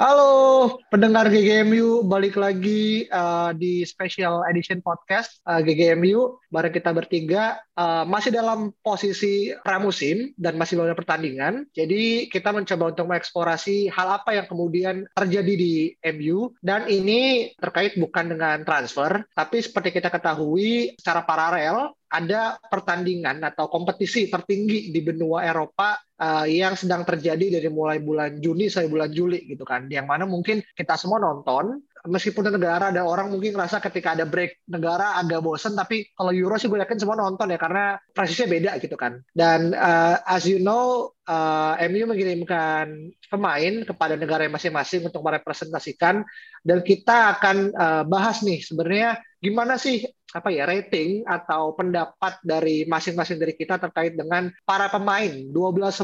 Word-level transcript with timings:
Halo 0.00 0.80
pendengar 0.88 1.28
GGMU, 1.28 2.08
balik 2.08 2.40
lagi 2.40 3.04
uh, 3.12 3.52
di 3.52 3.84
special 3.84 4.40
edition 4.48 4.80
podcast 4.80 5.44
uh, 5.44 5.60
GGMU. 5.60 6.40
Bareng 6.48 6.72
kita 6.72 6.88
bertiga 6.96 7.60
uh, 7.76 8.08
masih 8.08 8.32
dalam 8.32 8.72
posisi 8.80 9.52
pramusim 9.60 10.32
dan 10.40 10.56
masih 10.56 10.80
banyak 10.80 10.96
pertandingan. 10.96 11.68
Jadi 11.76 12.32
kita 12.32 12.48
mencoba 12.48 12.96
untuk 12.96 13.12
mengeksplorasi 13.12 13.92
hal 13.92 14.24
apa 14.24 14.40
yang 14.40 14.48
kemudian 14.48 15.04
terjadi 15.12 15.52
di 15.52 15.92
MU 16.16 16.56
dan 16.64 16.88
ini 16.88 17.52
terkait 17.60 17.92
bukan 18.00 18.32
dengan 18.32 18.64
transfer, 18.64 19.28
tapi 19.36 19.60
seperti 19.60 20.00
kita 20.00 20.08
ketahui 20.08 20.96
secara 20.96 21.28
paralel 21.28 21.92
ada 22.10 22.58
pertandingan 22.58 23.38
atau 23.46 23.70
kompetisi 23.70 24.26
tertinggi 24.26 24.90
di 24.90 25.00
benua 25.00 25.46
Eropa 25.46 25.94
uh, 25.94 26.42
yang 26.42 26.74
sedang 26.74 27.06
terjadi 27.06 27.58
dari 27.62 27.70
mulai 27.70 28.02
bulan 28.02 28.42
Juni 28.42 28.66
sampai 28.66 28.90
bulan 28.90 29.10
Juli 29.14 29.46
gitu 29.46 29.62
kan. 29.62 29.86
Yang 29.86 30.06
mana 30.10 30.24
mungkin 30.26 30.58
kita 30.74 30.98
semua 30.98 31.22
nonton 31.22 31.78
meskipun 32.08 32.48
negara 32.48 32.88
dan 32.88 33.04
orang 33.04 33.28
mungkin 33.28 33.52
ngerasa 33.52 33.82
ketika 33.84 34.16
ada 34.16 34.24
break 34.24 34.64
negara 34.70 35.20
agak 35.20 35.44
bosen 35.44 35.76
tapi 35.76 36.08
kalau 36.16 36.32
Euro 36.32 36.56
sih 36.56 36.72
gue 36.72 36.80
yakin 36.80 36.96
semua 36.96 37.20
nonton 37.20 37.52
ya 37.52 37.58
karena 37.60 38.00
prosesnya 38.14 38.48
beda 38.48 38.70
gitu 38.80 38.96
kan. 38.96 39.20
Dan 39.34 39.76
uh, 39.76 40.16
as 40.24 40.48
you 40.48 40.62
know 40.62 41.12
uh, 41.28 41.76
MU 41.90 42.08
mengirimkan 42.08 43.12
pemain 43.28 43.74
kepada 43.84 44.16
negara 44.16 44.48
masing-masing 44.48 45.04
untuk 45.04 45.20
merepresentasikan 45.20 46.24
dan 46.64 46.78
kita 46.80 47.36
akan 47.36 47.56
uh, 47.76 48.02
bahas 48.08 48.40
nih 48.40 48.64
sebenarnya 48.64 49.20
gimana 49.40 49.80
sih 49.80 50.04
apa 50.30 50.52
ya 50.54 50.62
rating 50.62 51.26
atau 51.26 51.74
pendapat 51.74 52.38
dari 52.46 52.86
masing-masing 52.86 53.40
dari 53.40 53.58
kita 53.58 53.82
terkait 53.82 54.14
dengan 54.14 54.46
para 54.62 54.86
pemain 54.86 55.30
12 55.30 55.54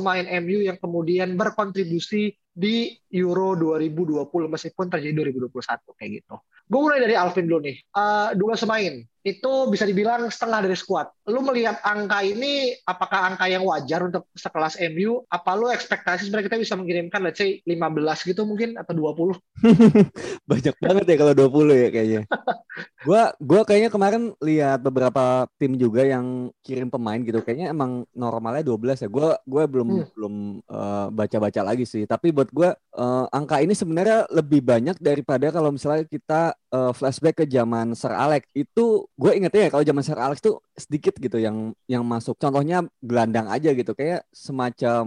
pemain 0.02 0.26
MU 0.42 0.66
yang 0.66 0.78
kemudian 0.82 1.38
berkontribusi 1.38 2.34
di 2.56 2.96
Euro 3.12 3.52
2020 3.52 4.48
meskipun 4.48 4.88
terjadi 4.88 5.28
2021 5.28 5.52
kayak 5.92 6.10
gitu. 6.24 6.34
Gue 6.64 6.80
mulai 6.80 7.04
dari 7.04 7.12
Alvin 7.12 7.44
dulu 7.44 7.60
nih. 7.68 7.76
Uh, 7.92 8.32
dua 8.32 8.56
pemain 8.56 8.96
itu 9.26 9.52
bisa 9.66 9.82
dibilang 9.82 10.30
setengah 10.30 10.62
dari 10.62 10.78
skuad. 10.78 11.10
Lu 11.26 11.42
melihat 11.42 11.82
angka 11.82 12.22
ini, 12.22 12.78
apakah 12.86 13.26
angka 13.26 13.50
yang 13.50 13.66
wajar 13.66 14.06
untuk 14.06 14.30
sekelas 14.38 14.78
MU? 14.94 15.26
Apa 15.26 15.58
lu 15.58 15.66
ekspektasi 15.66 16.30
sebenarnya 16.30 16.46
kita 16.46 16.58
bisa 16.62 16.74
mengirimkan 16.78 17.18
let's 17.26 17.42
say 17.42 17.58
15 17.66 18.22
gitu 18.22 18.46
mungkin 18.46 18.78
atau 18.78 18.94
20? 18.94 19.34
Banyak 20.50 20.76
banget 20.78 21.04
ya 21.10 21.16
kalau 21.18 21.34
20 21.34 21.74
ya 21.74 21.88
kayaknya. 21.90 22.22
gua 23.02 23.34
gua 23.42 23.66
kayaknya 23.66 23.90
kemarin 23.90 24.22
lihat 24.38 24.78
beberapa 24.86 25.50
tim 25.58 25.74
juga 25.74 26.06
yang 26.06 26.54
kirim 26.62 26.86
pemain 26.86 27.18
gitu. 27.18 27.42
Kayaknya 27.42 27.74
emang 27.74 28.06
normalnya 28.14 28.62
12 28.62 29.02
ya. 29.02 29.08
Gua 29.10 29.34
gua 29.42 29.66
belum 29.66 29.88
hmm. 29.90 30.08
belum 30.14 30.34
uh, 30.70 31.06
baca-baca 31.10 31.66
lagi 31.66 31.82
sih. 31.82 32.06
Tapi 32.06 32.30
buat 32.30 32.46
gua 32.54 32.78
uh, 32.94 33.26
angka 33.34 33.58
ini 33.58 33.74
sebenarnya 33.74 34.30
lebih 34.30 34.62
banyak 34.62 35.02
daripada 35.02 35.50
kalau 35.50 35.74
misalnya 35.74 36.06
kita 36.06 36.54
uh, 36.70 36.94
flashback 36.94 37.42
ke 37.42 37.44
zaman 37.50 37.90
Sir 37.98 38.14
Alex. 38.14 38.46
Itu 38.54 39.10
gue 39.16 39.32
ingetnya 39.32 39.62
ya 39.66 39.70
kalau 39.72 39.84
zaman 39.84 40.04
Sir 40.04 40.20
Alex 40.20 40.44
tuh 40.44 40.60
sedikit 40.76 41.16
gitu 41.16 41.40
yang 41.40 41.72
yang 41.88 42.04
masuk. 42.04 42.36
Contohnya 42.36 42.84
gelandang 43.00 43.48
aja 43.48 43.72
gitu, 43.72 43.96
kayak 43.96 44.28
semacam 44.28 45.04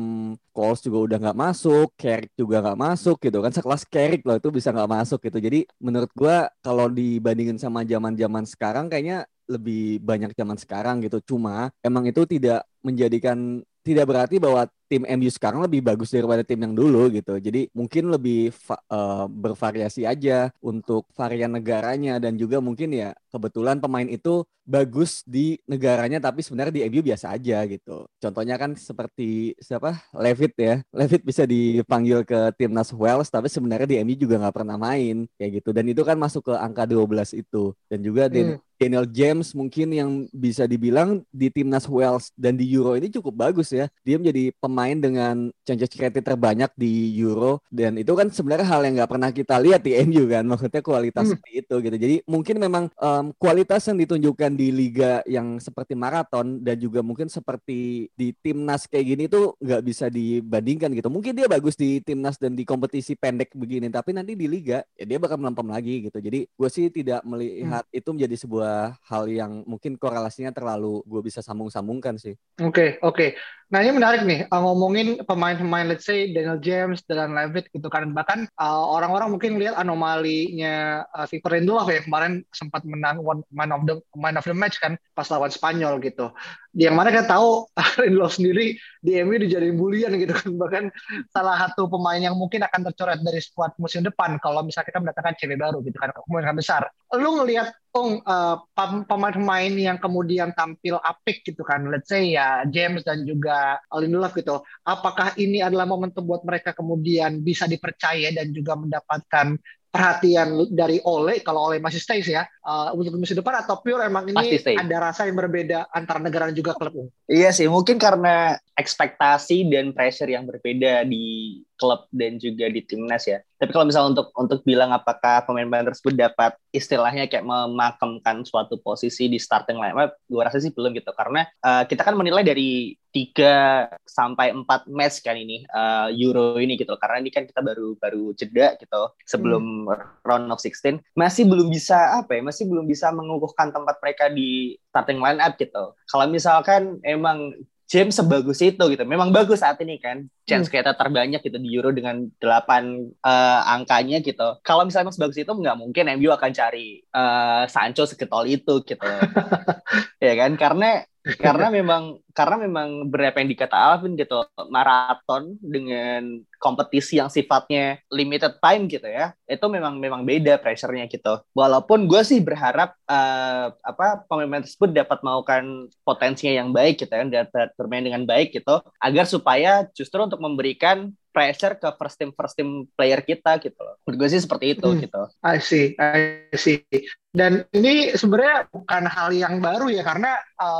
Coles 0.49 0.81
juga 0.81 0.97
udah 1.05 1.17
nggak 1.21 1.37
masuk, 1.37 1.87
Carrick 1.93 2.33
juga 2.33 2.57
nggak 2.65 2.79
masuk 2.79 3.17
gitu 3.21 3.37
kan. 3.45 3.53
Sekelas 3.53 3.85
Carrick 3.85 4.25
loh 4.25 4.37
itu 4.41 4.49
bisa 4.49 4.73
nggak 4.73 4.89
masuk 4.89 5.19
gitu. 5.29 5.37
Jadi 5.37 5.59
menurut 5.77 6.09
gue 6.17 6.37
kalau 6.65 6.89
dibandingin 6.89 7.61
sama 7.61 7.85
zaman-zaman 7.85 8.43
sekarang 8.49 8.89
kayaknya 8.89 9.29
lebih 9.45 10.01
banyak 10.01 10.33
zaman 10.33 10.57
sekarang 10.57 10.95
gitu. 11.05 11.21
Cuma 11.35 11.69
emang 11.85 12.05
itu 12.09 12.25
tidak 12.25 12.65
menjadikan 12.81 13.61
tidak 13.83 14.05
berarti 14.11 14.37
bahwa 14.37 14.67
tim 14.89 15.05
MU 15.05 15.29
sekarang 15.29 15.61
lebih 15.61 15.85
bagus 15.85 16.09
daripada 16.09 16.41
tim 16.41 16.57
yang 16.65 16.73
dulu 16.73 17.13
gitu. 17.13 17.37
Jadi 17.37 17.69
mungkin 17.77 18.09
lebih 18.09 18.49
uh, 18.89 19.29
bervariasi 19.29 20.09
aja 20.09 20.49
untuk 20.65 21.05
varian 21.13 21.53
negaranya 21.53 22.17
dan 22.17 22.33
juga 22.35 22.57
mungkin 22.57 22.89
ya 22.89 23.13
kebetulan 23.29 23.77
pemain 23.77 24.09
itu 24.09 24.41
bagus 24.65 25.25
di 25.25 25.57
negaranya 25.65 26.21
tapi 26.21 26.41
sebenarnya 26.41 26.73
di 26.73 26.81
MU 26.89 27.01
biasa 27.05 27.37
aja 27.37 27.61
gitu. 27.69 28.09
Contohnya 28.17 28.57
kan 28.57 28.73
seperti 28.73 29.53
siapa? 29.61 30.01
Levit 30.17 30.57
ya. 30.57 30.81
Levit 30.89 31.21
bisa 31.21 31.45
dipanggil 31.45 32.25
ke 32.25 32.53
timnas 32.57 32.89
Wales 32.89 33.29
tapi 33.29 33.45
sebenarnya 33.45 33.85
di 33.85 33.97
MU 34.01 34.17
juga 34.17 34.41
nggak 34.41 34.55
pernah 34.57 34.77
main 34.77 35.29
kayak 35.37 35.61
gitu. 35.61 35.69
Dan 35.69 35.85
itu 35.89 36.01
kan 36.01 36.17
masuk 36.17 36.49
ke 36.49 36.53
angka 36.57 36.89
12 36.89 37.37
itu. 37.37 37.77
Dan 37.85 38.01
juga 38.01 38.25
hmm. 38.25 38.57
Daniel 38.79 39.03
James 39.11 39.51
mungkin 39.51 39.91
yang 39.91 40.09
bisa 40.31 40.63
dibilang 40.63 41.27
di 41.35 41.51
timnas 41.51 41.83
Wales 41.85 42.31
dan 42.39 42.55
di 42.55 42.63
Euro 42.71 42.95
ini 42.95 43.11
cukup 43.11 43.35
bagus 43.35 43.75
ya. 43.75 43.91
Dia 44.07 44.15
menjadi 44.15 44.55
pemain 44.55 44.95
dengan 44.95 45.51
chances 45.67 45.91
creative 45.91 46.23
terbanyak 46.23 46.71
di 46.79 47.13
Euro 47.19 47.59
dan 47.67 47.99
itu 47.99 48.15
kan 48.15 48.31
sebenarnya 48.31 48.65
hal 48.65 48.81
yang 48.87 48.95
nggak 48.97 49.11
pernah 49.11 49.29
kita 49.29 49.55
lihat 49.59 49.81
di 49.83 49.93
MU 50.07 50.25
kan 50.25 50.47
maksudnya 50.47 50.81
kualitas 50.81 51.27
hmm. 51.27 51.31
seperti 51.35 51.51
itu 51.61 51.75
gitu 51.83 51.97
jadi 51.99 52.15
mungkin 52.25 52.55
memang 52.57 52.83
um, 52.97 53.35
kualitas 53.35 53.85
yang 53.85 53.99
ditunjukkan 53.99 54.51
di 54.55 54.67
liga 54.71 55.21
yang 55.27 55.59
seperti 55.59 55.93
maraton 55.93 56.63
dan 56.63 56.79
juga 56.79 57.03
mungkin 57.03 57.27
seperti 57.27 58.09
di 58.15 58.33
timnas 58.39 58.87
kayak 58.87 59.05
gini 59.05 59.23
tuh 59.29 59.53
nggak 59.59 59.81
bisa 59.83 60.07
dibandingkan 60.07 60.89
gitu 60.95 61.11
mungkin 61.11 61.35
dia 61.35 61.45
bagus 61.45 61.75
di 61.75 62.01
timnas 62.01 62.39
dan 62.39 62.55
di 62.55 62.63
kompetisi 62.63 63.13
pendek 63.13 63.53
begini 63.53 63.91
tapi 63.91 64.15
nanti 64.15 64.33
di 64.33 64.47
liga 64.49 64.81
ya 64.95 65.05
dia 65.05 65.19
bakal 65.21 65.37
melempem 65.37 65.67
lagi 65.69 66.09
gitu 66.09 66.17
jadi 66.17 66.47
gue 66.47 66.69
sih 66.71 66.89
tidak 66.89 67.21
melihat 67.27 67.83
hmm. 67.85 67.99
itu 67.99 68.09
menjadi 68.15 68.35
sebuah 68.39 68.68
hal 69.09 69.23
yang 69.29 69.65
mungkin 69.65 69.95
korelasinya 69.95 70.51
terlalu 70.53 71.01
gue 71.05 71.21
bisa 71.23 71.39
sambung-sambungkan 71.45 72.15
sih 72.17 72.35
oke 72.59 72.71
okay, 72.73 72.89
oke 73.03 73.15
okay. 73.15 73.29
Nah 73.69 73.85
ini 73.85 73.93
menarik 73.93 74.25
nih 74.25 74.49
ngomongin 74.49 75.21
pemain-pemain 75.29 75.85
let's 75.85 76.09
say 76.09 76.33
Daniel 76.33 76.57
James 76.57 77.05
dan 77.05 77.37
Levitt 77.37 77.69
gitu 77.69 77.85
kan. 77.85 78.09
Bahkan 78.17 78.49
uh, 78.57 78.85
orang-orang 78.97 79.29
mungkin 79.29 79.61
lihat 79.61 79.77
anomalinya 79.77 81.05
uh, 81.13 81.29
Victor 81.29 81.53
Lindelof 81.53 81.85
ya 81.85 82.01
kemarin 82.01 82.41
sempat 82.49 82.81
menang 82.81 83.21
one 83.21 83.45
man 83.53 83.69
of 83.69 83.85
the 83.85 84.01
man 84.17 84.41
of 84.41 84.45
the 84.49 84.57
match 84.57 84.81
kan 84.81 84.97
pas 85.13 85.29
lawan 85.29 85.53
Spanyol 85.53 86.01
gitu. 86.01 86.33
Yang 86.73 86.95
mana 86.97 87.13
kita 87.13 87.29
tahu 87.29 87.69
Lindelof 88.01 88.41
sendiri 88.41 88.73
di 89.05 89.21
MU 89.21 89.37
dijadiin 89.37 89.77
bulian 89.77 90.17
gitu 90.17 90.33
kan. 90.33 90.49
Bahkan 90.49 90.83
salah 91.29 91.61
satu 91.61 91.85
pemain 91.85 92.17
yang 92.17 92.33
mungkin 92.33 92.65
akan 92.65 92.89
tercoret 92.89 93.21
dari 93.21 93.37
squad 93.37 93.77
musim 93.77 94.01
depan 94.01 94.41
kalau 94.41 94.65
misalnya 94.65 94.89
kita 94.89 94.97
mendatangkan 94.97 95.37
cewek 95.37 95.61
baru 95.61 95.77
gitu 95.85 95.97
kan 96.01 96.09
kemungkinan 96.09 96.57
besar. 96.57 96.89
Lu 97.13 97.37
ngelihat 97.37 97.69
oh 97.93 98.21
uh, 98.21 98.61
pemain-pemain 99.05 99.73
yang 99.73 99.97
kemudian 99.97 100.53
tampil 100.57 100.97
apik 101.01 101.41
gitu 101.45 101.61
kan. 101.61 101.85
Let's 101.89 102.09
say 102.09 102.33
ya 102.33 102.65
James 102.69 103.01
dan 103.05 103.25
juga 103.25 103.58
Lindelof 103.99 104.33
gitu 104.35 104.61
apakah 104.85 105.35
ini 105.39 105.63
adalah 105.63 105.85
momentum 105.85 106.23
buat 106.25 106.43
mereka 106.45 106.75
kemudian 106.75 107.41
bisa 107.41 107.65
dipercaya 107.65 108.31
dan 108.31 108.51
juga 108.53 108.77
mendapatkan 108.77 109.59
perhatian 109.89 110.69
dari 110.69 111.01
Ole 111.01 111.41
kalau 111.41 111.69
Ole 111.69 111.81
masih 111.81 111.97
stays 111.97 112.29
ya 112.29 112.45
uh, 112.61 112.93
untuk 112.93 113.17
musim 113.17 113.41
depan 113.41 113.65
atau 113.65 113.81
pure 113.81 114.05
emang 114.05 114.29
ini 114.29 114.61
ada 114.61 114.95
rasa 115.09 115.25
yang 115.25 115.37
berbeda 115.37 115.89
antara 115.89 116.21
negara 116.21 116.53
dan 116.53 116.55
juga 116.55 116.77
klub? 116.77 117.09
Iya 117.25 117.49
sih, 117.49 117.65
mungkin 117.65 117.97
karena 117.97 118.53
ekspektasi 118.77 119.65
dan 119.65 119.89
pressure 119.91 120.29
yang 120.29 120.45
berbeda 120.45 121.09
di 121.09 121.57
klub 121.79 122.05
dan 122.11 122.35
juga 122.35 122.67
di 122.67 122.83
timnas 122.83 123.23
ya. 123.23 123.39
Tapi 123.59 123.71
kalau 123.75 123.87
misalnya 123.87 124.15
untuk 124.15 124.27
untuk 124.35 124.59
bilang 124.67 124.91
apakah 124.91 125.43
pemain-pemain 125.43 125.87
tersebut 125.91 126.15
dapat 126.15 126.55
istilahnya 126.75 127.27
kayak 127.27 127.43
memakamkan 127.43 128.43
suatu 128.43 128.79
posisi 128.79 129.31
di 129.31 129.39
starting 129.39 129.79
lineup, 129.79 130.15
gue 130.27 130.41
rasa 130.43 130.59
sih 130.59 130.71
belum 130.71 130.95
gitu. 130.95 131.11
Karena 131.15 131.47
uh, 131.63 131.83
kita 131.87 132.03
kan 132.03 132.15
menilai 132.15 132.43
dari 132.43 132.95
3 133.11 134.05
sampai 134.05 134.53
4 134.53 134.63
match 134.87 135.25
kan 135.25 135.35
ini 135.35 135.65
uh, 135.75 136.07
Euro 136.13 136.55
ini 136.59 136.79
gitu. 136.79 136.95
Karena 136.99 137.19
ini 137.19 137.31
kan 137.31 137.43
kita 137.47 137.59
baru 137.59 137.99
baru 137.99 138.31
jeda 138.35 138.79
gitu 138.79 139.01
sebelum 139.27 139.91
hmm. 139.91 140.23
round 140.23 140.47
of 140.51 140.61
16 140.61 141.03
masih 141.19 141.43
belum 141.47 141.67
bisa 141.67 142.19
apa 142.19 142.39
ya, 142.39 142.41
masih 142.43 142.67
belum 142.67 142.87
bisa 142.87 143.11
mengukuhkan 143.11 143.75
tempat 143.75 143.99
mereka 143.99 144.31
di 144.31 144.79
starting 144.91 145.19
lineup 145.19 145.59
gitu. 145.59 145.95
Kalau 146.07 146.25
misalkan 146.31 146.99
emang 147.03 147.55
James 147.89 148.13
sebagus 148.13 148.61
itu 148.61 148.83
gitu. 148.93 149.01
Memang 149.01 149.33
bagus 149.33 149.65
saat 149.65 149.81
ini 149.81 149.97
kan. 149.97 150.29
Chance 150.45 150.69
Hmm. 150.69 150.77
kita 150.77 150.93
terbanyak 150.93 151.41
gitu 151.41 151.57
di 151.57 151.73
Euro 151.73 151.89
dengan 151.89 152.29
8 152.37 153.09
eh, 153.17 153.61
angkanya 153.65 154.21
gitu. 154.21 154.61
Kalau 154.61 154.85
misalnya 154.85 155.09
sebagus 155.09 155.41
itu 155.41 155.49
nggak 155.49 155.73
mungkin 155.73 156.05
MU 156.21 156.29
akan 156.29 156.51
cari 156.53 157.01
eh, 157.01 157.63
Sancho 157.65 158.05
seketol 158.05 158.45
itu 158.45 158.85
gitu. 158.85 159.01
ya 160.21 160.33
kan? 160.37 160.53
Karena 160.53 161.01
karena 161.39 161.67
memang 161.67 162.23
karena 162.31 162.55
memang 162.55 163.11
berapa 163.11 163.35
yang 163.43 163.51
dikata 163.51 163.75
Alvin 163.75 164.15
gitu 164.15 164.39
maraton 164.71 165.59
dengan 165.59 166.39
kompetisi 166.55 167.19
yang 167.19 167.27
sifatnya 167.27 167.99
limited 168.07 168.55
time 168.63 168.87
gitu 168.87 169.03
ya 169.03 169.35
itu 169.43 169.65
memang 169.67 169.99
memang 169.99 170.23
beda 170.23 170.55
pressure-nya 170.61 171.11
gitu. 171.11 171.43
Walaupun 171.51 172.07
gue 172.07 172.21
sih 172.23 172.39
berharap 172.39 172.95
eh, 173.03 173.67
apa 173.75 174.23
pemain 174.31 174.63
tersebut 174.63 174.95
dapat 174.95 175.19
melakukan 175.19 175.91
potensinya 176.07 176.53
yang 176.63 176.69
baik 176.71 177.03
gitu 177.03 177.11
ya 177.11 177.43
dapat 177.43 177.75
bermain 177.75 178.05
dengan 178.05 178.23
baik 178.23 178.55
gitu 178.55 178.79
agar 179.03 179.25
supaya 179.27 179.83
justru 179.91 180.23
untuk 180.23 180.39
memberikan 180.39 181.11
pressure 181.39 181.79
ke 181.79 181.87
first 181.95 182.19
team 182.19 182.35
first 182.35 182.59
team 182.59 182.83
player 182.99 183.23
kita 183.23 183.55
gitu 183.63 183.79
loh 183.79 183.95
menurut 184.03 184.27
gue 184.27 184.29
sih 184.35 184.43
seperti 184.43 184.75
itu 184.75 184.87
Hmm. 184.91 184.99
gitu 184.99 185.21
I 185.39 185.63
see, 185.63 185.95
I 185.95 186.51
see. 186.51 186.83
Dan 187.29 187.61
ini 187.77 188.09
sebenarnya 188.17 188.73
bukan 188.73 189.05
hal 189.05 189.29
yang 189.29 189.61
baru 189.61 189.85
ya 189.93 190.01
karena 190.01 190.33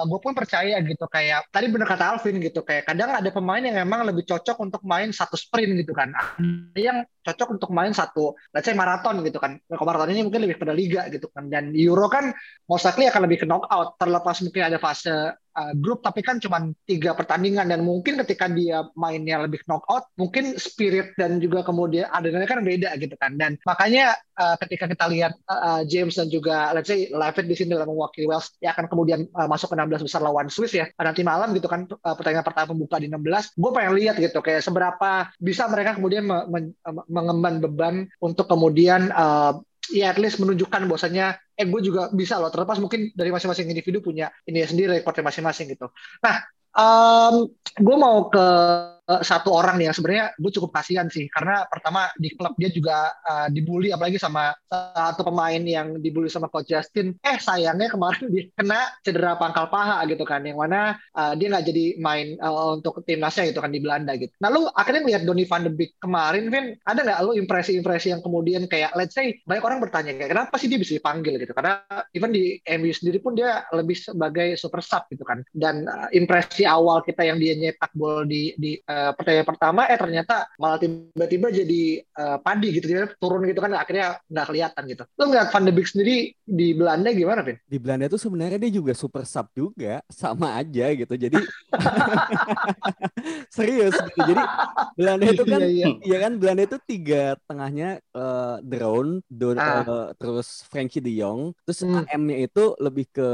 gue 0.10 0.18
pun 0.18 0.34
percaya 0.34 0.82
gitu 0.82 1.06
kayak 1.06 1.46
tadi 1.54 1.70
bener 1.70 1.86
kata 1.86 2.18
Alvin 2.18 2.42
gitu 2.42 2.66
kayak 2.66 2.90
kadang 2.90 3.14
ada 3.14 3.30
pemain 3.30 3.62
yang 3.62 3.78
memang 3.86 4.02
lebih 4.10 4.26
cocok 4.26 4.58
untuk 4.58 4.82
main 4.82 5.14
satu 5.14 5.38
sprint 5.38 5.78
gitu 5.78 5.94
kan. 5.94 6.10
Ada 6.74 6.82
yang 6.82 6.98
cocok 7.22 7.48
untuk 7.62 7.70
main 7.70 7.94
satu, 7.94 8.34
let's 8.50 8.66
say 8.66 8.74
maraton 8.74 9.22
gitu 9.22 9.38
kan. 9.38 9.62
Kalau 9.62 9.86
maraton 9.86 10.10
ini 10.10 10.26
mungkin 10.26 10.42
lebih 10.50 10.58
pada 10.58 10.74
liga 10.74 11.06
gitu 11.14 11.30
kan. 11.30 11.54
Dan 11.54 11.70
Euro 11.78 12.10
kan 12.10 12.34
most 12.66 12.82
likely 12.90 13.06
akan 13.06 13.30
lebih 13.30 13.38
ke 13.42 13.48
knockout 13.48 14.02
terlepas 14.02 14.42
mungkin 14.42 14.74
ada 14.74 14.82
fase 14.82 15.38
uh, 15.60 15.74
grup 15.76 16.00
tapi 16.00 16.24
kan 16.24 16.40
cuma 16.40 16.72
tiga 16.88 17.12
pertandingan. 17.12 17.68
Dan 17.68 17.84
mungkin 17.84 18.16
ketika 18.24 18.48
dia 18.48 18.88
mainnya 18.96 19.44
lebih 19.44 19.60
knockout 19.68 20.08
mungkin 20.16 20.56
spirit 20.56 21.14
dan 21.20 21.44
juga 21.44 21.68
kemudian 21.68 22.08
adrenalin 22.08 22.48
kan 22.48 22.64
beda 22.64 22.96
gitu 22.96 23.20
kan. 23.20 23.36
Dan 23.36 23.60
makanya 23.68 24.16
uh, 24.40 24.56
ketika 24.64 24.88
kita 24.88 25.06
lihat 25.12 25.34
uh, 25.52 25.84
James 25.84 26.16
dan 26.16 26.32
juga 26.32 26.72
let's 26.72 26.88
say 26.88 27.12
Lavid 27.12 27.52
di 27.52 27.56
sini 27.60 27.76
dalam 27.76 27.92
mewakili 27.92 28.26
Wales 28.32 28.56
ya 28.64 28.72
akan 28.72 28.88
kemudian 28.88 29.28
uh, 29.36 29.48
masuk 29.52 29.70
ke 29.72 29.76
16 29.76 30.08
besar 30.08 30.24
lawan 30.24 30.48
Swiss 30.48 30.72
ya. 30.72 30.88
Nanti 30.96 31.22
malam 31.28 31.52
gitu 31.52 31.68
kan 31.68 31.84
uh, 31.84 32.16
pertandingan 32.16 32.48
pertama 32.48 32.72
pembuka 32.72 32.96
di 33.02 33.12
16 33.12 33.60
gue 33.60 33.72
pengen 33.76 33.94
lihat 33.98 34.16
gitu 34.22 34.40
kayak 34.40 34.62
seberapa 34.64 35.28
bisa 35.42 35.66
mereka 35.68 35.98
kemudian 35.98 36.24
me- 36.24 36.48
men- 36.48 36.76
mengemban 37.10 37.56
beban 37.60 37.96
untuk 38.22 38.46
kemudian 38.48 39.12
uh, 39.12 39.60
ya 39.90 40.14
at 40.14 40.18
least 40.22 40.38
menunjukkan 40.38 40.86
bahwasanya 40.86 41.38
eh 41.58 41.66
gue 41.66 41.82
juga 41.82 42.14
bisa 42.14 42.38
loh 42.38 42.54
terlepas 42.54 42.78
mungkin 42.78 43.12
dari 43.14 43.34
masing-masing 43.34 43.68
individu 43.68 44.00
punya 44.00 44.30
ini 44.46 44.64
sendiri 44.64 45.02
rekornya 45.02 45.26
masing-masing 45.26 45.74
gitu. 45.74 45.90
Nah, 46.24 46.36
um, 46.78 47.50
gue 47.76 47.96
mau 47.98 48.30
ke 48.30 48.46
eh, 49.10 49.22
satu 49.26 49.50
orang 49.50 49.82
nih 49.82 49.90
yang 49.90 49.96
sebenarnya 49.98 50.26
gue 50.38 50.52
cukup 50.54 50.72
kasihan 50.78 51.10
sih. 51.10 51.26
Karena 51.34 51.66
pertama 51.66 52.08
di 52.16 52.30
klub 52.38 52.54
dia 52.56 52.70
juga 52.70 53.10
uh, 53.26 53.48
dibully 53.50 53.90
apalagi 53.90 54.22
sama 54.22 54.54
satu 54.70 55.26
pemain 55.26 55.60
yang 55.60 55.98
dibully 55.98 56.30
sama 56.30 56.48
coach 56.48 56.70
Justin. 56.70 57.18
Eh 57.26 57.42
sayangnya 57.42 57.90
kemarin 57.90 58.30
dia 58.30 58.46
kena 58.54 58.82
cedera 59.02 59.34
pangkal 59.36 59.68
paha 59.68 60.06
gitu 60.06 60.24
kan. 60.24 60.46
Yang 60.46 60.60
mana 60.62 60.80
uh, 61.18 61.34
dia 61.34 61.48
nggak 61.50 61.66
jadi 61.66 61.86
main 61.98 62.38
uh, 62.40 62.78
untuk 62.78 63.02
timnasnya 63.04 63.50
gitu 63.50 63.60
kan 63.60 63.74
di 63.74 63.82
Belanda 63.82 64.14
gitu. 64.16 64.32
Nah 64.38 64.54
lu 64.54 64.70
akhirnya 64.78 65.02
melihat 65.02 65.24
Donny 65.26 65.50
van 65.50 65.66
de 65.66 65.72
Beek 65.74 65.98
kemarin 65.98 66.54
Vin 66.54 66.78
ada 66.86 67.02
nggak 67.02 67.20
lu 67.26 67.32
impresi-impresi 67.36 68.14
yang 68.14 68.22
kemudian 68.22 68.70
kayak 68.70 68.94
let's 68.94 69.18
say 69.18 69.42
banyak 69.50 69.66
orang 69.66 69.82
bertanya 69.82 70.14
kayak 70.14 70.32
kenapa 70.38 70.56
sih 70.62 70.70
dia 70.70 70.78
bisa 70.78 70.94
dipanggil? 70.94 71.40
gitu. 71.40 71.56
Karena 71.56 71.82
even 72.14 72.36
di 72.36 72.60
MU 72.78 72.92
sendiri 72.92 73.18
pun 73.24 73.34
dia 73.34 73.66
lebih 73.74 73.96
sebagai 73.98 74.60
super 74.60 74.84
sub 74.84 75.08
gitu 75.10 75.24
kan. 75.24 75.42
Dan 75.50 75.88
uh, 75.88 76.12
impresi 76.12 76.68
awal 76.68 77.02
kita 77.02 77.26
yang 77.26 77.40
dia 77.40 77.56
nyetak 77.56 77.92
gol 77.96 78.28
di 78.28 78.54
di 78.60 78.76
uh, 78.86 78.99
pertandingan 79.16 79.48
pertama 79.48 79.82
eh 79.86 79.98
ternyata 79.98 80.48
malah 80.56 80.78
tiba-tiba 80.78 81.48
jadi 81.52 81.82
uh, 82.16 82.38
padi 82.40 82.68
gitu 82.76 82.86
dia 82.88 83.10
turun 83.18 83.44
gitu 83.46 83.60
kan 83.60 83.72
akhirnya 83.74 84.20
nggak 84.28 84.46
kelihatan 84.50 84.84
gitu 84.88 85.04
lu 85.18 85.24
ngeliat 85.30 85.48
Van 85.52 85.64
de 85.66 85.72
Beek 85.74 85.88
sendiri 85.90 86.16
di 86.44 86.68
Belanda 86.74 87.10
gimana 87.14 87.42
Vin? 87.46 87.58
Di 87.64 87.78
Belanda 87.78 88.10
tuh 88.10 88.18
sebenarnya 88.18 88.58
dia 88.58 88.74
juga 88.74 88.92
super 88.98 89.22
sub 89.24 89.46
juga, 89.54 90.02
sama 90.10 90.58
aja 90.58 90.90
gitu. 90.94 91.14
Jadi 91.14 91.38
serius 93.56 93.96
gitu. 93.96 94.20
Jadi 94.34 94.44
Belanda 94.98 95.26
itu 95.30 95.44
kan 95.46 95.60
Iya, 95.62 95.70
iya. 95.70 95.88
Iya 96.02 96.18
kan 96.20 96.32
Belanda 96.40 96.64
itu 96.66 96.78
tiga 96.86 97.24
tengahnya 97.46 97.90
eh 98.02 98.56
Drone, 98.66 99.22
Don, 99.30 99.58
Ah. 99.60 99.84
eh, 99.86 100.08
terus 100.18 100.66
Frankie 100.68 101.04
De 101.04 101.12
Jong, 101.14 101.54
terus 101.68 101.80
Hmm. 101.86 102.06
AM-nya 102.10 102.38
itu 102.50 102.64
lebih 102.80 103.06
ke 103.10 103.30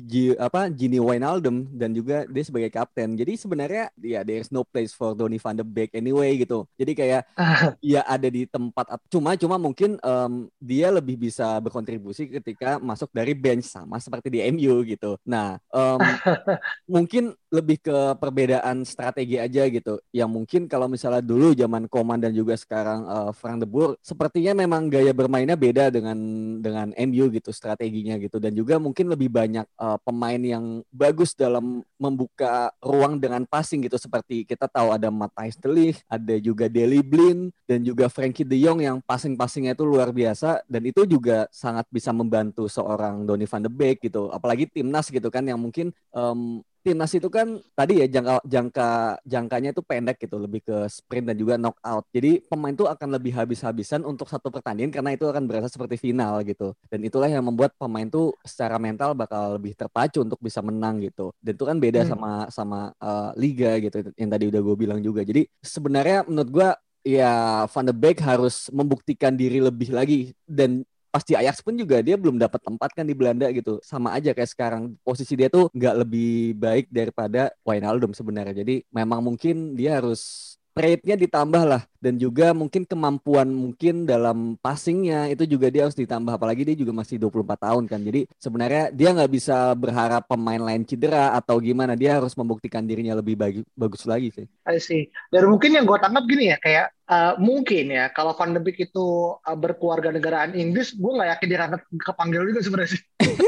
G, 0.00 0.32
apa 0.40 0.72
Gini 0.72 0.96
Wijnaldum 0.96 1.68
dan 1.76 1.92
juga 1.92 2.24
dia 2.24 2.44
sebagai 2.46 2.72
kapten. 2.72 3.12
Jadi 3.12 3.36
sebenarnya 3.36 3.92
ya 4.00 4.24
there 4.24 4.40
is 4.40 4.48
no 4.48 4.64
place 4.64 4.96
for 4.96 5.12
Donny 5.12 5.36
van 5.36 5.58
de 5.58 5.66
Beek 5.66 5.92
anyway 5.92 6.40
gitu. 6.40 6.64
Jadi 6.80 6.92
kayak 6.96 7.22
ya 7.84 8.00
ada 8.08 8.28
di 8.32 8.48
tempat 8.48 8.96
cuma 9.12 9.36
cuma 9.36 9.56
mungkin 9.60 10.00
em, 10.00 10.32
dia 10.56 10.88
lebih 10.88 11.20
bisa 11.20 11.60
berkontribusi 11.60 12.32
ketika 12.40 12.80
masuk 12.80 13.12
dari 13.12 13.36
bench 13.36 13.68
sama 13.68 14.00
seperti 14.00 14.32
di 14.32 14.40
MU 14.54 14.80
gitu. 14.88 15.20
Nah, 15.28 15.60
em, 15.68 16.00
mungkin 16.94 17.36
lebih 17.52 17.84
ke 17.84 18.16
perbedaan 18.16 18.88
strategi 18.88 19.36
aja 19.36 19.68
gitu. 19.68 20.00
Yang 20.08 20.30
mungkin 20.32 20.62
kalau 20.72 20.88
misalnya 20.88 21.20
dulu 21.20 21.52
zaman 21.52 21.84
Koman 21.92 22.16
dan 22.16 22.32
juga 22.32 22.56
sekarang 22.56 23.04
eh, 23.04 23.30
Frank 23.36 23.60
de 23.60 23.68
Boer, 23.68 24.00
sepertinya 24.00 24.56
memang 24.56 24.88
gaya 24.88 25.12
bermainnya 25.12 25.58
beda 25.58 25.92
dengan 25.92 26.16
dengan 26.62 26.88
MU 26.96 27.28
gitu 27.28 27.52
strateginya 27.52 28.16
gitu 28.16 28.40
dan 28.40 28.56
juga 28.56 28.80
mungkin 28.80 29.12
lebih 29.12 29.28
banyak 29.28 29.66
eh, 29.82 29.98
pemain 30.06 30.38
yang 30.38 30.86
bagus 30.94 31.34
dalam 31.34 31.82
membuka 31.98 32.70
ruang 32.78 33.18
dengan 33.18 33.42
passing 33.42 33.82
gitu 33.82 33.98
seperti 33.98 34.46
kita 34.46 34.70
tahu 34.70 34.94
ada 34.94 35.10
Matthijs 35.10 35.58
de 35.58 35.68
Ligt, 35.70 36.00
ada 36.06 36.34
juga 36.38 36.70
Deli 36.70 37.02
Blind 37.02 37.50
dan 37.66 37.82
juga 37.82 38.06
Frankie 38.06 38.46
De 38.46 38.54
Jong 38.58 38.80
yang 38.82 38.98
passing-passingnya 39.02 39.74
itu 39.74 39.82
luar 39.82 40.14
biasa 40.14 40.62
dan 40.70 40.82
itu 40.86 41.02
juga 41.06 41.50
sangat 41.50 41.86
bisa 41.90 42.14
membantu 42.14 42.70
seorang 42.70 43.26
Donny 43.26 43.46
van 43.50 43.62
de 43.66 43.70
Beek 43.70 44.06
gitu. 44.06 44.30
Apalagi 44.30 44.70
timnas 44.70 45.10
gitu 45.10 45.26
kan 45.28 45.42
yang 45.42 45.58
mungkin 45.58 45.90
em, 46.14 46.62
timnas 46.82 47.14
itu 47.14 47.30
kan 47.30 47.62
tadi 47.72 48.02
ya 48.02 48.06
jangka 48.10 48.42
jangka 48.44 48.88
jangkanya 49.22 49.70
itu 49.70 49.82
pendek 49.86 50.18
gitu, 50.20 50.36
lebih 50.36 50.60
ke 50.66 50.76
sprint 50.90 51.30
dan 51.30 51.36
juga 51.38 51.54
knockout. 51.56 52.04
Jadi 52.10 52.42
pemain 52.50 52.74
tuh 52.74 52.90
akan 52.90 53.08
lebih 53.14 53.32
habis-habisan 53.32 54.02
untuk 54.02 54.26
satu 54.26 54.50
pertandingan 54.50 54.90
karena 54.90 55.14
itu 55.14 55.24
akan 55.30 55.46
berasa 55.46 55.70
seperti 55.70 55.96
final 55.96 56.42
gitu. 56.42 56.74
Dan 56.90 57.06
itulah 57.06 57.30
yang 57.30 57.46
membuat 57.46 57.72
pemain 57.78 58.06
tuh 58.10 58.34
secara 58.42 58.76
mental 58.76 59.14
bakal 59.14 59.56
lebih 59.56 59.78
terpacu 59.78 60.26
untuk 60.26 60.42
bisa 60.42 60.58
menang 60.60 60.98
gitu. 61.00 61.30
Dan 61.38 61.54
itu 61.54 61.64
kan 61.64 61.78
beda 61.78 62.00
Hmm. 62.02 62.10
sama 62.12 62.30
sama 62.50 62.80
eh, 62.98 63.30
liga 63.38 63.78
gitu 63.78 64.02
yang 64.18 64.30
tadi 64.34 64.44
udah 64.50 64.60
gue 64.60 64.76
bilang 64.76 64.98
juga. 64.98 65.22
Jadi 65.22 65.46
sebenarnya 65.62 66.26
menurut 66.26 66.50
gue 66.50 66.68
ya 67.02 67.66
Van 67.66 67.86
de 67.86 67.94
Beek 67.94 68.22
harus 68.22 68.70
membuktikan 68.70 69.34
diri 69.34 69.58
lebih 69.58 69.90
lagi 69.90 70.30
dan 70.46 70.86
pas 71.12 71.20
di 71.20 71.36
Ajax 71.36 71.60
pun 71.60 71.76
juga 71.76 72.00
dia 72.00 72.16
belum 72.16 72.40
dapat 72.40 72.64
tempat 72.64 72.90
kan 72.96 73.04
di 73.04 73.12
Belanda 73.12 73.52
gitu. 73.52 73.76
Sama 73.84 74.16
aja 74.16 74.32
kayak 74.32 74.48
sekarang 74.48 74.96
posisi 75.04 75.36
dia 75.36 75.52
tuh 75.52 75.68
nggak 75.76 75.94
lebih 76.08 76.56
baik 76.56 76.86
daripada 76.88 77.52
Wijnaldum 77.68 78.16
sebenarnya. 78.16 78.64
Jadi 78.64 78.80
memang 78.88 79.20
mungkin 79.20 79.76
dia 79.76 80.00
harus 80.00 80.51
trade-nya 80.72 81.16
ditambah 81.16 81.62
lah. 81.64 81.82
Dan 82.02 82.18
juga 82.18 82.50
mungkin 82.50 82.82
kemampuan 82.82 83.46
mungkin 83.46 84.08
dalam 84.08 84.58
passingnya 84.58 85.30
itu 85.30 85.46
juga 85.46 85.70
dia 85.70 85.86
harus 85.86 85.94
ditambah. 85.94 86.34
Apalagi 86.34 86.66
dia 86.66 86.76
juga 86.76 86.90
masih 86.90 87.20
24 87.20 87.56
tahun 87.62 87.84
kan. 87.86 88.00
Jadi 88.02 88.26
sebenarnya 88.40 88.90
dia 88.90 89.14
nggak 89.14 89.32
bisa 89.32 89.76
berharap 89.78 90.26
pemain 90.26 90.58
lain 90.58 90.82
cedera 90.82 91.36
atau 91.38 91.62
gimana. 91.62 91.94
Dia 91.94 92.18
harus 92.18 92.34
membuktikan 92.34 92.82
dirinya 92.82 93.14
lebih 93.16 93.38
bagi, 93.38 93.60
bagus 93.76 94.02
lagi 94.08 94.34
sih. 94.34 94.46
I 94.66 94.82
see. 94.82 95.12
Dan 95.30 95.46
mungkin 95.52 95.78
yang 95.78 95.86
gue 95.86 95.98
tangkap 96.00 96.24
gini 96.26 96.50
ya, 96.50 96.58
kayak 96.58 96.86
uh, 97.06 97.32
mungkin 97.38 97.92
ya 97.92 98.10
kalau 98.10 98.34
Van 98.34 98.50
de 98.50 98.60
Beek 98.60 98.90
itu 98.90 99.36
uh, 99.38 99.56
berkeluarga 99.56 100.10
negaraan 100.10 100.58
Inggris, 100.58 100.96
gue 100.96 101.12
nggak 101.12 101.38
yakin 101.38 101.46
dia 101.46 101.58
akan 101.62 101.80
kepanggil 102.02 102.42
juga 102.50 102.60
sebenarnya 102.66 102.90
sih. 102.98 103.02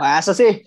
masa 0.00 0.32
sih 0.32 0.64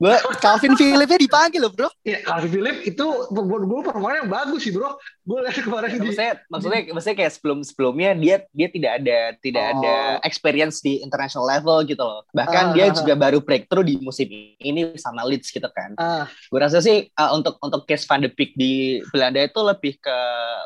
gue 0.00 0.14
Calvin 0.40 0.72
Philipsnya 0.80 1.20
dipanggil 1.20 1.60
loh 1.60 1.72
bro 1.76 1.88
Ya, 2.08 2.24
Calvin 2.24 2.48
Philip 2.48 2.76
itu 2.88 3.04
buat 3.28 3.62
gue 3.68 3.80
permainan 3.84 4.24
yang 4.24 4.30
bagus 4.32 4.64
sih 4.64 4.72
bro. 4.72 4.96
Gue 5.30 5.38
lihat 5.46 5.62
kemarin 5.66 5.94
di 5.94 5.98
maksudnya 6.02 6.34
maksudnya 6.50 6.80
maksudnya 6.90 7.16
kayak 7.22 7.32
sebelum 7.38 7.58
sebelumnya 7.62 8.10
dia 8.18 8.36
dia 8.50 8.68
tidak 8.68 8.92
ada 8.98 9.18
tidak 9.38 9.62
Oh. 9.70 9.70
ada 9.78 9.94
experience 10.26 10.82
di 10.82 10.98
international 10.98 11.46
level 11.46 11.86
gitu 11.86 12.02
loh. 12.02 12.26
Bahkan 12.34 12.64
Ah, 12.70 12.74
dia 12.74 12.90
ah, 12.90 12.96
juga 12.96 13.14
baru 13.14 13.38
breakthrough 13.38 13.86
di 13.86 13.94
musim 14.02 14.26
ini 14.58 14.98
sama 14.98 15.22
Leeds 15.22 15.54
gitu 15.54 15.68
kan. 15.70 15.94
Ah, 16.00 16.26
gue 16.26 16.58
rasa 16.58 16.82
sih 16.82 17.06
uh, 17.14 17.30
untuk 17.36 17.60
untuk 17.62 17.86
case 17.86 18.02
Van 18.10 18.18
de 18.18 18.32
Beek 18.32 18.58
di 18.58 18.98
Belanda 19.14 19.38
itu 19.38 19.60
lebih 19.62 20.02
ke 20.02 20.18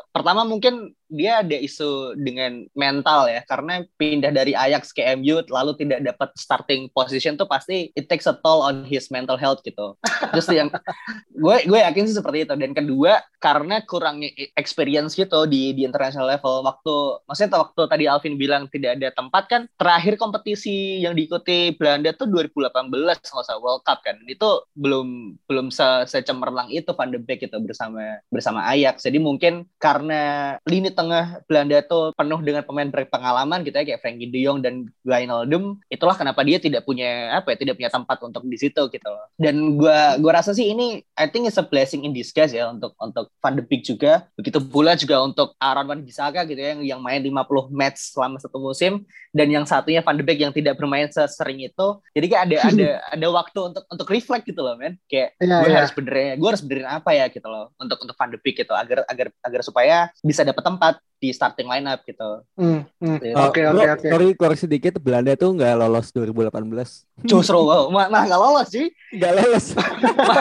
pertama 0.09 0.41
mungkin 0.41 0.95
dia 1.05 1.45
ada 1.45 1.53
isu 1.53 2.17
dengan 2.17 2.65
mental 2.73 3.29
ya. 3.29 3.45
Karena 3.45 3.85
pindah 3.99 4.33
dari 4.33 4.57
Ajax 4.57 4.89
ke 4.89 5.05
MU 5.13 5.45
lalu 5.47 5.77
tidak 5.77 6.01
dapat 6.01 6.29
starting 6.33 6.89
position 6.89 7.37
tuh 7.37 7.45
pasti 7.45 7.93
it 7.93 8.09
takes 8.09 8.25
a 8.25 8.33
toll 8.41 8.65
on 8.65 8.81
his 8.87 9.13
mental 9.13 9.37
health 9.37 9.61
gitu. 9.61 9.93
Terus 10.33 10.47
yang 10.49 10.73
gue 11.43 11.57
gue 11.69 11.79
yakin 11.79 12.03
sih 12.09 12.17
seperti 12.17 12.49
itu. 12.49 12.53
Dan 12.57 12.73
kedua 12.73 13.21
karena 13.37 13.85
kurangnya 13.85 14.33
experience 14.55 15.13
gitu 15.13 15.45
di 15.45 15.75
di 15.75 15.83
international 15.83 16.31
level. 16.31 16.63
Waktu 16.63 16.95
maksudnya 17.27 17.59
waktu 17.61 17.81
tadi 17.87 18.03
Alvin 18.07 18.35
bilang 18.39 18.67
tidak 18.71 18.97
ada 18.97 19.11
tempat 19.11 19.43
kan 19.51 19.61
terakhir 19.75 20.15
kompetisi 20.15 21.03
yang 21.03 21.13
diikuti 21.13 21.75
Belanda 21.75 22.15
tuh 22.15 22.27
2018 22.31 22.89
nggak 22.91 23.45
usah 23.45 23.59
World 23.59 23.83
Cup 23.83 24.01
kan. 24.01 24.17
Itu 24.25 24.65
belum 24.73 25.37
belum 25.45 25.69
se 25.69 26.07
secemerlang 26.07 26.71
itu 26.71 26.89
Van 26.95 27.11
de 27.11 27.19
Beek 27.19 27.45
itu 27.45 27.57
bersama 27.59 28.23
bersama 28.31 28.65
Ajax. 28.71 29.03
Jadi 29.03 29.19
mungkin 29.19 29.67
karena 29.77 30.55
lini 30.63 30.89
tengah 30.89 31.43
Belanda 31.45 31.83
tuh 31.85 32.15
penuh 32.15 32.39
dengan 32.41 32.63
pemain 32.63 32.89
berpengalaman 32.89 33.61
gitu 33.67 33.75
ya 33.75 33.85
kayak 33.85 34.01
Frankie 34.01 34.31
De 34.31 34.39
Jong 34.41 34.63
dan 34.63 34.87
Wijnaldum 35.03 35.83
itulah 35.91 36.15
kenapa 36.15 36.41
dia 36.47 36.57
tidak 36.57 36.87
punya 36.87 37.35
apa 37.35 37.53
ya 37.53 37.57
tidak 37.59 37.75
punya 37.75 37.91
tempat 37.91 38.17
untuk 38.23 38.47
di 38.47 38.57
situ 38.57 38.81
gitu 38.87 39.07
loh. 39.07 39.27
Dan 39.35 39.75
gua 39.75 40.15
gua 40.17 40.39
rasa 40.39 40.55
sih 40.55 40.71
ini 40.71 41.03
I 41.19 41.27
think 41.27 41.51
it's 41.51 41.59
a 41.59 41.65
blessing 41.67 42.07
in 42.07 42.15
disguise 42.15 42.55
ya 42.55 42.71
untuk 42.71 42.95
untuk 42.97 43.27
Van 43.43 43.59
de 43.59 43.63
Beek 43.65 43.83
juga 43.83 44.31
begitu 44.35 44.59
pula 44.59 44.99
juga 44.99 45.23
untuk 45.23 45.55
Aaron 45.57 45.87
Wan 45.87 46.01
Bissaka 46.03 46.43
gitu 46.43 46.59
ya 46.59 46.75
yang 46.75 46.81
yang 46.83 46.99
main 46.99 47.23
50 47.23 47.71
match 47.71 48.11
selama 48.11 48.37
satu 48.37 48.59
musim. 48.59 49.07
Dan 49.31 49.51
yang 49.51 49.63
satunya 49.63 50.03
Van 50.03 50.15
de 50.15 50.23
Beek 50.23 50.43
yang 50.43 50.51
tidak 50.51 50.75
bermain 50.75 51.07
sesering 51.07 51.63
itu. 51.63 51.87
Jadi 52.11 52.25
kayak 52.27 52.43
ada 52.51 52.57
ada 52.67 52.89
ada 53.15 53.27
waktu 53.31 53.59
untuk 53.73 53.83
untuk 53.87 54.07
reflect 54.11 54.43
gitu 54.47 54.59
loh 54.59 54.75
men. 54.75 54.99
Kayak 55.07 55.39
yeah, 55.39 55.59
gue 55.63 55.69
yeah. 55.71 55.79
harus 55.79 55.91
benerin 55.95 56.35
gue 56.35 56.49
harus 56.51 56.63
benerin 56.63 56.87
apa 56.87 57.09
ya 57.15 57.25
gitu 57.31 57.47
loh 57.47 57.71
untuk 57.79 57.97
untuk 58.03 58.15
Van 58.19 58.29
de 58.31 58.39
Beek 58.43 58.55
gitu. 58.59 58.75
Agar 58.75 59.07
agar 59.07 59.27
agar 59.43 59.61
supaya 59.63 60.11
bisa 60.19 60.43
dapat 60.43 60.63
tempat 60.63 60.93
di 61.15 61.31
starting 61.31 61.65
lineup 61.65 62.03
gitu. 62.03 62.43
Hmm, 62.59 62.83
hmm. 62.99 63.17
Gitu. 63.23 63.35
Oke 63.39 63.61
oke 63.65 63.85
oke. 63.97 64.07
Sorry 64.11 64.27
koreksi 64.35 64.65
dikit 64.67 64.99
Belanda 64.99 65.33
tuh 65.39 65.55
nggak 65.55 65.73
lolos 65.79 66.11
2018. 66.11 67.25
Justru 67.25 67.57
wow, 67.57 67.87
mah 67.89 68.07
nggak 68.11 68.39
lolos 68.39 68.67
sih. 68.69 68.87
Nggak 69.15 69.31
lolos. 69.39 69.65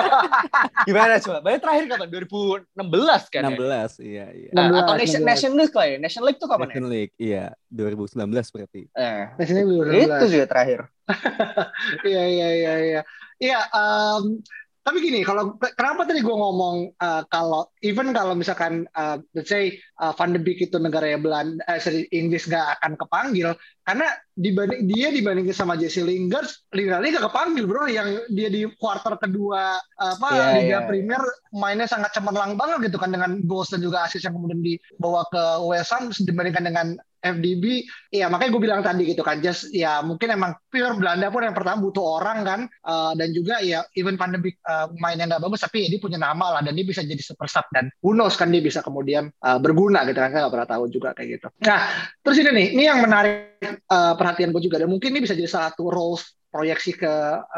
Gimana 0.88 1.16
coba? 1.22 1.38
Bayar 1.40 1.60
terakhir 1.62 1.84
kapan? 1.94 2.08
2016 2.10 3.32
kan? 3.32 3.42
16 3.54 3.54
ya? 3.54 3.86
iya 4.02 4.26
iya. 4.34 4.50
Nah, 4.50 4.66
atau 4.82 4.94
Nation, 4.98 5.22
Nation 5.22 5.52
League 5.54 5.74
lah 5.74 5.86
ya. 5.86 5.96
Nation 6.02 6.22
League 6.26 6.38
tuh 6.42 6.48
kapan 6.50 6.66
Nation 6.68 6.86
ya? 6.86 6.90
League 6.90 7.14
iya 7.16 7.44
2019 7.70 8.54
berarti. 8.54 8.82
Eh, 8.92 9.22
Nation 9.38 9.56
League 9.62 9.70
2019. 9.70 10.10
Itu 10.10 10.26
juga 10.30 10.46
terakhir. 10.50 10.80
Iya 12.04 12.22
iya 12.24 12.48
iya 12.56 12.74
iya. 12.80 13.00
Iya 13.36 13.60
um, 13.76 14.40
tapi 14.84 15.00
gini, 15.00 15.24
kalau 15.24 15.56
kenapa 15.56 16.04
tadi 16.04 16.20
gue 16.20 16.36
ngomong 16.36 16.92
uh, 17.00 17.24
kalau 17.32 17.72
even 17.80 18.12
kalau 18.12 18.36
misalkan 18.36 18.84
uh, 18.92 19.16
let's 19.32 19.48
say 19.48 19.80
uh, 19.96 20.12
Van 20.12 20.36
de 20.36 20.40
Beek 20.44 20.60
itu 20.60 20.76
negara 20.76 21.16
Belanda, 21.16 21.64
eh, 21.64 22.04
Inggris 22.12 22.44
nggak 22.44 22.84
akan 22.84 22.92
kepanggil 23.00 23.56
karena 23.84 24.08
dibanding 24.34 24.88
dia 24.90 25.12
dibandingin 25.14 25.54
sama 25.54 25.78
Jesse 25.78 26.02
Lingard, 26.02 26.48
Lingard 26.74 27.04
gak 27.04 27.30
kepanggil 27.30 27.64
bro, 27.68 27.86
yang 27.86 28.18
dia 28.32 28.48
di 28.50 28.66
quarter 28.80 29.14
kedua 29.20 29.78
apa 30.00 30.28
yeah, 30.34 30.50
Liga 30.58 30.68
yeah. 30.68 30.82
Premier 30.88 31.22
mainnya 31.54 31.86
sangat 31.86 32.16
cemerlang 32.16 32.58
banget 32.58 32.90
gitu 32.90 32.98
kan 32.98 33.14
dengan 33.14 33.44
goals 33.46 33.70
dan 33.70 33.84
juga 33.84 34.08
assist 34.08 34.26
yang 34.26 34.34
kemudian 34.34 34.64
dibawa 34.64 35.22
ke 35.30 35.42
West 35.68 35.94
Ham 35.94 36.10
dibandingkan 36.10 36.64
dengan 36.66 36.88
FDB, 37.24 37.88
ya 38.12 38.28
makanya 38.28 38.52
gue 38.52 38.62
bilang 38.68 38.84
tadi 38.84 39.08
gitu 39.08 39.24
kan, 39.24 39.40
just 39.40 39.72
ya 39.72 40.04
mungkin 40.04 40.36
emang 40.36 40.60
pure 40.68 40.92
Belanda 41.00 41.32
pun 41.32 41.40
yang 41.40 41.56
pertama 41.56 41.80
butuh 41.80 42.20
orang 42.20 42.44
kan, 42.44 42.60
uh, 42.84 43.16
dan 43.16 43.32
juga 43.32 43.64
ya 43.64 43.80
even 43.96 44.20
pandemi 44.20 44.52
uh, 44.68 44.92
mainnya 45.00 45.32
nggak 45.32 45.40
bagus, 45.40 45.64
tapi 45.64 45.88
ya 45.88 45.96
dia 45.96 46.00
punya 46.04 46.20
nama 46.20 46.60
lah 46.60 46.60
dan 46.60 46.76
dia 46.76 46.84
bisa 46.84 47.00
jadi 47.00 47.16
super 47.24 47.48
sub 47.48 47.64
dan 47.72 47.88
who 48.04 48.12
knows 48.12 48.36
kan 48.36 48.52
dia 48.52 48.60
bisa 48.60 48.84
kemudian 48.84 49.32
uh, 49.40 49.56
berguna 49.56 50.04
gitu 50.04 50.20
kan, 50.20 50.36
nggak 50.36 50.52
pernah 50.52 50.68
tahu 50.68 50.84
juga 50.92 51.16
kayak 51.16 51.40
gitu. 51.40 51.48
Nah 51.64 52.12
terus 52.20 52.36
ini 52.44 52.50
nih, 52.52 52.66
ini 52.76 52.82
yang 52.92 53.00
menarik 53.00 53.73
uh, 53.76 54.14
perhatian 54.18 54.50
gue 54.50 54.62
juga. 54.62 54.82
Dan 54.82 54.90
mungkin 54.90 55.14
ini 55.14 55.24
bisa 55.24 55.36
jadi 55.36 55.50
salah 55.50 55.72
satu 55.72 55.90
roles 55.90 56.24
proyeksi 56.54 56.94
ke 56.94 57.10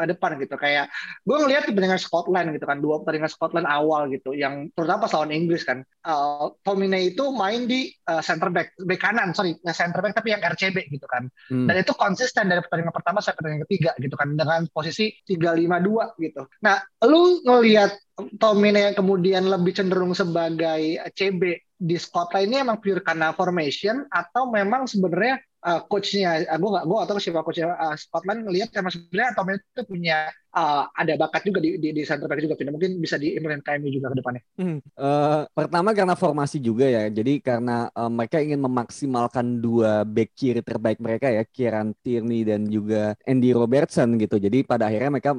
depan 0.09 0.41
gitu. 0.41 0.57
Kayak 0.57 0.89
gue 1.21 1.37
ngelihat 1.37 1.69
pertandingan 1.69 2.01
Scotland 2.01 2.49
gitu 2.57 2.65
kan 2.65 2.81
dua 2.81 3.05
pertandingan 3.05 3.29
Scotland 3.29 3.69
awal 3.69 4.09
gitu 4.09 4.33
yang 4.33 4.73
terutama 4.73 5.05
pas 5.05 5.13
lawan 5.13 5.29
Inggris 5.29 5.61
kan. 5.61 5.85
Uh, 6.01 6.49
Tomine 6.65 7.13
itu 7.13 7.29
main 7.29 7.69
di 7.69 7.93
uh, 8.09 8.25
center 8.25 8.49
back 8.49 8.73
back 8.81 8.97
kanan 8.97 9.37
sorry 9.37 9.53
center 9.69 10.01
back 10.01 10.17
tapi 10.17 10.33
yang 10.33 10.41
RCB 10.41 10.89
gitu 10.89 11.05
kan. 11.05 11.29
Hmm. 11.53 11.69
dan 11.69 11.83
itu 11.85 11.93
konsisten 11.93 12.49
dari 12.49 12.63
pertandingan 12.65 12.95
pertama 12.95 13.21
sampai 13.21 13.37
pertandingan 13.37 13.63
ketiga 13.69 13.91
gitu 14.01 14.15
kan 14.17 14.33
dengan 14.33 14.65
posisi 14.73 15.13
3-5-2 15.29 16.17
gitu. 16.17 16.41
Nah 16.65 16.81
lu 17.05 17.45
ngelihat 17.45 17.93
Tomine 18.41 18.89
yang 18.89 18.95
kemudian 18.97 19.45
lebih 19.45 19.77
cenderung 19.77 20.17
sebagai 20.17 20.97
CB 21.13 21.41
di 21.77 21.95
Scotland 22.01 22.49
ini 22.49 22.65
emang 22.65 22.81
pure 22.81 23.05
karena 23.05 23.29
formation 23.37 24.09
atau 24.09 24.49
memang 24.49 24.89
sebenarnya 24.89 25.37
uh, 25.63 25.81
coachnya 25.89 26.45
uh, 26.45 26.57
gue 26.57 26.69
gak 26.69 26.85
gue 26.85 26.97
atau 27.07 27.15
siapa 27.17 27.41
coachnya 27.41 27.73
uh, 27.73 27.95
Scotland 27.97 28.45
ngelihat 28.45 28.69
karena 28.69 28.89
sebenarnya 28.91 29.31
Tom 29.33 29.49
itu 29.53 29.81
punya 29.87 30.17
uh, 30.53 30.83
ada 30.93 31.13
bakat 31.17 31.41
juga 31.47 31.59
di 31.61 31.77
di, 31.81 31.89
di 31.93 32.01
center 32.05 32.29
back 32.29 32.41
juga 32.41 32.55
Pindah. 32.57 32.73
mungkin 32.73 32.97
bisa 33.01 33.17
diimplementasikan 33.17 33.65
KMU 33.81 33.89
juga 33.93 34.07
ke 34.13 34.15
depannya. 34.17 34.41
Hmm. 34.57 34.79
Uh, 34.93 35.41
pertama 35.53 35.89
karena 35.93 36.15
formasi 36.17 36.57
juga 36.61 36.85
ya. 36.85 37.09
Jadi 37.09 37.41
karena 37.41 37.89
uh, 37.93 38.11
mereka 38.11 38.37
ingin 38.41 38.61
memaksimalkan 38.61 39.61
dua 39.61 40.05
back 40.05 40.33
kiri 40.37 40.61
terbaik 40.61 40.99
mereka 41.01 41.29
ya, 41.29 41.43
Kieran 41.45 41.93
Tierney 42.01 42.45
dan 42.45 42.69
juga 42.69 43.17
Andy 43.25 43.51
Robertson 43.53 44.17
gitu. 44.21 44.37
Jadi 44.37 44.65
pada 44.65 44.89
akhirnya 44.89 45.13
mereka 45.13 45.31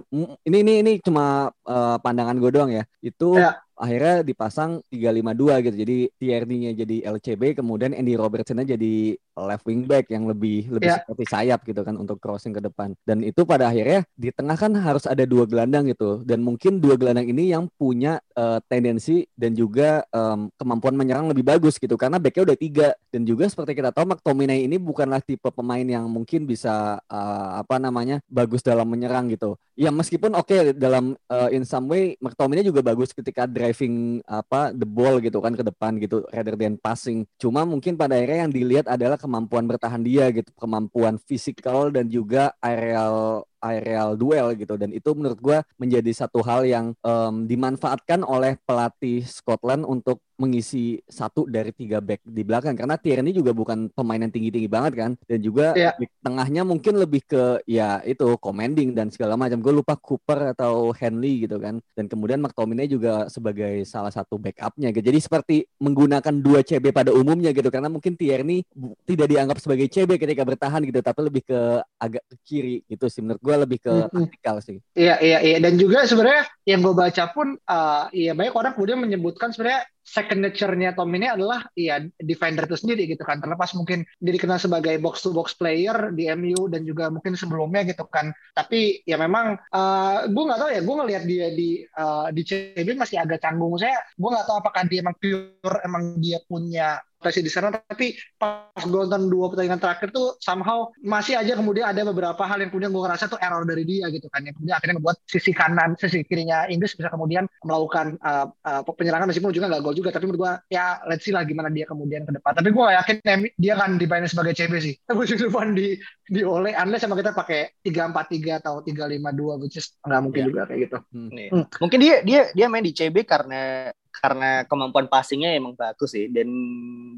ini 0.47 0.57
ini 0.63 0.73
ini 0.83 0.93
cuma 1.03 1.51
uh, 1.67 1.97
pandangan 2.03 2.37
gue 2.39 2.51
doang 2.51 2.71
ya. 2.73 2.85
Itu 3.03 3.39
ya 3.39 3.59
akhirnya 3.79 4.27
dipasang 4.27 4.83
352 4.91 5.65
gitu. 5.71 5.77
Jadi 5.87 5.97
Tierney-nya 6.19 6.73
jadi 6.75 6.97
LCB, 7.15 7.63
kemudian 7.63 7.95
Andy 7.95 8.19
Robertson-nya 8.19 8.75
jadi 8.75 9.15
left 9.39 9.65
wing 9.65 9.87
back 9.87 10.11
yang 10.11 10.27
lebih 10.27 10.67
lebih 10.67 10.91
yeah. 10.91 10.99
seperti 10.99 11.25
sayap 11.31 11.63
gitu 11.63 11.87
kan 11.87 11.95
untuk 11.95 12.19
crossing 12.19 12.51
ke 12.51 12.59
depan. 12.59 12.93
Dan 13.07 13.23
itu 13.23 13.47
pada 13.47 13.71
akhirnya 13.71 14.03
di 14.19 14.35
tengah 14.35 14.59
kan 14.59 14.75
harus 14.75 15.07
ada 15.07 15.23
dua 15.23 15.47
gelandang 15.47 15.87
gitu. 15.89 16.27
Dan 16.27 16.43
mungkin 16.43 16.83
dua 16.83 16.99
gelandang 16.99 17.31
ini 17.31 17.55
yang 17.55 17.71
punya 17.79 18.19
uh, 18.35 18.59
tendensi 18.67 19.25
dan 19.39 19.55
juga 19.55 20.03
um, 20.11 20.51
kemampuan 20.59 20.99
menyerang 20.99 21.31
lebih 21.31 21.47
bagus 21.47 21.79
gitu 21.79 21.95
karena 21.95 22.19
backnya 22.19 22.53
udah 22.53 22.59
tiga. 22.59 22.89
Dan 23.09 23.23
juga 23.23 23.47
seperti 23.47 23.79
kita 23.79 23.95
tahu 23.95 24.13
McTominay 24.13 24.67
ini 24.67 24.77
bukanlah 24.77 25.23
tipe 25.23 25.49
pemain 25.55 25.87
yang 25.87 26.11
mungkin 26.11 26.45
bisa 26.45 26.99
uh, 27.07 27.51
apa 27.63 27.79
namanya 27.79 28.19
bagus 28.27 28.61
dalam 28.61 28.91
menyerang 28.91 29.31
gitu. 29.31 29.55
Ya 29.79 29.95
meskipun 29.95 30.35
oke 30.35 30.51
okay, 30.51 30.75
dalam 30.75 31.15
uh, 31.31 31.47
in 31.55 31.63
some 31.63 31.87
way 31.87 32.19
McTominay 32.19 32.67
juga 32.67 32.83
bagus 32.83 33.15
ketika 33.15 33.47
driving 33.47 34.19
apa 34.27 34.75
the 34.75 34.83
ball 34.83 35.23
gitu 35.23 35.39
kan 35.39 35.55
ke 35.55 35.63
depan 35.63 36.03
gitu 36.03 36.27
rather 36.35 36.59
than 36.59 36.75
passing. 36.83 37.23
Cuma 37.39 37.63
mungkin 37.63 37.95
pada 37.95 38.19
akhirnya 38.19 38.51
yang 38.51 38.51
dilihat 38.51 38.91
adalah 38.91 39.15
kemampuan 39.15 39.71
bertahan 39.71 40.03
dia 40.03 40.35
gitu, 40.35 40.51
kemampuan 40.59 41.15
fisikal 41.23 41.95
dan 41.95 42.11
juga 42.11 42.51
aerial 42.59 43.47
aerial 43.63 44.19
duel 44.19 44.55
gitu 44.55 44.75
dan 44.79 44.95
itu 44.95 45.11
menurut 45.15 45.39
gue 45.39 45.59
menjadi 45.79 46.11
satu 46.27 46.43
hal 46.43 46.67
yang 46.67 46.95
um, 47.03 47.47
dimanfaatkan 47.47 48.23
oleh 48.23 48.59
pelatih 48.67 49.27
Scotland 49.27 49.83
untuk 49.87 50.23
mengisi 50.39 51.03
satu 51.11 51.45
dari 51.51 51.75
tiga 51.75 51.99
back 51.99 52.23
di 52.23 52.43
belakang. 52.47 52.79
Karena 52.79 52.95
Tierney 52.95 53.35
juga 53.35 53.51
bukan 53.51 53.91
pemain 53.91 54.23
yang 54.23 54.31
tinggi-tinggi 54.31 54.71
banget 54.71 54.93
kan. 54.95 55.11
Dan 55.27 55.39
juga 55.43 55.75
yeah. 55.75 55.93
di 55.99 56.07
tengahnya 56.23 56.63
mungkin 56.63 56.97
lebih 56.97 57.27
ke 57.27 57.61
ya 57.67 58.01
itu 58.07 58.39
commanding 58.39 58.95
dan 58.95 59.11
segala 59.11 59.35
macam. 59.35 59.59
Gue 59.59 59.75
lupa 59.75 59.99
Cooper 59.99 60.55
atau 60.55 60.95
Henley 60.95 61.45
gitu 61.45 61.59
kan. 61.59 61.83
Dan 61.99 62.07
kemudian 62.07 62.39
McTominay 62.39 62.87
juga 62.87 63.27
sebagai 63.27 63.83
salah 63.85 64.15
satu 64.15 64.39
backupnya 64.39 64.95
gitu. 64.95 65.11
Jadi 65.11 65.19
seperti 65.19 65.57
menggunakan 65.83 66.35
dua 66.39 66.63
CB 66.63 66.95
pada 66.95 67.11
umumnya 67.11 67.51
gitu. 67.51 67.69
Karena 67.69 67.91
mungkin 67.91 68.15
Tierney 68.15 68.63
tidak 69.05 69.27
dianggap 69.29 69.59
sebagai 69.59 69.91
CB 69.91 70.17
ketika 70.23 70.47
bertahan 70.47 70.87
gitu. 70.87 71.03
Tapi 71.03 71.21
lebih 71.27 71.43
ke 71.43 71.61
agak 71.99 72.23
ke 72.31 72.37
kiri 72.47 72.77
gitu 72.87 73.11
sih. 73.11 73.21
Menurut 73.21 73.43
gue 73.43 73.57
lebih 73.59 73.79
ke 73.83 73.93
taktikal 74.07 74.63
sih. 74.63 74.79
Iya 74.95 75.19
iya 75.19 75.39
iya. 75.43 75.59
Dan 75.59 75.75
juga 75.75 76.07
sebenarnya 76.07 76.47
yang 76.63 76.81
gue 76.87 76.95
baca 76.95 77.25
pun 77.35 77.59
uh, 77.59 78.07
iya 78.15 78.39
banyak 78.39 78.55
orang 78.55 78.73
kemudian 78.79 79.01
menyebutkan 79.03 79.51
sebenarnya 79.51 79.89
second 80.09 80.41
nature-nya 80.41 80.97
Tom 80.97 81.13
ini 81.13 81.29
adalah 81.29 81.69
ya 81.77 82.01
defender 82.17 82.65
itu 82.65 82.81
sendiri 82.81 83.05
gitu 83.05 83.21
kan. 83.21 83.45
Terlepas 83.45 83.77
mungkin 83.77 84.09
dia 84.17 84.33
dikenal 84.33 84.57
sebagai 84.57 84.97
box 84.97 85.21
to 85.21 85.37
box 85.37 85.53
player 85.53 86.11
di 86.17 86.33
MU 86.33 86.73
dan 86.73 86.89
juga 86.89 87.13
mungkin 87.13 87.37
sebelumnya 87.37 87.85
gitu 87.85 88.09
kan. 88.09 88.33
Tapi 88.57 89.05
ya 89.05 89.21
memang 89.21 89.61
uh, 89.77 90.25
gue 90.25 90.45
nggak 90.49 90.61
tahu 90.65 90.71
ya 90.73 90.81
gue 90.81 90.95
ngelihat 91.05 91.23
dia 91.29 91.47
di 91.53 91.71
uh, 91.85 92.33
di 92.33 92.43
CB 92.43 92.97
masih 92.97 93.21
agak 93.21 93.45
canggung. 93.45 93.77
Saya 93.77 94.01
gue 94.17 94.31
nggak 94.33 94.47
tahu 94.49 94.57
apakah 94.65 94.83
dia 94.89 95.05
emang 95.05 95.17
pure 95.21 95.79
emang 95.85 96.17
dia 96.17 96.41
punya 96.49 96.97
prestasi 97.19 97.43
di 97.45 97.51
sana 97.51 97.75
tapi 97.75 98.15
pas 98.39 98.71
gue 98.79 98.95
nonton 98.95 99.27
dua 99.27 99.51
pertandingan 99.51 99.83
terakhir 99.83 100.15
tuh 100.15 100.39
somehow 100.39 100.87
masih 101.03 101.35
aja 101.35 101.59
kemudian 101.59 101.91
ada 101.91 102.07
beberapa 102.07 102.39
hal 102.47 102.63
yang 102.63 102.71
kemudian 102.71 102.95
gue 102.95 103.03
ngerasa 103.03 103.27
tuh 103.27 103.39
error 103.43 103.67
dari 103.67 103.83
dia 103.83 104.07
gitu 104.09 104.31
kan 104.31 104.47
yang 104.47 104.55
kemudian 104.55 104.77
akhirnya 104.79 104.97
membuat 105.03 105.19
sisi 105.27 105.51
kanan 105.51 105.99
sisi 105.99 106.23
kirinya 106.23 106.71
Inggris 106.71 106.95
bisa 106.95 107.11
kemudian 107.11 107.51
melakukan 107.67 108.17
uh, 108.23 108.47
uh, 108.65 108.81
penyerangan 108.87 109.27
meskipun 109.27 109.51
juga 109.51 109.67
nggak 109.67 109.83
gol 109.83 109.99
juga 109.99 110.15
tapi 110.15 110.31
menurut 110.31 110.41
gue 110.47 110.53
ya 110.79 111.03
let's 111.11 111.27
see 111.27 111.35
lah 111.35 111.43
gimana 111.43 111.69
dia 111.69 111.85
kemudian 111.85 112.23
ke 112.23 112.33
depan 112.39 112.55
tapi 112.55 112.71
gue 112.71 112.83
gak 112.83 112.97
yakin 113.03 113.17
dia 113.59 113.73
akan 113.75 113.91
dibayar 113.99 114.25
sebagai 114.31 114.55
CB 114.55 114.73
sih 114.79 114.95
tapi 115.09 115.27
depan 115.27 115.75
di 115.75 115.99
di 116.29 116.41
oleh 116.47 116.77
unless 116.79 117.03
sama 117.03 117.19
kita 117.19 117.35
pakai 117.35 117.81
tiga 117.83 118.07
empat 118.07 118.27
tiga 118.31 118.63
atau 118.63 118.85
tiga 118.85 119.09
lima 119.09 119.35
dua 119.35 119.57
which 119.57 119.81
is 119.81 119.97
nggak 120.05 120.21
mungkin 120.23 120.41
yeah. 120.45 120.49
juga 120.53 120.63
kayak 120.69 120.81
gitu 120.87 120.99
hmm. 121.11 121.31
Hmm. 121.51 121.65
mungkin 121.83 121.99
dia 121.99 122.15
dia 122.23 122.41
dia 122.53 122.67
main 122.69 122.85
di 122.85 122.93
CB 122.93 123.25
karena 123.25 123.91
karena 124.19 124.67
kemampuan 124.67 125.07
passingnya 125.07 125.55
emang 125.55 125.75
bagus 125.79 126.15
sih 126.15 126.29
dan 126.31 126.49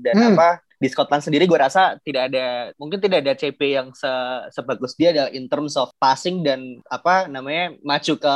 dan 0.05 0.15
hmm. 0.17 0.29
apa 0.37 0.49
di 0.81 0.89
Scotland 0.89 1.21
sendiri 1.21 1.45
gue 1.45 1.61
rasa 1.61 2.01
tidak 2.01 2.33
ada 2.33 2.73
mungkin 2.81 2.97
tidak 3.05 3.21
ada 3.21 3.37
CP 3.37 3.61
yang 3.77 3.93
se 3.93 4.09
sebagus 4.49 4.97
dia 4.97 5.13
adalah 5.13 5.29
in 5.37 5.45
terms 5.45 5.77
of 5.77 5.93
passing 6.01 6.41
dan 6.41 6.81
apa 6.89 7.29
namanya 7.29 7.77
maju 7.85 8.17
ke 8.17 8.35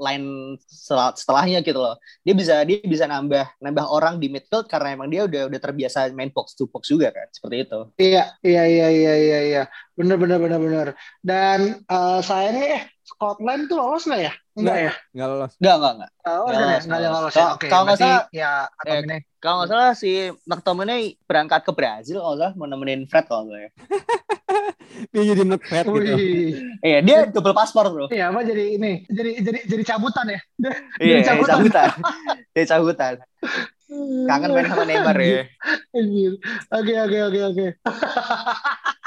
line 0.00 0.56
setelahnya 1.18 1.60
gitu 1.60 1.82
loh. 1.82 1.98
Dia 2.24 2.32
bisa 2.32 2.62
dia 2.62 2.78
bisa 2.80 3.04
nambah 3.10 3.58
nambah 3.60 3.86
orang 3.90 4.16
di 4.16 4.32
midfield 4.32 4.70
karena 4.70 4.96
emang 4.96 5.12
dia 5.12 5.28
udah 5.28 5.50
udah 5.52 5.60
terbiasa 5.60 6.08
main 6.16 6.30
box 6.30 6.56
to 6.56 6.70
box 6.70 6.88
juga 6.88 7.12
kan, 7.12 7.28
seperti 7.34 7.68
itu. 7.68 7.80
Iya, 8.00 8.24
iya, 8.40 8.62
iya, 8.64 8.86
iya, 8.88 9.14
iya, 9.18 9.38
iya. 9.44 9.62
Bener, 9.92 10.16
bener, 10.16 10.40
bener, 10.40 10.58
bener. 10.62 10.88
Dan 11.20 11.84
uh, 11.90 12.24
sayangnya 12.24 12.66
eh 12.80 12.82
Scotland 13.10 13.66
tuh 13.66 13.76
lolos 13.82 14.06
nggak 14.06 14.22
ya? 14.22 14.32
Enggak 14.54 14.78
ya? 14.78 14.92
Enggak 15.10 15.28
lolos. 15.34 15.52
Enggak, 15.58 15.74
enggak, 15.74 15.92
enggak. 15.92 16.10
Enggak, 16.14 16.38
lolos, 16.38 16.54
enggak, 16.54 16.98
enggak 17.00 17.12
lolos. 17.12 17.34
Ya. 17.34 17.46
Oke, 17.50 17.66
kalau 17.66 17.82
nggak 17.82 17.98
salah, 17.98 18.22
ya 18.30 18.52
eh, 18.86 19.00
ini. 19.02 19.18
kalau 19.42 19.54
nggak 19.58 19.70
salah 19.74 19.90
si 19.98 20.10
McTominay 20.46 21.02
berangkat 21.26 21.60
ke 21.66 21.72
Brazil 21.74 22.22
kalau 22.22 22.34
nggak 22.38 22.50
salah 22.54 22.54
mau 22.54 22.66
nemenin 22.70 23.02
Fred 23.10 23.26
kalau 23.26 23.50
nggak 23.50 23.60
ya. 23.66 23.70
Dia 25.14 25.22
jadi 25.32 25.42
McFred 25.46 25.86
gitu. 25.86 26.14
Iya, 26.82 26.98
dia 27.00 27.18
double 27.30 27.54
paspor 27.54 27.88
bro. 27.88 28.06
Iya, 28.10 28.34
apa 28.34 28.42
jadi 28.42 28.74
ini? 28.74 29.06
Jadi 29.06 29.30
jadi 29.40 29.58
jadi 29.64 29.82
cabutan 29.86 30.26
ya? 30.28 30.40
Iya, 30.98 31.14
Jadi 31.22 31.28
cabutan. 31.30 31.54
cabutan. 31.56 31.88
Dia 32.52 32.64
cabutan. 32.68 33.14
Kangen 34.28 34.50
main 34.54 34.66
sama 34.70 34.84
Neymar 34.84 35.16
ya. 35.18 35.46
Oke 36.74 36.94
oke 36.94 37.18
oke 37.30 37.40
oke. 37.54 37.66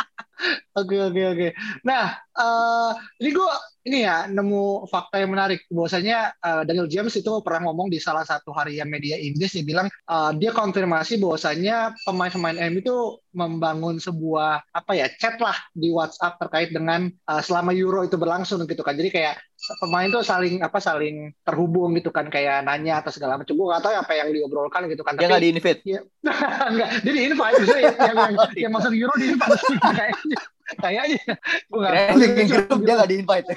Oke 0.77 0.95
oke 0.97 1.21
oke. 1.33 1.47
Nah, 1.85 2.17
eh 2.33 2.91
ini 3.21 3.29
gue 3.35 3.49
ini 3.83 3.97
ya 4.07 4.25
nemu 4.31 4.87
fakta 4.89 5.21
yang 5.21 5.31
menarik. 5.35 5.59
Bahwasanya 5.69 6.33
eh, 6.39 6.61
Daniel 6.67 6.89
James 6.89 7.13
itu 7.13 7.29
pernah 7.45 7.69
ngomong 7.69 7.87
di 7.93 7.99
salah 8.01 8.25
satu 8.25 8.49
harian 8.55 8.89
media 8.89 9.15
Inggris 9.19 9.53
dia 9.53 9.65
bilang 9.65 9.87
eh, 9.89 10.31
dia 10.41 10.51
konfirmasi 10.55 11.21
bahwasanya 11.21 11.93
pemain-pemain 12.07 12.57
M 12.57 12.73
itu 12.81 13.21
membangun 13.33 13.97
sebuah 14.01 14.65
apa 14.73 14.91
ya 14.97 15.07
chat 15.17 15.37
lah 15.41 15.55
di 15.73 15.89
WhatsApp 15.93 16.37
terkait 16.41 16.69
dengan 16.73 17.05
eh, 17.09 17.41
selama 17.45 17.71
Euro 17.75 18.01
itu 18.07 18.17
berlangsung 18.17 18.63
gitu 18.65 18.81
kan. 18.81 18.97
Jadi 18.97 19.09
kayak 19.13 19.35
pemain 19.79 20.11
tuh 20.11 20.23
saling 20.25 20.59
apa 20.59 20.77
saling 20.83 21.31
terhubung 21.47 21.95
gitu 21.95 22.11
kan 22.11 22.27
kayak 22.27 22.67
nanya 22.67 22.99
atau 22.99 23.11
segala 23.15 23.39
macam. 23.39 23.55
Gue 23.55 23.67
gak 23.71 23.83
tahu 23.83 23.93
apa 23.95 24.11
yang 24.15 24.29
diobrolkan 24.35 24.91
gitu 24.91 25.03
kan. 25.07 25.15
Dia 25.15 25.31
nggak 25.31 25.43
di 25.43 25.49
invite. 25.55 25.81
Iya. 25.87 26.01
Enggak, 26.71 26.89
jadi 27.07 27.19
invite 27.31 27.55
justru 27.63 27.79
yang, 27.79 27.95
yang, 27.95 28.17
yang, 28.17 28.35
yang 28.67 28.71
masuk 28.75 28.91
Euro 28.91 29.13
di 29.15 29.27
invite 29.31 29.63
kayaknya. 29.99 30.39
Kayaknya. 30.79 31.23
Gue 31.71 31.79
nggak. 31.79 31.93
Bikin 32.19 32.45
grup 32.51 32.81
dia 32.83 32.93
nggak 32.99 33.09
di 33.09 33.17
invite. 33.23 33.47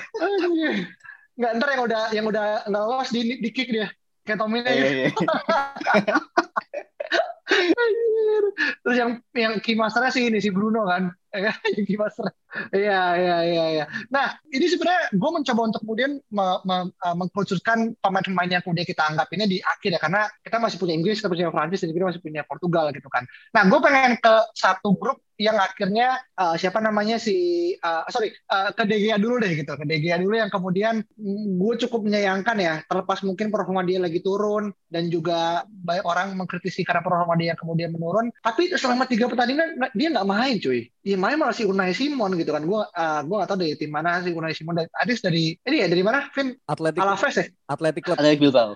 Nggak, 1.36 1.50
ntar 1.60 1.68
yang 1.74 1.82
udah 1.84 2.02
yang 2.14 2.26
udah 2.30 2.44
nggak 2.70 2.82
lolos 2.86 3.10
di, 3.10 3.20
di 3.42 3.50
kick 3.50 3.68
dia. 3.74 3.88
Kayak 4.26 4.38
Tommy 4.42 4.58
Iya, 4.58 5.10
gitu. 5.10 5.22
iya. 5.22 6.14
Anjir. 7.46 8.44
Terus 8.82 8.96
yang 8.98 9.10
yang 9.38 9.54
key 9.62 9.78
masternya 9.78 10.10
sih 10.10 10.26
ini 10.26 10.42
si 10.42 10.50
Bruno 10.50 10.82
kan. 10.86 11.14
Ya, 11.36 11.52
key 11.86 11.96
master. 12.00 12.32
Iya, 12.72 13.00
iya, 13.20 13.36
iya, 13.44 13.64
iya. 13.76 13.84
Nah, 14.08 14.40
ini 14.48 14.66
sebenarnya 14.66 15.12
gue 15.12 15.30
mencoba 15.30 15.60
untuk 15.68 15.80
kemudian 15.84 16.16
me- 16.32 16.60
me- 16.64 16.92
uh, 17.04 17.16
mengkhususkan 17.16 17.92
pemain-pemain 18.00 18.48
yang 18.48 18.62
kemudian 18.64 18.88
kita 18.88 19.04
anggap 19.04 19.28
ini 19.36 19.44
di 19.44 19.58
akhir 19.60 19.90
ya, 19.96 20.00
karena 20.00 20.22
kita 20.40 20.56
masih 20.56 20.76
punya 20.80 20.94
Inggris, 20.96 21.20
kita 21.20 21.28
punya 21.28 21.52
Prancis, 21.52 21.84
dan 21.84 21.92
kita 21.92 22.08
masih 22.08 22.22
punya 22.24 22.42
Portugal 22.48 22.88
gitu 22.96 23.08
kan. 23.12 23.28
Nah, 23.52 23.62
gue 23.68 23.80
pengen 23.84 24.16
ke 24.16 24.34
satu 24.56 24.96
grup 24.96 25.20
yang 25.36 25.60
akhirnya 25.60 26.16
uh, 26.40 26.56
siapa 26.56 26.80
namanya 26.80 27.20
si 27.20 27.36
uh, 27.76 28.08
sorry 28.08 28.32
uh, 28.48 28.72
ke 28.72 28.88
De 28.88 28.96
Gea 28.96 29.20
dulu 29.20 29.36
deh 29.36 29.52
gitu 29.52 29.68
ke 29.76 29.84
De 29.84 30.00
Gea 30.00 30.16
dulu 30.16 30.32
yang 30.32 30.48
kemudian 30.48 31.04
gue 31.60 31.74
cukup 31.86 32.08
menyayangkan 32.08 32.56
ya 32.56 32.74
terlepas 32.88 33.20
mungkin 33.20 33.52
performa 33.52 33.84
dia 33.84 34.00
lagi 34.00 34.24
turun 34.24 34.72
dan 34.88 35.12
juga 35.12 35.68
banyak 35.68 36.04
orang 36.08 36.26
mengkritisi 36.40 36.88
karena 36.88 37.04
performa 37.04 37.36
dia 37.36 37.52
kemudian 37.52 37.92
menurun 37.92 38.32
tapi 38.40 38.72
selama 38.80 39.04
tiga 39.04 39.28
pertandingan 39.28 39.76
dia 39.92 40.08
nggak 40.08 40.28
main 40.28 40.56
cuy 40.56 40.88
dia 41.04 41.16
main 41.26 41.34
malah 41.42 41.50
si 41.50 41.66
Unai 41.66 41.90
Simon 41.90 42.38
gitu 42.38 42.54
kan 42.54 42.62
gue 42.62 42.80
uh, 42.86 43.20
gue 43.26 43.34
nggak 43.34 43.50
tahu 43.50 43.58
dari 43.58 43.74
tim 43.74 43.90
mana 43.90 44.22
si 44.22 44.30
Unai 44.30 44.54
Simon 44.54 44.78
dari 44.78 44.88
Adis 45.02 45.18
dari 45.18 45.58
ini 45.58 45.76
ya 45.82 45.90
dari 45.90 46.06
mana 46.06 46.30
Vin 46.30 46.54
Atletik 46.70 47.02
Alaves 47.02 47.34
ya 47.34 47.46
Atletik 47.66 48.06
Club. 48.06 48.16
Ada 48.22 48.38
Bilbao. 48.38 48.70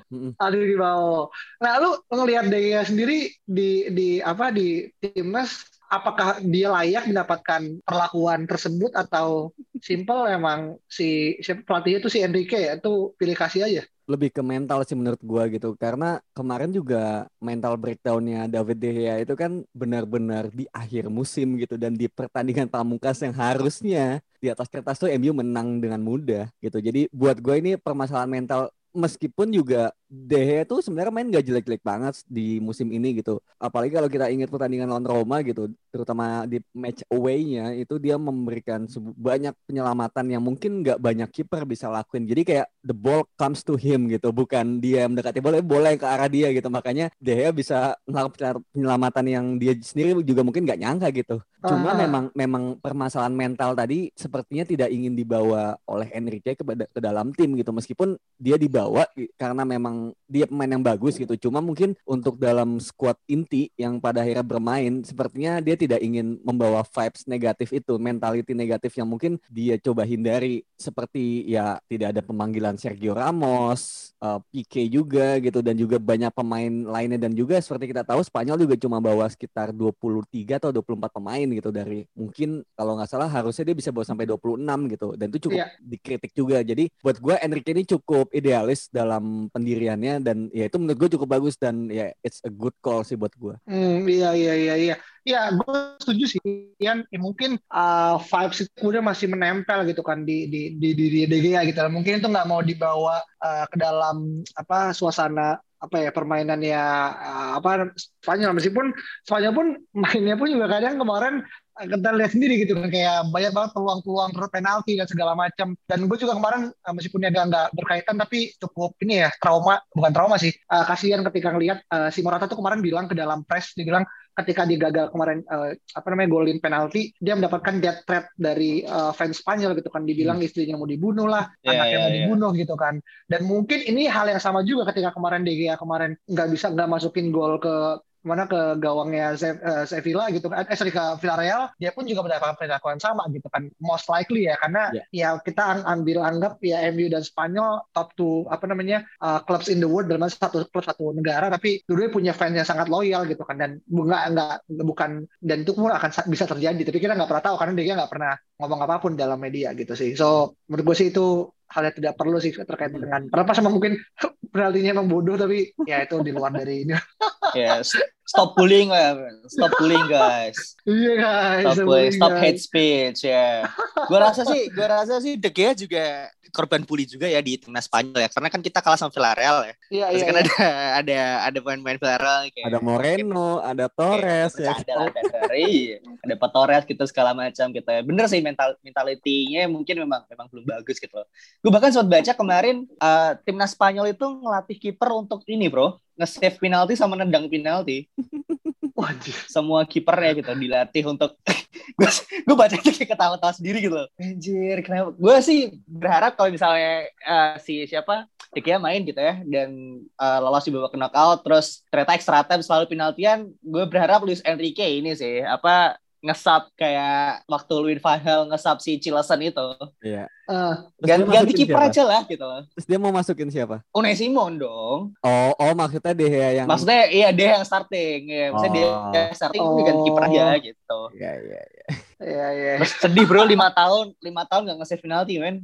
Di 0.50 0.76
bawah. 0.76 1.26
Nah, 1.62 1.72
lu 1.78 1.90
ngelihat 2.10 2.50
Gea 2.50 2.82
sendiri 2.82 3.30
di 3.46 3.86
di 3.94 4.08
apa 4.18 4.50
di 4.50 4.90
timnas 4.98 5.62
apakah 5.90 6.38
dia 6.40 6.70
layak 6.70 7.10
mendapatkan 7.10 7.82
perlakuan 7.82 8.46
tersebut 8.46 8.94
atau 8.94 9.50
simple 9.82 10.30
emang 10.30 10.78
si 10.86 11.36
siapa 11.42 11.66
pelatihnya 11.66 11.98
itu 11.98 12.10
si 12.12 12.18
Enrique 12.22 12.56
ya? 12.56 12.78
Itu 12.78 13.12
pilih 13.18 13.34
kasih 13.34 13.66
aja. 13.66 13.82
lebih 14.10 14.34
ke 14.34 14.42
mental 14.42 14.82
sih 14.82 14.98
menurut 14.98 15.22
gua 15.22 15.46
gitu. 15.46 15.78
Karena 15.78 16.18
kemarin 16.34 16.74
juga 16.74 17.30
mental 17.38 17.78
breakdownnya 17.78 18.50
David 18.50 18.78
De 18.82 18.90
Gea 18.90 19.22
itu 19.22 19.38
kan 19.38 19.62
benar-benar 19.70 20.50
di 20.50 20.66
akhir 20.74 21.06
musim 21.06 21.54
gitu 21.62 21.78
dan 21.78 21.94
di 21.94 22.10
pertandingan 22.10 22.66
pamungkas 22.66 23.22
yang 23.22 23.30
harusnya 23.38 24.18
di 24.42 24.50
atas 24.50 24.66
kertas 24.66 24.98
tuh 24.98 25.06
MU 25.14 25.30
menang 25.30 25.78
dengan 25.78 26.02
mudah 26.02 26.50
gitu. 26.58 26.82
Jadi 26.82 27.06
buat 27.14 27.38
gue 27.38 27.54
ini 27.62 27.72
permasalahan 27.78 28.26
mental 28.26 28.74
meskipun 28.90 29.54
juga 29.54 29.94
De 30.10 30.42
Gea 30.42 30.66
tuh 30.66 30.82
sebenarnya 30.82 31.14
main 31.14 31.30
gak 31.30 31.46
jelek-jelek 31.46 31.86
banget 31.86 32.26
di 32.26 32.58
musim 32.58 32.90
ini 32.90 33.22
gitu. 33.22 33.38
Apalagi 33.62 33.94
kalau 33.94 34.10
kita 34.10 34.26
ingat 34.26 34.50
pertandingan 34.50 34.90
lawan 34.90 35.06
Roma 35.06 35.38
gitu 35.46 35.70
terutama 35.94 36.50
di 36.50 36.58
match 36.74 37.06
away-nya 37.10 37.74
itu 37.78 37.94
dia 38.02 38.18
memberikan 38.18 38.90
banyak 39.14 39.54
penyelamatan 39.70 40.26
yang 40.30 40.42
mungkin 40.42 40.82
nggak 40.82 40.98
banyak 40.98 41.30
kiper 41.30 41.62
bisa 41.62 41.86
lakuin. 41.86 42.26
Jadi 42.26 42.42
kayak 42.42 42.66
the 42.82 42.94
ball 42.94 43.22
comes 43.38 43.62
to 43.62 43.78
him 43.78 44.10
gitu 44.10 44.34
bukan 44.34 44.82
dia 44.82 45.06
yang 45.06 45.14
mendekati 45.14 45.38
bola 45.38 45.62
bola 45.62 45.94
yang 45.94 46.02
ke 46.02 46.08
arah 46.10 46.26
dia 46.26 46.50
gitu. 46.50 46.66
Makanya 46.66 47.14
De 47.22 47.30
Gea 47.30 47.54
bisa 47.54 47.94
melakukan 48.02 48.66
penyelamatan 48.74 49.24
yang 49.30 49.44
dia 49.62 49.78
sendiri 49.78 50.18
juga 50.26 50.42
mungkin 50.42 50.66
nggak 50.66 50.80
nyangka 50.82 51.08
gitu. 51.14 51.38
Cuma 51.60 51.92
Ah. 51.92 51.98
memang 52.02 52.24
memang 52.34 52.64
permasalahan 52.82 53.36
mental 53.36 53.76
tadi 53.78 54.10
sepertinya 54.16 54.64
tidak 54.66 54.88
ingin 54.90 55.12
dibawa 55.12 55.76
oleh 55.86 56.08
Enrique 56.16 56.56
ke, 56.56 56.64
ke 56.66 56.98
dalam 56.98 57.30
tim 57.36 57.54
gitu. 57.54 57.70
Meskipun 57.70 58.18
dia 58.40 58.56
dibawa 58.58 59.06
karena 59.36 59.62
memang 59.62 59.99
dia 60.24 60.46
pemain 60.48 60.70
yang 60.70 60.80
bagus 60.80 61.18
gitu. 61.18 61.34
Cuma 61.36 61.58
mungkin 61.60 61.92
untuk 62.06 62.38
dalam 62.38 62.78
squad 62.80 63.18
inti 63.26 63.68
yang 63.74 63.98
pada 63.98 64.22
akhirnya 64.22 64.46
bermain 64.46 65.02
sepertinya 65.02 65.58
dia 65.58 65.74
tidak 65.74 66.00
ingin 66.00 66.38
membawa 66.42 66.80
vibes 66.86 67.26
negatif 67.26 67.68
itu 67.74 67.98
mentality 68.00 68.52
negatif 68.54 68.94
yang 68.96 69.08
mungkin 69.10 69.36
dia 69.50 69.76
coba 69.76 70.06
hindari. 70.06 70.62
Seperti 70.76 71.44
ya 71.50 71.76
tidak 71.86 72.16
ada 72.16 72.22
pemanggilan 72.24 72.74
Sergio 72.76 73.12
Ramos 73.12 74.12
uh, 74.22 74.40
Pique 74.48 74.86
juga 74.88 75.36
gitu 75.38 75.60
dan 75.60 75.76
juga 75.76 76.00
banyak 76.00 76.32
pemain 76.32 76.72
lainnya. 76.88 77.18
Dan 77.20 77.32
juga 77.34 77.58
seperti 77.60 77.90
kita 77.92 78.02
tahu 78.06 78.22
Spanyol 78.22 78.64
juga 78.64 78.74
cuma 78.80 78.98
bawa 79.02 79.28
sekitar 79.28 79.74
23 79.74 80.56
atau 80.56 80.70
24 80.72 81.10
pemain 81.12 81.46
gitu. 81.50 81.68
Dari 81.68 82.06
mungkin 82.16 82.62
kalau 82.72 82.96
nggak 82.96 83.10
salah 83.10 83.28
harusnya 83.28 83.66
dia 83.66 83.76
bisa 83.76 83.90
bawa 83.90 84.06
sampai 84.06 84.24
26 84.24 84.92
gitu. 84.94 85.08
Dan 85.18 85.26
itu 85.30 85.38
cukup 85.48 85.58
Iya. 85.60 85.68
dikritik 85.82 86.32
juga. 86.32 86.58
Jadi 86.62 86.88
buat 87.02 87.16
gue 87.18 87.34
Enrique 87.42 87.72
ini 87.74 87.82
cukup 87.84 88.30
idealis 88.30 88.88
dalam 88.88 89.50
pendiriannya 89.96 90.14
dan 90.26 90.38
ya 90.54 90.64
itu 90.70 90.76
menurut 90.78 90.98
gue 91.02 91.10
cukup 91.18 91.28
bagus 91.40 91.54
dan 91.58 91.90
ya 91.90 92.12
it's 92.22 92.40
a 92.46 92.50
good 92.52 92.74
call 92.84 93.02
sih 93.02 93.18
buat 93.18 93.32
gue 93.34 93.54
Hmm, 93.70 94.02
iya 94.10 94.26
iya 94.34 94.52
iya 94.62 94.74
iya. 94.82 94.94
Ya, 95.20 95.52
gue 95.52 95.76
setuju 96.00 96.24
sih. 96.36 96.40
Ian, 96.80 97.04
ya 97.12 97.20
mungkin 97.20 97.60
uh, 97.68 98.16
vibes 98.24 98.64
itu 98.64 98.88
masih 99.04 99.28
menempel 99.28 99.84
gitu 99.84 100.00
kan 100.00 100.24
di 100.24 100.48
di 100.48 100.80
di 100.80 100.96
di, 100.96 101.06
di 101.12 101.20
De 101.28 101.38
Gea 101.44 101.60
gitu. 101.68 101.76
Mungkin 101.92 102.24
itu 102.24 102.28
nggak 102.28 102.48
mau 102.48 102.64
dibawa 102.64 103.20
uh, 103.44 103.64
ke 103.68 103.76
dalam 103.76 104.40
apa 104.56 104.96
suasana 104.96 105.60
apa 105.80 105.96
ya 105.96 106.10
permainannya 106.12 106.82
uh, 107.20 107.52
apa 107.60 107.92
Spanyol. 108.24 108.56
Meskipun 108.56 108.96
Spanyol 109.28 109.52
pun 109.52 109.66
mainnya 109.92 110.40
pun 110.40 110.48
juga 110.48 110.72
kadang 110.72 110.96
kemarin 110.96 111.44
uh, 111.76 111.84
kita 111.84 112.08
lihat 112.16 112.30
sendiri 112.32 112.54
gitu 112.64 112.80
kan. 112.80 112.88
Kayak 112.88 113.28
banyak 113.28 113.52
banget 113.52 113.70
peluang-peluang 113.76 114.32
penalti 114.48 114.96
dan 114.96 115.04
segala 115.04 115.36
macam. 115.36 115.76
Dan 115.84 116.08
gue 116.08 116.16
juga 116.16 116.32
kemarin 116.32 116.72
uh, 116.72 116.92
meskipun 116.96 117.28
agak 117.28 117.44
nggak 117.44 117.68
berkaitan 117.76 118.16
tapi 118.16 118.56
cukup 118.56 118.96
ini 119.04 119.20
ya 119.20 119.28
trauma. 119.36 119.84
Bukan 119.92 120.12
trauma 120.16 120.40
sih. 120.40 120.56
Uh, 120.64 120.88
kasihan 120.88 121.20
ketika 121.28 121.52
ngelihat 121.52 121.84
uh, 121.92 122.08
si 122.08 122.24
Morata 122.24 122.48
tuh 122.48 122.56
kemarin 122.56 122.80
bilang 122.80 123.04
ke 123.04 123.12
dalam 123.12 123.44
press 123.44 123.76
dia 123.76 123.84
bilang 123.84 124.08
ketika 124.36 124.62
dia 124.64 124.78
gagal 124.78 125.06
kemarin 125.10 125.42
uh, 125.50 125.74
apa 125.74 126.06
namanya 126.12 126.28
golin 126.30 126.58
penalti 126.62 127.10
dia 127.18 127.34
mendapatkan 127.34 127.82
death 127.82 128.06
threat 128.06 128.30
dari 128.38 128.82
uh, 128.86 129.10
fans 129.10 129.42
Spanyol 129.42 129.74
gitu 129.78 129.90
kan. 129.90 130.06
Dibilang 130.06 130.38
istrinya 130.40 130.78
mau 130.78 130.88
dibunuh 130.88 131.26
lah 131.26 131.50
Iya, 131.64 131.76
anaknya 131.76 131.90
iya, 131.90 131.98
mau 131.98 132.10
iya. 132.10 132.16
dibunuh 132.22 132.50
gitu 132.56 132.74
kan. 132.78 132.94
Dan 133.26 133.40
mungkin 133.46 133.80
ini 133.84 134.06
hal 134.06 134.30
yang 134.30 134.42
sama 134.42 134.62
juga 134.62 134.88
ketika 134.90 135.14
kemarin 135.14 135.42
De 135.42 135.52
Gea 135.54 135.74
kemarin 135.78 136.14
nggak 136.28 136.48
bisa 136.50 136.66
nggak 136.72 136.88
masukin 136.88 137.30
gol 137.34 137.58
ke 137.62 138.00
mana 138.26 138.44
ke 138.44 138.76
gawangnya 138.78 139.32
eh, 139.38 139.84
Sevilla 139.88 140.28
gitu 140.34 140.46
kan. 140.50 140.64
Eh 140.68 140.76
sorry 140.76 140.92
ke 140.92 141.04
Villarreal 141.20 141.72
dia 141.80 141.90
pun 141.94 142.04
juga 142.04 142.24
mendapatkan 142.26 142.56
perlakuan 142.60 142.98
sama 143.00 143.24
gitu 143.32 143.48
kan. 143.48 143.68
Most 143.80 144.06
likely 144.08 144.48
ya 144.48 144.56
karena 144.60 144.82
Ya. 144.90 145.04
ya 145.12 145.28
kita 145.38 145.84
ambil 145.86 146.18
anggap 146.24 146.58
ya 146.64 146.82
MU 146.90 147.06
dan 147.12 147.22
Spanyol 147.22 147.84
top 147.94 148.12
two 148.18 148.44
apa 148.50 148.64
namanya 148.66 149.06
uh, 149.22 149.38
clubs 149.44 149.68
in 149.70 149.78
the 149.78 149.86
world 149.88 150.10
dalam 150.10 150.26
satu 150.26 150.66
klub 150.68 150.84
satu 150.84 151.12
negara. 151.14 151.48
Tapi 151.52 151.84
dua 151.86 152.08
punya 152.10 152.32
fans 152.34 152.56
yang 152.56 152.66
sangat 152.68 152.88
loyal 152.90 153.24
gitu 153.28 153.42
kan. 153.46 153.56
Dan 153.60 153.70
nggak 153.86 154.22
nggak 154.34 154.50
bukan 154.84 155.10
dan 155.40 155.62
itu 155.62 155.72
pun 155.76 155.92
akan 155.92 156.10
sa- 156.10 156.26
bisa 156.28 156.44
terjadi. 156.48 156.80
Tapi 156.82 156.98
kita 156.98 157.14
nggak 157.14 157.28
pernah 157.30 157.44
tahu 157.44 157.56
karena 157.60 157.72
dia 157.76 157.94
nggak 157.96 158.10
pernah 158.10 158.32
ngomong 158.60 158.80
apa 158.84 158.96
pun 159.00 159.12
dalam 159.16 159.38
media 159.40 159.72
gitu 159.76 159.92
sih. 159.96 160.12
So 160.18 160.56
menurut 160.68 160.84
gue 160.92 160.96
sih 160.98 161.08
itu 161.14 161.48
hal 161.70 161.82
yang 161.86 161.96
tidak 161.96 162.14
perlu 162.18 162.36
sih 162.42 162.50
terkait 162.50 162.90
dengan 162.90 163.30
berapa 163.30 163.50
sama 163.54 163.70
mungkin 163.70 163.94
penaltinya 164.52 164.98
emang 164.98 165.06
bodoh 165.06 165.38
tapi 165.38 165.70
ya 165.86 166.02
itu 166.02 166.18
di 166.20 166.34
luar 166.34 166.50
dari 166.54 166.86
ini. 166.86 166.94
Yes. 167.50 167.90
Stop 168.30 168.54
bullying 168.54 168.94
lah. 168.94 169.18
Stop 169.50 169.74
bullying 169.74 170.06
guys. 170.06 170.78
Iya 170.86 171.12
guys. 171.18 171.66
Stop 171.66 171.82
bullying. 171.82 172.14
Stop 172.14 172.34
hate 172.38 172.62
speech 172.62 173.26
ya. 173.26 173.66
Gue 174.06 174.18
rasa 174.22 174.46
sih, 174.46 174.70
gue 174.70 174.86
rasa 174.86 175.18
sih 175.18 175.34
De 175.34 175.50
Gea 175.50 175.74
juga 175.74 176.30
korban 176.54 176.82
bully 176.86 177.06
juga 177.06 177.26
ya 177.26 177.42
di 177.42 177.58
timnas 177.58 177.90
Spanyol 177.90 178.22
ya. 178.22 178.30
Karena 178.30 178.48
kan 178.54 178.62
kita 178.62 178.78
kalah 178.78 178.94
sama 178.94 179.10
Villarreal 179.10 179.66
ya. 179.66 179.74
Iya 179.90 180.06
Terus 180.14 180.22
iya. 180.22 180.26
kan 180.30 180.34
iya. 180.34 180.42
ada 180.46 180.68
ada 181.02 181.20
ada 181.50 181.58
pemain-pemain 181.58 181.98
Villarreal 181.98 182.40
kayak 182.54 182.66
Ada 182.70 182.78
Moreno, 182.78 183.50
ada 183.66 183.86
Torres 183.90 184.52
ya. 184.62 184.78
ada 184.78 185.10
ada 185.10 185.20
dari 185.50 185.98
ada 185.98 186.34
Pak 186.38 186.50
Torres 186.54 186.84
gitu 186.86 187.02
segala 187.10 187.34
macam 187.34 187.66
gitu 187.74 187.88
ya. 187.90 188.02
Bener 188.06 188.30
sih 188.30 188.38
mental 188.38 188.78
mentalitinya 188.86 189.66
mungkin 189.66 190.06
memang 190.06 190.22
memang 190.30 190.46
belum 190.54 190.64
bagus 190.70 191.02
gitu. 191.02 191.18
Gue 191.60 191.70
bahkan 191.70 191.92
sempat 191.92 192.08
baca 192.08 192.32
kemarin 192.32 192.88
eh, 192.88 193.32
timnas 193.44 193.76
Spanyol 193.76 194.16
itu 194.16 194.24
ngelatih 194.24 194.76
kiper 194.80 195.10
untuk 195.12 195.44
ini 195.44 195.68
bro. 195.68 196.00
Nge-save 196.16 196.56
penalti 196.56 196.96
sama 196.96 197.16
nendang 197.16 197.48
penalti. 197.52 198.08
Wah, 198.96 199.16
anjir. 199.16 199.32
semua 199.48 199.88
kipernya 199.88 200.44
gitu 200.44 200.52
dilatih 200.52 201.08
untuk 201.08 201.32
gue 202.44 202.56
baca 202.56 202.76
itu 202.76 202.92
kayak 202.92 203.16
ketawa-tawa 203.16 203.52
sendiri 203.52 203.80
gitu. 203.80 203.96
Loh 203.96 204.08
anjir 204.20 204.80
kenapa? 204.84 205.16
Gue 205.16 205.36
sih 205.40 205.80
berharap 205.88 206.36
kalau 206.36 206.52
misalnya 206.52 207.08
eh, 207.08 207.54
si 207.60 207.84
siapa? 207.88 208.28
Gea 208.50 208.82
main 208.82 209.06
gitu 209.06 209.22
ya 209.22 209.38
dan 209.46 209.70
eh, 210.02 210.38
lolos 210.42 210.66
di 210.66 210.74
babak 210.74 210.98
knockout 210.98 211.46
terus 211.46 211.86
ternyata 211.86 212.18
extra 212.18 212.42
time 212.42 212.66
selalu 212.66 212.90
penaltian 212.90 213.46
gue 213.62 213.84
berharap 213.86 214.26
Luis 214.26 214.42
Enrique 214.42 214.82
ini 214.82 215.14
sih 215.14 215.38
apa 215.46 215.94
ngesap 216.20 216.68
kayak 216.76 217.40
waktu 217.48 217.74
Luis 217.80 217.98
Van 217.98 218.20
Gaal 218.20 218.44
ngesap 218.46 218.76
si 218.78 218.96
Cilesan 218.96 219.40
itu 219.40 219.68
Iya. 220.00 220.28
Eh, 220.44 220.74
Terus 220.98 221.08
ganti, 221.08 221.30
ganti 221.30 221.52
kiper 221.54 221.78
aja 221.80 222.02
lah 222.02 222.22
gitu 222.26 222.42
loh 222.42 222.66
Terus 222.74 222.84
dia 222.84 222.98
mau 222.98 223.08
masukin 223.08 223.48
siapa? 223.48 223.80
Unai 223.90 224.12
Simon 224.12 224.58
dong 224.58 225.14
Oh, 225.18 225.50
oh 225.54 225.72
maksudnya 225.72 226.10
De 226.10 226.26
Gea 226.26 226.50
yang 226.60 226.66
maksudnya 226.66 227.06
iya 227.06 227.28
dia 227.30 227.56
yang 227.56 227.64
starting 227.64 228.20
ya 228.26 228.46
maksudnya 228.50 228.74
dia 228.74 228.86
Oh. 228.90 229.12
yang 229.14 229.32
starting 229.32 229.62
oh. 229.62 229.78
ganti 229.80 230.02
kiper 230.04 230.22
aja 230.26 230.44
gitu 230.58 231.00
Iya, 231.14 231.32
iya, 231.38 231.60
iya. 231.64 231.84
Iya 232.20 232.46
iya. 232.52 232.72
Terus 232.82 232.92
sedih 233.00 233.24
bro 233.24 233.46
lima 233.46 233.72
tahun 233.72 234.12
lima 234.20 234.42
tahun 234.44 234.68
gak 234.68 234.76
nge-save 234.82 235.00
penalti 235.00 235.40
men 235.40 235.56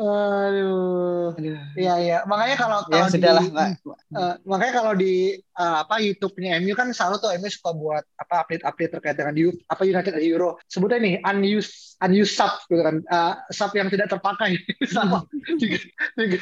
Aduh. 0.00 1.32
Iya 1.76 1.94
iya. 2.00 2.18
Makanya 2.26 2.56
kalau 2.56 2.78
ya 2.86 3.04
kalau 3.04 3.08
di, 3.08 3.14
sudah 3.16 3.32
lah 3.36 3.44
nggak 3.44 3.68
eh, 4.16 4.34
makanya 4.46 4.72
kalau 4.76 4.92
di 4.96 5.14
eh, 5.40 5.76
apa 5.82 5.94
YouTube-nya 6.00 6.60
MU 6.62 6.74
kan 6.76 6.92
selalu 6.92 7.16
tuh 7.20 7.30
MU 7.36 7.48
suka 7.48 7.70
buat 7.72 8.04
apa 8.18 8.34
update-update 8.46 8.92
terkait 8.98 9.16
dengan 9.16 9.34
U, 9.46 9.48
apa 9.68 9.82
United 9.84 10.14
Euro. 10.20 10.60
Sebutnya 10.68 10.98
nih 11.00 11.14
unused 11.24 12.00
unused 12.00 12.34
sub 12.36 12.52
gitu 12.68 12.82
kan. 12.82 12.96
Eh, 13.00 13.34
sub 13.52 13.72
yang 13.76 13.88
tidak 13.88 14.08
terpakai 14.12 14.56
sama 14.94 15.24
tiga, 15.58 15.78
tiga, 16.16 16.36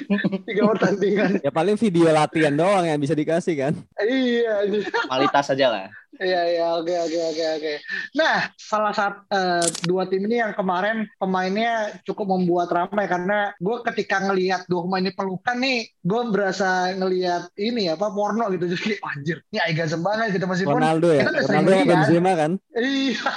tiga 0.46 0.62
pertandingan. 0.76 1.30
Ya 1.42 1.50
paling 1.50 1.76
video 1.78 2.10
latihan 2.10 2.54
doang 2.54 2.84
yang 2.86 2.98
bisa 2.98 3.14
dikasih 3.14 3.54
kan. 3.58 3.72
Iya. 3.98 4.70
kualitas 5.08 5.50
aja 5.52 5.66
lah 5.70 5.88
Iya 6.18 6.40
iya 6.50 6.66
oke 6.74 6.90
oke 6.90 7.20
oke 7.30 7.44
oke. 7.60 7.72
Nah 8.18 8.50
salah 8.56 8.90
satu 8.96 9.22
eh, 9.30 9.66
dua 9.86 10.08
tim 10.10 10.24
ini 10.24 10.42
yang 10.42 10.56
kemarin 10.56 11.06
pemainnya 11.20 11.94
cukup 12.08 12.26
membuat 12.38 12.68
ramai 12.72 13.04
karena 13.06 13.52
gue 13.60 13.76
ketika 13.92 14.24
ngelihat 14.24 14.64
dua 14.66 14.84
pemain 14.88 15.04
ini 15.04 15.12
pelukan 15.14 15.56
nih 15.60 15.78
gue 16.02 16.20
berasa 16.32 16.96
ngelihat 16.96 17.52
ini 17.60 17.92
apa 17.92 18.08
porno 18.10 18.48
gitu 18.52 18.64
jadi 18.74 18.96
anjir 19.04 19.36
ini 19.52 19.58
orgasm 19.60 20.00
banget 20.02 20.28
gitu 20.34 20.46
meskipun 20.48 20.80
Ronaldo 20.80 21.08
ya. 21.12 21.22
kita 21.22 21.30
Ronaldo 21.46 21.70
yang 21.70 21.86
lihat. 21.86 21.98
Benzema 22.02 22.32
kan. 22.34 22.52
Iya. 22.74 23.30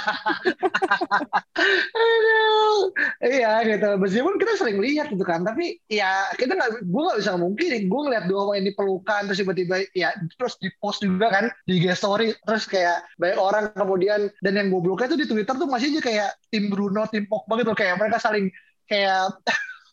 Iya 3.22 3.62
gitu. 3.64 3.88
Meskipun 4.02 4.34
kita 4.36 4.52
sering 4.58 4.82
lihat 4.82 5.06
gitu 5.14 5.22
kan, 5.22 5.46
tapi 5.46 5.78
ya 5.86 6.26
kita 6.34 6.58
nggak, 6.58 6.82
gue 6.82 7.02
nggak 7.02 7.18
bisa 7.22 7.32
mungkin. 7.38 7.86
Gue 7.86 8.00
ngeliat 8.08 8.24
dua 8.26 8.50
pemain 8.50 8.62
ini 8.62 8.72
pelukan 8.74 9.22
terus 9.30 9.38
tiba-tiba 9.38 9.86
ya 9.94 10.10
terus 10.36 10.58
di 10.58 10.68
post 10.82 11.06
juga 11.06 11.30
kan 11.30 11.44
di 11.64 11.78
IG 11.78 11.94
story 11.94 12.34
terus 12.42 12.66
kayak 12.66 13.06
banyak 13.16 13.38
orang 13.38 13.64
kemudian 13.74 14.30
dan 14.42 14.52
yang 14.58 14.68
gobloknya 14.74 15.14
tuh 15.14 15.20
di 15.20 15.26
Twitter 15.30 15.54
tuh 15.54 15.68
masih 15.70 15.94
aja 15.94 16.00
kayak 16.02 16.30
tim 16.50 16.68
Bruno, 16.68 17.06
tim 17.08 17.24
Pogba 17.30 17.62
gitu 17.62 17.72
kayak 17.72 17.98
mereka 18.02 18.18
saling 18.18 18.50
kayak 18.88 19.36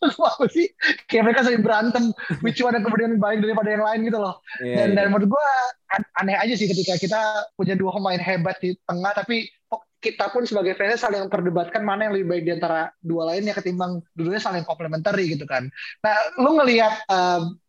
apa 0.00 0.44
sih 0.48 0.66
kayak 1.04 1.22
mereka 1.28 1.44
saling 1.44 1.60
berantem 1.60 2.04
which 2.40 2.60
one 2.64 2.72
yang 2.72 2.84
kemudian 2.84 3.20
baik 3.20 3.44
daripada 3.44 3.68
yang 3.68 3.84
lain 3.84 4.00
gitu 4.08 4.16
loh 4.16 4.40
Iya, 4.64 4.84
dan, 4.84 4.88
iya. 4.88 4.96
dan 4.96 5.04
menurut 5.12 5.28
gue 5.36 5.46
aneh 6.24 6.36
aja 6.40 6.54
sih 6.56 6.68
ketika 6.70 6.96
kita 6.96 7.20
punya 7.52 7.76
dua 7.76 7.92
pemain 7.92 8.16
hebat 8.16 8.56
di 8.64 8.72
tengah 8.88 9.12
tapi 9.12 9.52
kita 10.00 10.32
pun 10.32 10.48
sebagai 10.48 10.72
fans 10.80 11.04
saling 11.04 11.28
memperdebatkan 11.28 11.84
mana 11.84 12.08
yang 12.08 12.16
lebih 12.16 12.28
baik 12.32 12.42
di 12.48 12.52
antara 12.56 12.88
dua 13.04 13.28
lainnya 13.28 13.52
ketimbang 13.52 14.00
dua-duanya 14.16 14.40
saling 14.40 14.64
komplementari 14.64 15.28
gitu 15.28 15.44
kan. 15.44 15.68
Nah, 16.00 16.16
lu 16.40 16.56
ngelihat 16.56 17.04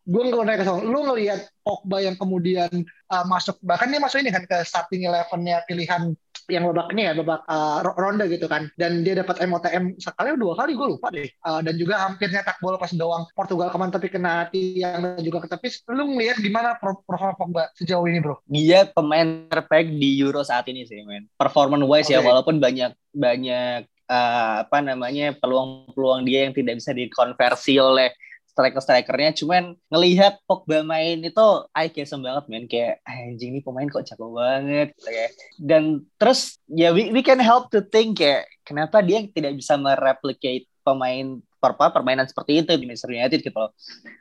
gue 0.08 0.22
nggak 0.32 0.64
ke 0.64 0.66
soal, 0.66 0.80
lu 0.88 1.12
ngelihat 1.12 1.52
Pogba 1.62 2.00
yang 2.02 2.16
kemudian 2.16 2.72
uh, 3.12 3.26
masuk 3.28 3.60
bahkan 3.62 3.92
dia 3.92 4.00
masuk 4.02 4.24
ini 4.24 4.32
kan 4.32 4.48
ke 4.48 4.64
starting 4.64 5.06
elevennya 5.06 5.62
pilihan 5.68 6.16
yang 6.52 6.68
babak 6.68 6.92
ini 6.92 7.08
ya 7.08 7.14
babak 7.16 7.42
uh, 7.48 7.80
ro- 7.82 7.96
ronde 7.96 8.28
gitu 8.28 8.52
kan. 8.52 8.68
Dan 8.76 9.08
dia 9.08 9.16
dapat 9.16 9.40
MOTM 9.48 9.96
sekali 9.98 10.36
dua 10.36 10.54
kali 10.60 10.76
gue 10.76 10.88
lupa 10.98 11.08
deh. 11.10 11.32
Uh, 11.48 11.64
dan 11.64 11.80
juga 11.80 12.04
hampir 12.04 12.28
nyetak 12.28 12.60
bola 12.60 12.76
pas 12.76 12.92
doang. 12.92 13.24
Portugal 13.32 13.72
kemarin 13.72 13.96
tapi 13.96 14.08
kena 14.12 14.52
tiang 14.52 15.00
dan 15.16 15.24
juga 15.24 15.48
ke 15.48 15.56
tepis. 15.56 15.82
Lu 15.88 16.04
ngelihat 16.12 16.44
gimana 16.44 16.76
pro- 16.76 17.02
performa 17.08 17.34
Pogba 17.40 17.64
sejauh 17.80 18.04
ini 18.12 18.20
bro? 18.20 18.44
Dia 18.46 18.86
pemain 18.92 19.48
terbaik 19.48 19.88
di 19.96 20.20
Euro 20.20 20.44
saat 20.44 20.68
ini 20.68 20.84
sih 20.84 21.02
men. 21.08 21.32
Performance 21.40 21.88
wise 21.88 22.12
ya 22.12 22.20
Oke. 22.20 22.28
walaupun 22.28 22.60
banyak 22.60 22.92
banyak 23.16 23.88
eh, 23.88 24.54
apa 24.68 24.78
namanya 24.84 25.32
peluang-peluang 25.40 26.28
dia 26.28 26.46
yang 26.50 26.54
tidak 26.54 26.84
bisa 26.84 26.92
dikonversi 26.92 27.80
oleh 27.80 28.12
striker-strikernya 28.52 29.32
cuman 29.40 29.80
ngelihat 29.88 30.44
Pogba 30.44 30.84
main 30.84 31.24
itu 31.24 31.48
eye 31.72 31.88
gasm 31.88 32.22
banget 32.22 32.46
men. 32.52 32.66
Kayak 32.68 33.00
"Ah, 33.08 33.16
anjing 33.32 33.56
ini 33.56 33.60
pemain 33.64 33.88
kok 33.88 34.04
jago 34.04 34.36
banget 34.36 34.92
gitu 35.00 35.10
ya. 35.10 35.28
Dan 35.56 35.84
terus 36.20 36.60
ya 36.68 36.92
we, 36.92 37.10
we 37.16 37.24
can 37.24 37.40
help 37.40 37.72
to 37.72 37.80
think 37.80 38.20
kayak 38.20 38.46
kenapa 38.68 39.00
dia 39.00 39.24
tidak 39.32 39.56
bisa 39.56 39.80
mereplicate 39.80 40.68
pemain 40.84 41.40
apa 41.62 41.94
permainan 41.94 42.26
seperti 42.26 42.66
itu 42.66 42.74
di 42.74 42.90
Manchester 42.90 43.14
United 43.14 43.40
gitu 43.40 43.54
loh. 43.54 43.72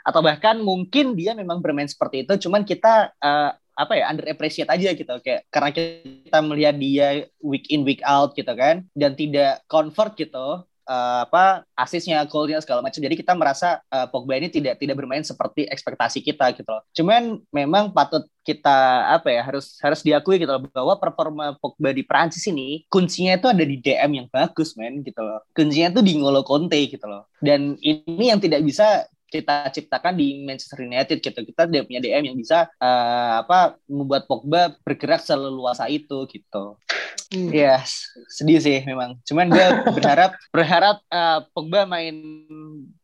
Atau 0.04 0.20
bahkan 0.20 0.60
mungkin 0.60 1.16
dia 1.16 1.32
memang 1.32 1.58
bermain 1.64 1.88
seperti 1.88 2.28
itu 2.28 2.48
cuman 2.48 2.62
kita 2.62 3.16
eh, 3.16 3.50
apa 3.56 3.96
ya 3.96 4.12
under 4.12 4.28
appreciate 4.28 4.68
aja 4.68 4.92
gitu. 4.92 5.14
Kayak 5.24 5.48
karena 5.48 5.70
kita 5.72 6.38
melihat 6.44 6.76
dia 6.76 7.08
week 7.40 7.66
in 7.72 7.82
week 7.82 8.04
out 8.04 8.36
gitu 8.36 8.52
kan 8.52 8.84
dan 8.92 9.16
tidak 9.16 9.64
convert 9.66 10.14
gitu 10.20 10.68
eh, 10.90 11.20
apa 11.24 11.62
asisnya 11.78 12.26
goalnya 12.26 12.58
segala 12.58 12.82
macam. 12.82 12.98
Jadi 12.98 13.14
kita 13.14 13.32
merasa 13.38 13.78
eh, 13.86 14.06
Pogba 14.10 14.34
ini 14.34 14.50
tidak 14.50 14.82
tidak 14.82 14.98
bermain 14.98 15.22
seperti 15.22 15.70
ekspektasi 15.70 16.18
kita 16.26 16.50
gitu 16.58 16.66
loh. 16.66 16.82
Cuman 16.90 17.38
memang 17.54 17.94
patut 17.94 18.26
kita 18.42 19.06
apa 19.14 19.30
ya 19.30 19.46
harus 19.46 19.78
harus 19.78 20.00
diakui 20.02 20.42
gitu 20.42 20.50
loh 20.50 20.66
bahwa 20.74 20.98
performa 20.98 21.54
Pogba 21.62 21.94
di 21.94 22.02
Prancis 22.02 22.42
ini 22.50 22.82
kuncinya 22.90 23.38
itu 23.38 23.46
ada 23.46 23.62
di 23.62 23.78
DM 23.78 24.10
yang 24.18 24.26
bagus 24.26 24.74
men 24.74 25.06
gitu 25.06 25.22
loh. 25.22 25.46
Kuncinya 25.54 25.94
itu 25.94 26.02
di 26.02 26.18
Ngolo 26.18 26.42
Conte 26.42 26.80
gitu 26.90 27.06
loh. 27.06 27.30
Dan 27.38 27.78
ini 27.78 28.34
yang 28.34 28.42
tidak 28.42 28.66
bisa 28.66 29.06
kita 29.30 29.70
ciptakan 29.70 30.18
di 30.18 30.42
Manchester 30.42 30.82
United 30.82 31.22
gitu. 31.22 31.40
Kita 31.46 31.70
tidak 31.70 31.86
punya 31.86 32.02
DM 32.02 32.34
yang 32.34 32.36
bisa 32.36 32.66
eh, 32.76 33.34
apa 33.40 33.78
membuat 33.86 34.26
Pogba 34.26 34.74
bergerak 34.82 35.22
seleluasa 35.22 35.86
itu 35.86 36.26
gitu. 36.28 36.76
Hmm. 37.30 37.46
ya 37.54 37.78
s- 37.86 38.10
sedih 38.26 38.58
sih 38.58 38.82
memang. 38.82 39.14
Cuman 39.22 39.46
gue 39.54 39.62
berharap 39.96 40.34
berharap 40.50 40.98
eh, 41.06 41.38
Pogba 41.54 41.86
main 41.86 42.14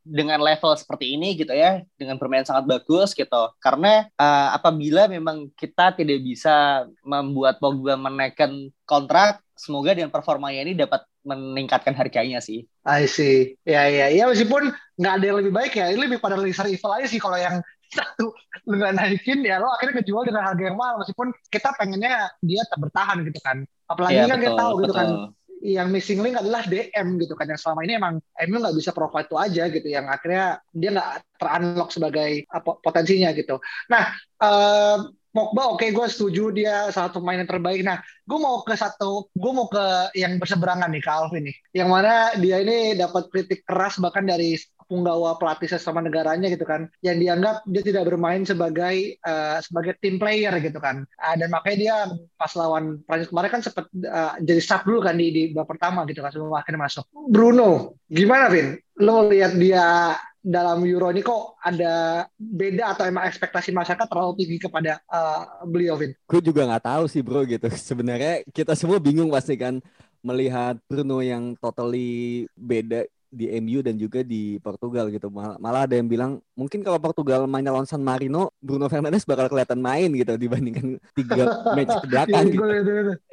dengan 0.07 0.39
level 0.39 0.75
seperti 0.79 1.15
ini 1.19 1.35
gitu 1.35 1.51
ya 1.51 1.83
dengan 1.95 2.19
bermain 2.19 2.43
sangat 2.43 2.67
bagus 2.67 3.15
gitu. 3.15 3.43
Karena 3.63 4.11
eh, 4.11 4.49
apabila 4.51 5.07
memang 5.07 5.51
kita 5.55 5.95
tidak 5.95 6.19
bisa 6.27 6.87
membuat 7.07 7.63
Pogba 7.63 7.95
menaikkan 7.95 8.51
kontrak 8.83 9.43
semoga 9.57 9.97
dengan 9.97 10.13
performanya 10.13 10.61
ini 10.63 10.77
dapat 10.77 11.07
meningkatkan 11.27 11.93
harganya 11.93 12.39
sih 12.39 12.65
I 12.87 13.11
see 13.11 13.59
ya 13.67 13.91
ya 13.91 14.07
ya 14.15 14.25
meskipun 14.31 14.71
nggak 14.97 15.13
ada 15.19 15.25
yang 15.27 15.39
lebih 15.43 15.53
baik 15.53 15.73
ya 15.75 15.91
ini 15.91 16.07
lebih 16.07 16.23
pada 16.23 16.39
laser 16.39 16.71
evil 16.71 16.95
aja 16.95 17.07
sih 17.11 17.19
kalau 17.19 17.37
yang 17.37 17.59
satu 17.97 18.31
lu 18.67 18.75
nggak 18.79 18.95
naikin 18.99 19.43
ya 19.47 19.59
lo 19.63 19.71
akhirnya 19.75 20.03
kejual 20.03 20.27
dengan 20.27 20.43
harga 20.47 20.63
yang 20.63 20.79
mahal 20.79 20.99
meskipun 21.03 21.31
kita 21.51 21.71
pengennya 21.79 22.31
dia 22.43 22.63
tetap 22.67 22.81
bertahan 22.83 23.23
gitu 23.27 23.41
kan 23.43 23.63
apalagi 23.87 24.23
Iya, 24.23 24.27
kan 24.27 24.39
kita 24.43 24.55
betul, 24.55 24.63
tahu 24.63 24.73
gitu 24.83 24.95
kan 24.95 25.09
betul. 25.09 25.31
yang 25.63 25.89
missing 25.91 26.21
link 26.23 26.37
adalah 26.37 26.63
DM 26.67 27.09
gitu 27.23 27.35
kan 27.39 27.47
yang 27.49 27.59
selama 27.59 27.81
ini 27.87 27.93
emang 27.97 28.15
MU 28.47 28.57
nggak 28.61 28.77
bisa 28.77 28.91
provide 28.95 29.27
itu 29.27 29.37
aja 29.39 29.63
gitu 29.71 29.89
yang 29.89 30.07
akhirnya 30.07 30.61
dia 30.71 30.91
nggak 30.95 31.11
terunlock 31.41 31.91
sebagai 31.91 32.31
apa, 32.51 32.71
potensinya 32.83 33.31
gitu. 33.33 33.57
Nah 33.89 34.05
eh, 34.43 34.97
Pogba 35.37 35.77
oke 35.77 35.85
gue 35.93 36.07
setuju 36.09 36.49
dia 36.49 36.89
salah 36.89 37.13
satu 37.13 37.21
pemain 37.21 37.45
yang 37.45 37.51
terbaik. 37.51 37.85
Nah 37.85 38.01
gue 38.01 38.39
mau 38.41 38.65
ke 38.65 38.73
satu 38.73 39.29
gue 39.37 39.53
mau 39.53 39.69
ke 39.69 40.17
yang 40.17 40.41
berseberangan 40.41 40.89
nih 40.89 41.05
ke 41.05 41.11
Alvin 41.13 41.45
nih. 41.53 41.57
Yang 41.77 41.89
mana 41.93 42.15
dia 42.41 42.57
ini 42.65 42.97
dapat 42.97 43.29
kritik 43.29 43.61
keras 43.69 44.01
bahkan 44.01 44.25
dari 44.25 44.57
punggawa 44.89 45.35
pelatih 45.37 45.69
sesama 45.69 46.01
negaranya 46.01 46.49
gitu 46.49 46.65
kan. 46.65 46.89
Yang 47.05 47.17
dianggap 47.29 47.57
dia 47.69 47.83
tidak 47.85 48.09
bermain 48.09 48.49
sebagai 48.49 49.21
eh, 49.21 49.59
sebagai 49.61 50.01
team 50.01 50.17
player 50.17 50.57
gitu 50.65 50.81
kan. 50.81 51.05
Ah, 51.21 51.37
dan 51.37 51.53
makanya 51.53 51.77
dia 51.77 51.97
pas 52.41 52.57
lawan 52.57 53.05
Prancis 53.05 53.29
kemarin 53.29 53.51
kan 53.53 53.61
sempat 53.61 53.87
eh, 53.93 54.33
jadi 54.41 54.63
sub 54.65 54.89
dulu 54.89 55.05
kan 55.05 55.21
di, 55.21 55.29
di 55.29 55.43
babak 55.53 55.77
pertama 55.77 56.09
gitu 56.09 56.25
kan 56.25 56.33
sebelum 56.33 56.57
akhirnya 56.57 56.81
masuk. 56.81 57.05
Bruno 57.13 58.01
gimana 58.09 58.49
Vin? 58.49 58.81
Lo 59.05 59.29
lihat 59.29 59.61
dia 59.61 60.17
dalam 60.47 60.79
Euro 60.87 61.11
ini 61.11 61.27
kok 61.27 61.59
ada 61.59 62.23
beda 62.39 62.95
atau 62.95 63.03
emang 63.03 63.27
ekspektasi 63.27 63.75
masyarakat 63.75 64.07
terlalu 64.07 64.39
tinggi 64.39 64.63
kepada 64.63 65.03
uh, 65.11 65.67
beliau, 65.67 65.99
Vin? 65.99 66.15
Gue 66.31 66.39
juga 66.39 66.63
nggak 66.71 66.87
tahu 66.87 67.05
sih 67.11 67.19
bro 67.19 67.43
gitu. 67.43 67.67
Sebenarnya 67.91 68.47
kita 68.55 68.79
semua 68.79 69.03
bingung 69.03 69.35
pasti 69.35 69.59
kan 69.59 69.83
melihat 70.23 70.79
Bruno 70.87 71.19
yang 71.19 71.59
totally 71.59 72.47
beda 72.55 73.11
di 73.37 73.53
MU 73.61 73.85
dan 73.85 74.01
juga 74.01 74.25
di 74.25 74.57
Portugal 74.65 75.13
gitu. 75.13 75.29
Mal 75.29 75.61
malah 75.61 75.85
ada 75.85 75.93
yang 75.93 76.09
bilang 76.09 76.41
mungkin 76.57 76.81
kalau 76.81 76.97
Portugal 76.97 77.45
mainnya 77.45 77.77
lawan 77.77 77.85
San 77.85 78.01
Marino, 78.01 78.49
Bruno 78.65 78.89
Fernandes 78.89 79.29
bakal 79.29 79.53
kelihatan 79.53 79.77
main 79.77 80.09
gitu 80.17 80.33
dibandingkan 80.41 80.97
tiga 81.13 81.45
match 81.77 81.93
ke 82.01 82.07
belakang. 82.09 82.45
gitu. 82.49 82.65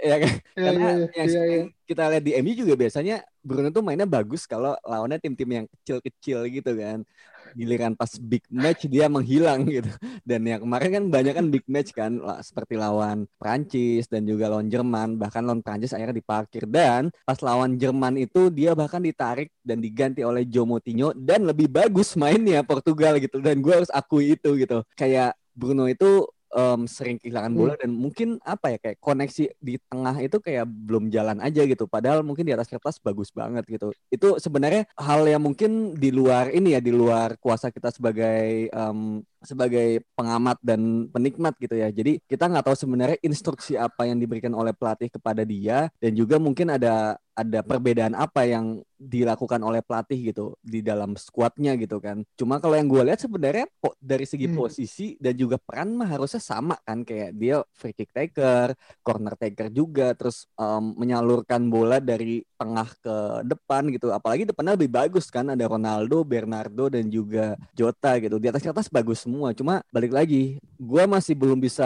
Ya 0.04 0.16
kan? 0.20 0.34
Ya, 0.60 0.64
Karena 0.68 0.90
ya, 0.92 1.24
yang 1.24 1.30
ya, 1.32 1.42
ya. 1.48 1.64
kita 1.88 2.04
lihat 2.12 2.24
di 2.28 2.32
MU 2.44 2.52
juga 2.52 2.74
biasanya 2.76 3.16
Bruno 3.40 3.72
tuh 3.72 3.84
mainnya 3.84 4.06
bagus 4.06 4.44
kalau 4.44 4.76
lawannya 4.84 5.24
tim-tim 5.24 5.64
yang 5.64 5.66
kecil-kecil 5.72 6.52
gitu 6.52 6.72
kan 6.76 7.08
giliran 7.54 7.94
pas 7.94 8.10
big 8.18 8.44
match 8.52 8.86
dia 8.90 9.08
menghilang 9.08 9.66
gitu. 9.70 9.90
Dan 10.26 10.44
yang 10.46 10.62
kemarin 10.66 10.90
kan 10.90 11.04
banyak 11.10 11.34
kan 11.38 11.46
big 11.54 11.66
match 11.70 11.94
kan 11.94 12.18
seperti 12.42 12.76
lawan 12.76 13.30
Prancis 13.38 14.10
dan 14.10 14.26
juga 14.26 14.50
lawan 14.50 14.68
Jerman, 14.68 15.16
bahkan 15.22 15.46
lawan 15.46 15.62
Prancis 15.62 15.94
akhirnya 15.94 16.18
diparkir 16.18 16.66
dan 16.66 17.14
pas 17.24 17.38
lawan 17.40 17.78
Jerman 17.78 18.18
itu 18.18 18.50
dia 18.50 18.74
bahkan 18.74 19.00
ditarik 19.00 19.54
dan 19.62 19.80
diganti 19.80 20.26
oleh 20.26 20.44
Joe 20.50 20.68
Moutinho 20.68 21.14
dan 21.14 21.46
lebih 21.46 21.70
bagus 21.70 22.18
mainnya 22.18 22.66
Portugal 22.66 23.22
gitu 23.22 23.40
dan 23.40 23.62
gue 23.62 23.74
harus 23.74 23.92
akui 23.94 24.36
itu 24.36 24.58
gitu. 24.58 24.82
Kayak 24.98 25.38
Bruno 25.54 25.86
itu 25.86 26.26
um, 26.54 26.86
sering 26.86 27.18
kehilangan 27.20 27.52
bola 27.52 27.74
hmm. 27.76 27.82
dan 27.84 27.92
mungkin 27.92 28.30
apa 28.46 28.74
ya 28.74 28.78
kayak 28.80 28.98
koneksi 29.02 29.44
di 29.58 29.76
tengah 29.90 30.16
itu 30.22 30.38
kayak 30.40 30.66
belum 30.70 31.10
jalan 31.10 31.42
aja 31.42 31.66
gitu 31.66 31.90
padahal 31.90 32.22
mungkin 32.22 32.46
di 32.46 32.54
atas 32.54 32.70
kertas 32.70 33.02
bagus 33.02 33.34
banget 33.34 33.66
gitu 33.68 33.92
itu 34.14 34.38
sebenarnya 34.38 34.88
hal 34.96 35.26
yang 35.26 35.42
mungkin 35.44 35.98
di 35.98 36.14
luar 36.14 36.54
ini 36.54 36.78
ya 36.78 36.82
di 36.82 36.94
luar 36.94 37.36
kuasa 37.42 37.74
kita 37.74 37.90
sebagai 37.90 38.70
um, 38.72 39.26
sebagai 39.44 40.02
pengamat 40.16 40.58
dan 40.64 41.12
penikmat 41.12 41.54
gitu 41.60 41.76
ya. 41.76 41.92
Jadi 41.92 42.24
kita 42.26 42.48
nggak 42.48 42.66
tahu 42.66 42.78
sebenarnya 42.80 43.20
instruksi 43.22 43.76
apa 43.76 44.08
yang 44.08 44.18
diberikan 44.18 44.56
oleh 44.56 44.72
pelatih 44.72 45.12
kepada 45.12 45.44
dia 45.44 45.92
dan 46.00 46.16
juga 46.16 46.40
mungkin 46.40 46.72
ada 46.74 47.20
ada 47.34 47.66
perbedaan 47.66 48.14
apa 48.14 48.46
yang 48.46 48.82
dilakukan 49.04 49.60
oleh 49.60 49.84
pelatih 49.84 50.32
gitu 50.32 50.56
di 50.64 50.80
dalam 50.80 51.20
skuadnya 51.20 51.76
gitu 51.76 52.00
kan. 52.00 52.24
Cuma 52.40 52.64
kalau 52.64 52.80
yang 52.80 52.88
gue 52.88 53.04
lihat 53.04 53.20
sebenarnya 53.20 53.68
kok 53.84 54.00
dari 54.00 54.24
segi 54.24 54.48
hmm. 54.48 54.56
posisi 54.56 55.08
dan 55.20 55.36
juga 55.36 55.60
peran 55.60 55.92
mah 56.00 56.08
harusnya 56.08 56.40
sama 56.40 56.80
kan 56.88 57.04
kayak 57.04 57.36
dia 57.36 57.60
free 57.76 57.92
kick 57.92 58.16
taker, 58.16 58.72
corner 59.04 59.36
taker 59.36 59.68
juga, 59.74 60.16
terus 60.16 60.48
um, 60.56 60.96
menyalurkan 60.96 61.68
bola 61.68 62.00
dari 62.00 62.48
tengah 62.56 62.88
ke 63.04 63.16
depan 63.44 63.92
gitu. 63.92 64.16
Apalagi 64.16 64.48
depannya 64.48 64.80
lebih 64.80 64.92
bagus 64.94 65.28
kan 65.28 65.52
ada 65.52 65.66
Ronaldo, 65.68 66.24
Bernardo 66.24 66.88
dan 66.88 67.12
juga 67.12 67.60
Jota 67.76 68.16
gitu. 68.24 68.40
Di 68.40 68.48
atas 68.48 68.64
kertas 68.64 68.88
bagus 68.88 69.28
semua. 69.28 69.52
Cuma 69.52 69.84
balik 69.92 70.16
lagi, 70.16 70.56
gue 70.80 71.04
masih 71.04 71.36
belum 71.36 71.60
bisa 71.60 71.84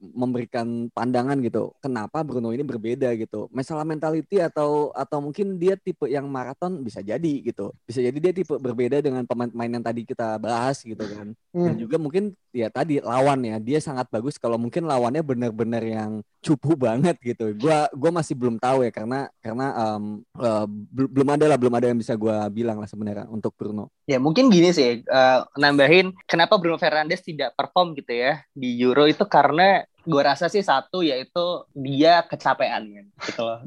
memberikan 0.00 0.92
pandangan 0.92 1.40
gitu. 1.40 1.72
Kenapa 1.80 2.20
Bruno 2.20 2.52
ini 2.52 2.60
berbeda 2.60 3.08
gitu? 3.16 3.48
Masalah 3.48 3.88
mentality 3.88 4.44
atau 4.44 4.87
atau 4.92 5.18
mungkin 5.24 5.56
dia 5.56 5.74
tipe 5.76 6.06
yang 6.08 6.28
maraton 6.28 6.80
bisa 6.84 7.04
jadi 7.04 7.32
gitu. 7.42 7.72
Bisa 7.84 8.00
jadi 8.04 8.16
dia 8.16 8.32
tipe 8.32 8.54
berbeda 8.56 9.02
dengan 9.02 9.24
pemain-pemain 9.24 9.72
yang 9.80 9.84
tadi 9.84 10.02
kita 10.04 10.38
bahas 10.40 10.80
gitu 10.84 11.00
kan. 11.00 11.34
Hmm. 11.52 11.66
Dan 11.68 11.74
juga 11.80 11.96
mungkin 11.96 12.32
ya 12.52 12.72
tadi 12.72 13.00
lawan 13.02 13.44
ya, 13.44 13.56
dia 13.60 13.78
sangat 13.78 14.08
bagus 14.08 14.40
kalau 14.40 14.56
mungkin 14.56 14.88
lawannya 14.88 15.20
benar-benar 15.24 15.82
yang 15.84 16.20
cupu 16.38 16.78
banget 16.78 17.18
gitu. 17.20 17.54
Gua 17.58 17.90
gua 17.92 18.10
masih 18.22 18.38
belum 18.38 18.56
tahu 18.62 18.86
ya 18.86 18.92
karena 18.94 19.28
karena 19.42 19.66
um, 19.74 20.22
uh, 20.38 20.66
belum 20.92 21.28
ada 21.34 21.44
lah 21.50 21.58
belum 21.58 21.74
ada 21.74 21.86
yang 21.90 21.98
bisa 21.98 22.14
gue 22.14 22.36
bilang 22.54 22.78
lah 22.78 22.88
sebenarnya 22.88 23.26
untuk 23.30 23.54
Bruno. 23.58 23.90
Ya 24.06 24.22
mungkin 24.22 24.48
gini 24.48 24.70
sih 24.70 25.02
uh, 25.06 25.44
nambahin 25.58 26.14
kenapa 26.24 26.56
Bruno 26.56 26.78
Fernandes 26.78 27.24
tidak 27.24 27.54
perform 27.58 27.96
gitu 27.98 28.12
ya 28.14 28.42
di 28.54 28.78
Euro 28.82 29.04
itu 29.06 29.24
karena 29.26 29.84
gue 30.06 30.22
rasa 30.22 30.46
sih 30.46 30.62
satu 30.62 31.02
yaitu 31.02 31.44
dia 31.74 32.22
kecapean 32.26 32.86
gitu 33.26 33.42
loh. 33.42 33.58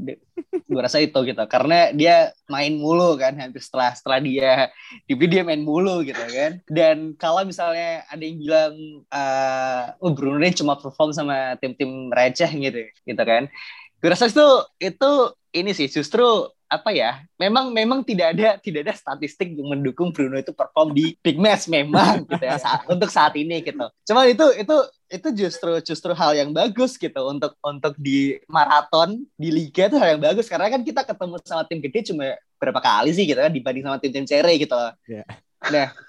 Gue 0.67 0.81
rasa 0.81 1.03
itu 1.03 1.15
gitu. 1.27 1.43
Karena 1.51 1.91
dia 1.91 2.31
main 2.47 2.75
mulu 2.75 3.19
kan. 3.19 3.35
Hampir 3.35 3.59
setelah 3.59 3.91
setelah 3.91 4.19
dia 4.23 4.71
dibeli 5.05 5.27
dia 5.39 5.43
main 5.43 5.61
mulu 5.61 6.01
gitu 6.05 6.17
kan. 6.17 6.63
Dan 6.69 7.13
kalau 7.19 7.43
misalnya 7.43 8.07
ada 8.07 8.23
yang 8.23 8.37
bilang 8.39 8.73
uh, 9.11 9.95
oh 9.99 10.11
Bruno 10.15 10.39
ini 10.39 10.55
cuma 10.55 10.79
perform 10.79 11.11
sama 11.11 11.59
tim-tim 11.59 12.07
receh 12.09 12.49
gitu 12.49 12.79
gitu 13.03 13.23
kan. 13.23 13.51
Gue 14.01 14.09
rasa 14.09 14.31
itu 14.31 14.47
itu 14.81 15.11
ini 15.51 15.71
sih 15.75 15.91
justru 15.91 16.23
apa 16.71 16.95
ya 16.95 17.27
memang 17.35 17.75
memang 17.75 17.99
tidak 17.99 18.31
ada 18.31 18.55
tidak 18.55 18.87
ada 18.87 18.93
statistik 18.95 19.51
yang 19.51 19.75
mendukung 19.75 20.15
Bruno 20.15 20.39
itu 20.39 20.55
perform 20.55 20.95
di 20.95 21.19
big 21.19 21.35
match 21.35 21.67
memang 21.67 22.23
gitu 22.31 22.39
ya 22.39 22.55
saat, 22.55 22.87
untuk 22.87 23.11
saat 23.11 23.35
ini 23.35 23.59
gitu. 23.59 23.91
Cuman 24.07 24.31
itu 24.31 24.47
itu 24.55 24.75
itu 25.11 25.27
justru 25.35 25.83
justru 25.83 26.15
hal 26.15 26.31
yang 26.31 26.55
bagus 26.55 26.95
gitu 26.95 27.27
untuk 27.27 27.59
untuk 27.59 27.91
di 27.99 28.39
maraton 28.47 29.27
di 29.35 29.51
liga 29.51 29.91
itu 29.91 29.99
hal 29.99 30.15
yang 30.15 30.23
bagus. 30.23 30.47
Karena 30.47 30.71
kan 30.71 30.79
kita 30.79 31.03
ketemu 31.03 31.35
sama 31.43 31.67
tim 31.67 31.83
gede 31.83 32.15
cuma 32.15 32.39
berapa 32.55 32.79
kali 32.79 33.11
sih 33.11 33.27
gitu 33.27 33.43
kan 33.43 33.51
dibanding 33.51 33.83
sama 33.83 33.99
tim-tim 33.99 34.23
cere 34.23 34.53
gitu 34.55 34.79
yeah. 35.11 35.27
nah. 35.67 35.87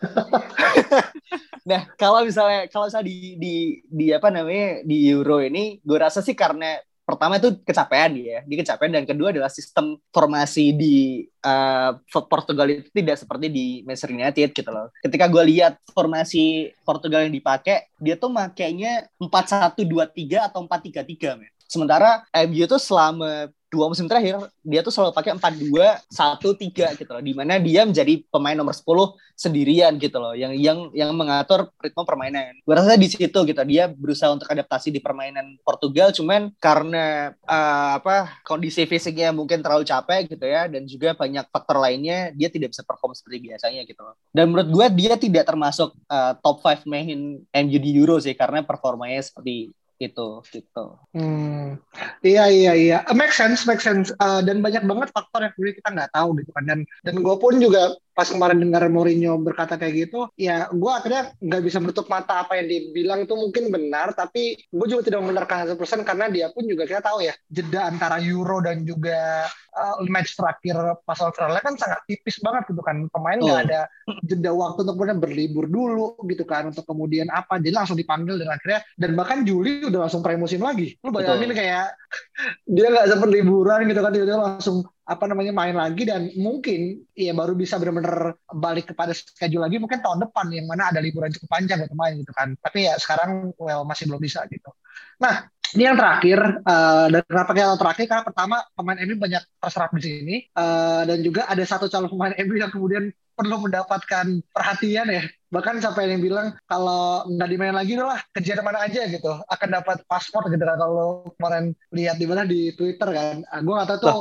Nah 1.62 1.86
kalau 1.94 2.26
misalnya 2.26 2.66
kalau 2.66 2.90
misalnya 2.90 3.06
di 3.06 3.38
di 3.38 3.54
di 3.86 4.10
apa 4.10 4.34
namanya 4.34 4.82
di 4.82 5.06
Euro 5.14 5.38
ini 5.38 5.78
gue 5.78 5.94
rasa 5.94 6.18
sih 6.18 6.34
karena 6.34 6.74
pertama 7.02 7.36
itu 7.38 7.58
kecapean 7.66 8.14
dia, 8.14 8.46
dia 8.46 8.56
kecapean 8.62 8.92
dan 8.94 9.04
kedua 9.04 9.34
adalah 9.34 9.50
sistem 9.50 9.98
formasi 10.14 10.70
di 10.74 11.26
uh, 11.42 11.98
Portugal 12.30 12.70
itu 12.70 12.88
tidak 12.94 13.18
seperti 13.18 13.46
di 13.50 13.66
Manchester 13.82 14.14
United 14.14 14.48
gitu 14.54 14.70
loh. 14.70 14.88
Ketika 15.02 15.26
gue 15.26 15.42
lihat 15.50 15.82
formasi 15.90 16.70
Portugal 16.86 17.26
yang 17.26 17.34
dipakai, 17.34 17.90
dia 17.98 18.14
tuh 18.14 18.30
makainya 18.30 19.10
4-1-2-3 19.18 20.48
atau 20.50 20.62
4-3-3 20.64 21.38
men. 21.38 21.52
Sementara 21.72 22.28
MU 22.44 22.68
tuh 22.68 22.76
selama 22.76 23.48
dua 23.72 23.88
musim 23.88 24.04
terakhir 24.04 24.36
dia 24.60 24.84
tuh 24.84 24.92
selalu 24.92 25.16
pakai 25.16 25.32
empat 25.32 25.56
dua 25.56 25.96
satu 26.12 26.52
tiga 26.52 26.92
gitu 26.92 27.08
loh. 27.08 27.24
Di 27.24 27.32
mana 27.32 27.56
dia 27.56 27.88
menjadi 27.88 28.20
pemain 28.28 28.52
nomor 28.52 28.76
10 28.76 28.84
sendirian 29.32 29.96
gitu 29.96 30.20
loh 30.20 30.36
yang 30.36 30.52
yang 30.52 30.92
yang 30.92 31.16
mengatur 31.16 31.72
ritme 31.80 32.04
permainan. 32.04 32.52
Gue 32.60 32.76
rasa 32.76 33.00
di 33.00 33.08
situ 33.08 33.32
gitu 33.32 33.62
dia 33.64 33.88
berusaha 33.88 34.28
untuk 34.28 34.52
adaptasi 34.52 34.92
di 34.92 35.00
permainan 35.00 35.56
Portugal 35.64 36.12
cuman 36.12 36.52
karena 36.60 37.32
uh, 37.48 37.96
apa 37.96 38.44
kondisi 38.44 38.84
fisiknya 38.84 39.32
mungkin 39.32 39.64
terlalu 39.64 39.88
capek 39.88 40.28
gitu 40.28 40.44
ya 40.44 40.68
dan 40.68 40.84
juga 40.84 41.16
banyak 41.16 41.48
faktor 41.48 41.80
lainnya 41.80 42.28
dia 42.36 42.52
tidak 42.52 42.76
bisa 42.76 42.84
perform 42.84 43.16
seperti 43.16 43.48
biasanya 43.48 43.88
gitu 43.88 44.04
loh. 44.04 44.20
Dan 44.28 44.52
menurut 44.52 44.68
gue 44.68 44.86
dia 45.00 45.16
tidak 45.16 45.48
termasuk 45.48 45.96
uh, 46.12 46.36
top 46.44 46.60
5 46.60 46.84
main 46.84 47.40
MU 47.40 47.78
di 47.80 47.90
Euro 47.96 48.20
sih 48.20 48.36
karena 48.36 48.60
performanya 48.60 49.24
seperti 49.24 49.72
itu 50.02 50.28
gitu. 50.50 50.86
Hmm, 51.14 51.78
iya 52.26 52.50
iya 52.50 52.72
iya, 52.74 52.98
make 53.14 53.30
sense, 53.30 53.62
make 53.68 53.78
sense. 53.78 54.10
Uh, 54.18 54.42
dan 54.42 54.58
banyak 54.58 54.82
banget 54.82 55.08
faktor 55.14 55.46
yang 55.46 55.54
kita 55.54 55.88
nggak 55.94 56.10
tahu 56.10 56.34
gitu 56.42 56.50
kan. 56.50 56.64
Dan 56.66 56.78
dan 57.06 57.14
gue 57.22 57.36
pun 57.38 57.54
juga 57.62 57.94
pas 58.12 58.28
kemarin 58.28 58.60
dengar 58.60 58.84
Mourinho 58.92 59.40
berkata 59.40 59.80
kayak 59.80 60.08
gitu, 60.08 60.28
ya 60.36 60.68
gue 60.68 60.92
akhirnya 60.92 61.32
nggak 61.40 61.62
bisa 61.64 61.80
menutup 61.80 62.06
mata 62.12 62.44
apa 62.44 62.60
yang 62.60 62.68
dibilang 62.68 63.24
itu 63.24 63.34
mungkin 63.34 63.72
benar, 63.72 64.12
tapi 64.12 64.60
gue 64.68 64.86
juga 64.86 65.02
tidak 65.08 65.24
membenarkan 65.24 65.72
100% 65.72 66.04
karena 66.04 66.28
dia 66.28 66.46
pun 66.52 66.68
juga 66.68 66.84
kita 66.84 67.00
tahu 67.00 67.24
ya, 67.24 67.32
jeda 67.48 67.88
antara 67.88 68.20
Euro 68.20 68.60
dan 68.60 68.84
juga 68.84 69.48
uh, 69.72 70.04
match 70.08 70.36
terakhir 70.36 70.76
pas 71.08 71.18
Australia 71.24 71.60
kan 71.64 71.74
sangat 71.80 72.04
tipis 72.04 72.36
banget 72.44 72.68
gitu 72.68 72.84
kan. 72.84 73.08
Pemain 73.08 73.40
nggak 73.40 73.58
oh. 73.58 73.64
ada 73.64 73.80
jeda 74.22 74.50
waktu 74.52 74.84
untuk 74.84 74.94
kemudian 75.00 75.18
berlibur 75.18 75.64
dulu 75.66 76.20
gitu 76.28 76.44
kan, 76.44 76.68
untuk 76.68 76.84
kemudian 76.84 77.32
apa, 77.32 77.56
jadi 77.58 77.72
langsung 77.80 77.96
dipanggil 77.96 78.36
dan 78.36 78.52
akhirnya, 78.52 78.80
dan 79.00 79.10
bahkan 79.16 79.42
Juli 79.48 79.88
udah 79.88 80.06
langsung 80.08 80.20
pre-musim 80.20 80.60
lagi. 80.60 81.00
Lu 81.00 81.08
bayangin 81.08 81.48
Betul. 81.48 81.58
kayak 81.64 81.86
dia 82.76 82.86
nggak 82.92 83.06
sempat 83.08 83.28
liburan 83.32 83.88
gitu 83.88 84.00
kan, 84.04 84.12
dia 84.12 84.36
langsung 84.36 84.84
apa 85.02 85.24
namanya 85.26 85.50
main 85.50 85.74
lagi 85.74 86.06
dan 86.06 86.30
mungkin 86.38 87.02
ya 87.18 87.34
baru 87.34 87.58
bisa 87.58 87.74
benar-benar 87.76 88.38
balik 88.54 88.94
kepada 88.94 89.10
schedule 89.10 89.66
lagi 89.66 89.82
mungkin 89.82 89.98
tahun 89.98 90.22
depan 90.28 90.46
yang 90.54 90.70
mana 90.70 90.94
ada 90.94 91.02
liburan 91.02 91.34
cukup 91.34 91.50
panjang 91.50 91.82
gitu 91.82 91.96
main 91.98 92.14
gitu 92.14 92.30
kan. 92.30 92.54
Tapi 92.62 92.86
ya 92.86 92.94
sekarang 93.02 93.50
well 93.58 93.82
masih 93.82 94.06
belum 94.06 94.22
bisa 94.22 94.46
gitu. 94.46 94.70
Nah 95.18 95.50
ini 95.72 95.88
yang 95.88 95.96
terakhir 95.96 96.38
uh, 96.68 97.06
dan 97.08 97.22
kenapa 97.24 97.50
kita 97.56 97.76
terakhir? 97.80 98.04
Karena 98.04 98.24
pertama 98.28 98.56
pemain 98.76 98.98
MU 99.08 99.16
banyak 99.16 99.42
terserap 99.56 99.90
di 99.96 100.02
sini 100.04 100.36
uh, 100.52 101.02
dan 101.08 101.18
juga 101.24 101.48
ada 101.48 101.64
satu 101.64 101.88
calon 101.88 102.12
pemain 102.12 102.36
MU 102.44 102.54
yang 102.60 102.70
kemudian 102.70 103.04
perlu 103.32 103.56
mendapatkan 103.64 104.26
perhatian 104.52 105.08
ya. 105.08 105.24
Bahkan 105.48 105.80
sampai 105.80 106.12
yang 106.12 106.20
bilang 106.20 106.52
kalau 106.68 107.24
nggak 107.24 107.48
dimain 107.48 107.72
lagi 107.76 107.96
lah 107.96 108.20
kejar 108.36 108.60
mana 108.60 108.84
aja 108.84 109.08
gitu. 109.08 109.32
Akan 109.48 109.72
dapat 109.72 110.04
paspor 110.04 110.46
gitu 110.52 110.60
kan 110.60 110.76
kalau 110.76 111.32
kemarin 111.40 111.72
lihat 111.90 112.20
di 112.20 112.26
mana 112.28 112.44
di 112.44 112.76
Twitter 112.76 113.08
kan. 113.08 113.40
Ah, 113.48 113.64
gue 113.64 113.72
nggak 113.72 113.88
tahu 113.96 113.98
tuh 114.04 114.20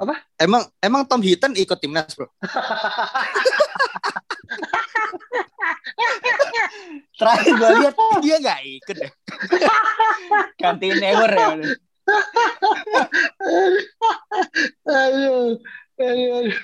apa? 0.00 0.14
Emang 0.36 0.62
emang 0.82 1.02
Tom 1.08 1.22
Hinton 1.22 1.56
ikut 1.56 1.78
timnas, 1.80 2.14
Bro? 2.14 2.28
Terakhir 7.16 7.52
gue 7.56 7.70
lihat 7.80 7.96
dia 8.20 8.36
nggak 8.40 8.60
ikut 8.82 8.96
deh. 9.00 9.10
Ganti 10.60 10.88
Never 10.92 11.32
ya. 11.32 11.48
aduh, 14.86 15.58
aduh, 15.96 16.28
aduh. 16.38 16.54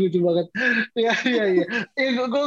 lucu 0.00 0.18
banget. 0.24 0.46
Ya 0.96 1.12
iya 1.28 1.44
iya. 1.60 1.64
Eh, 1.94 2.08
gue 2.16 2.26
gue 2.26 2.44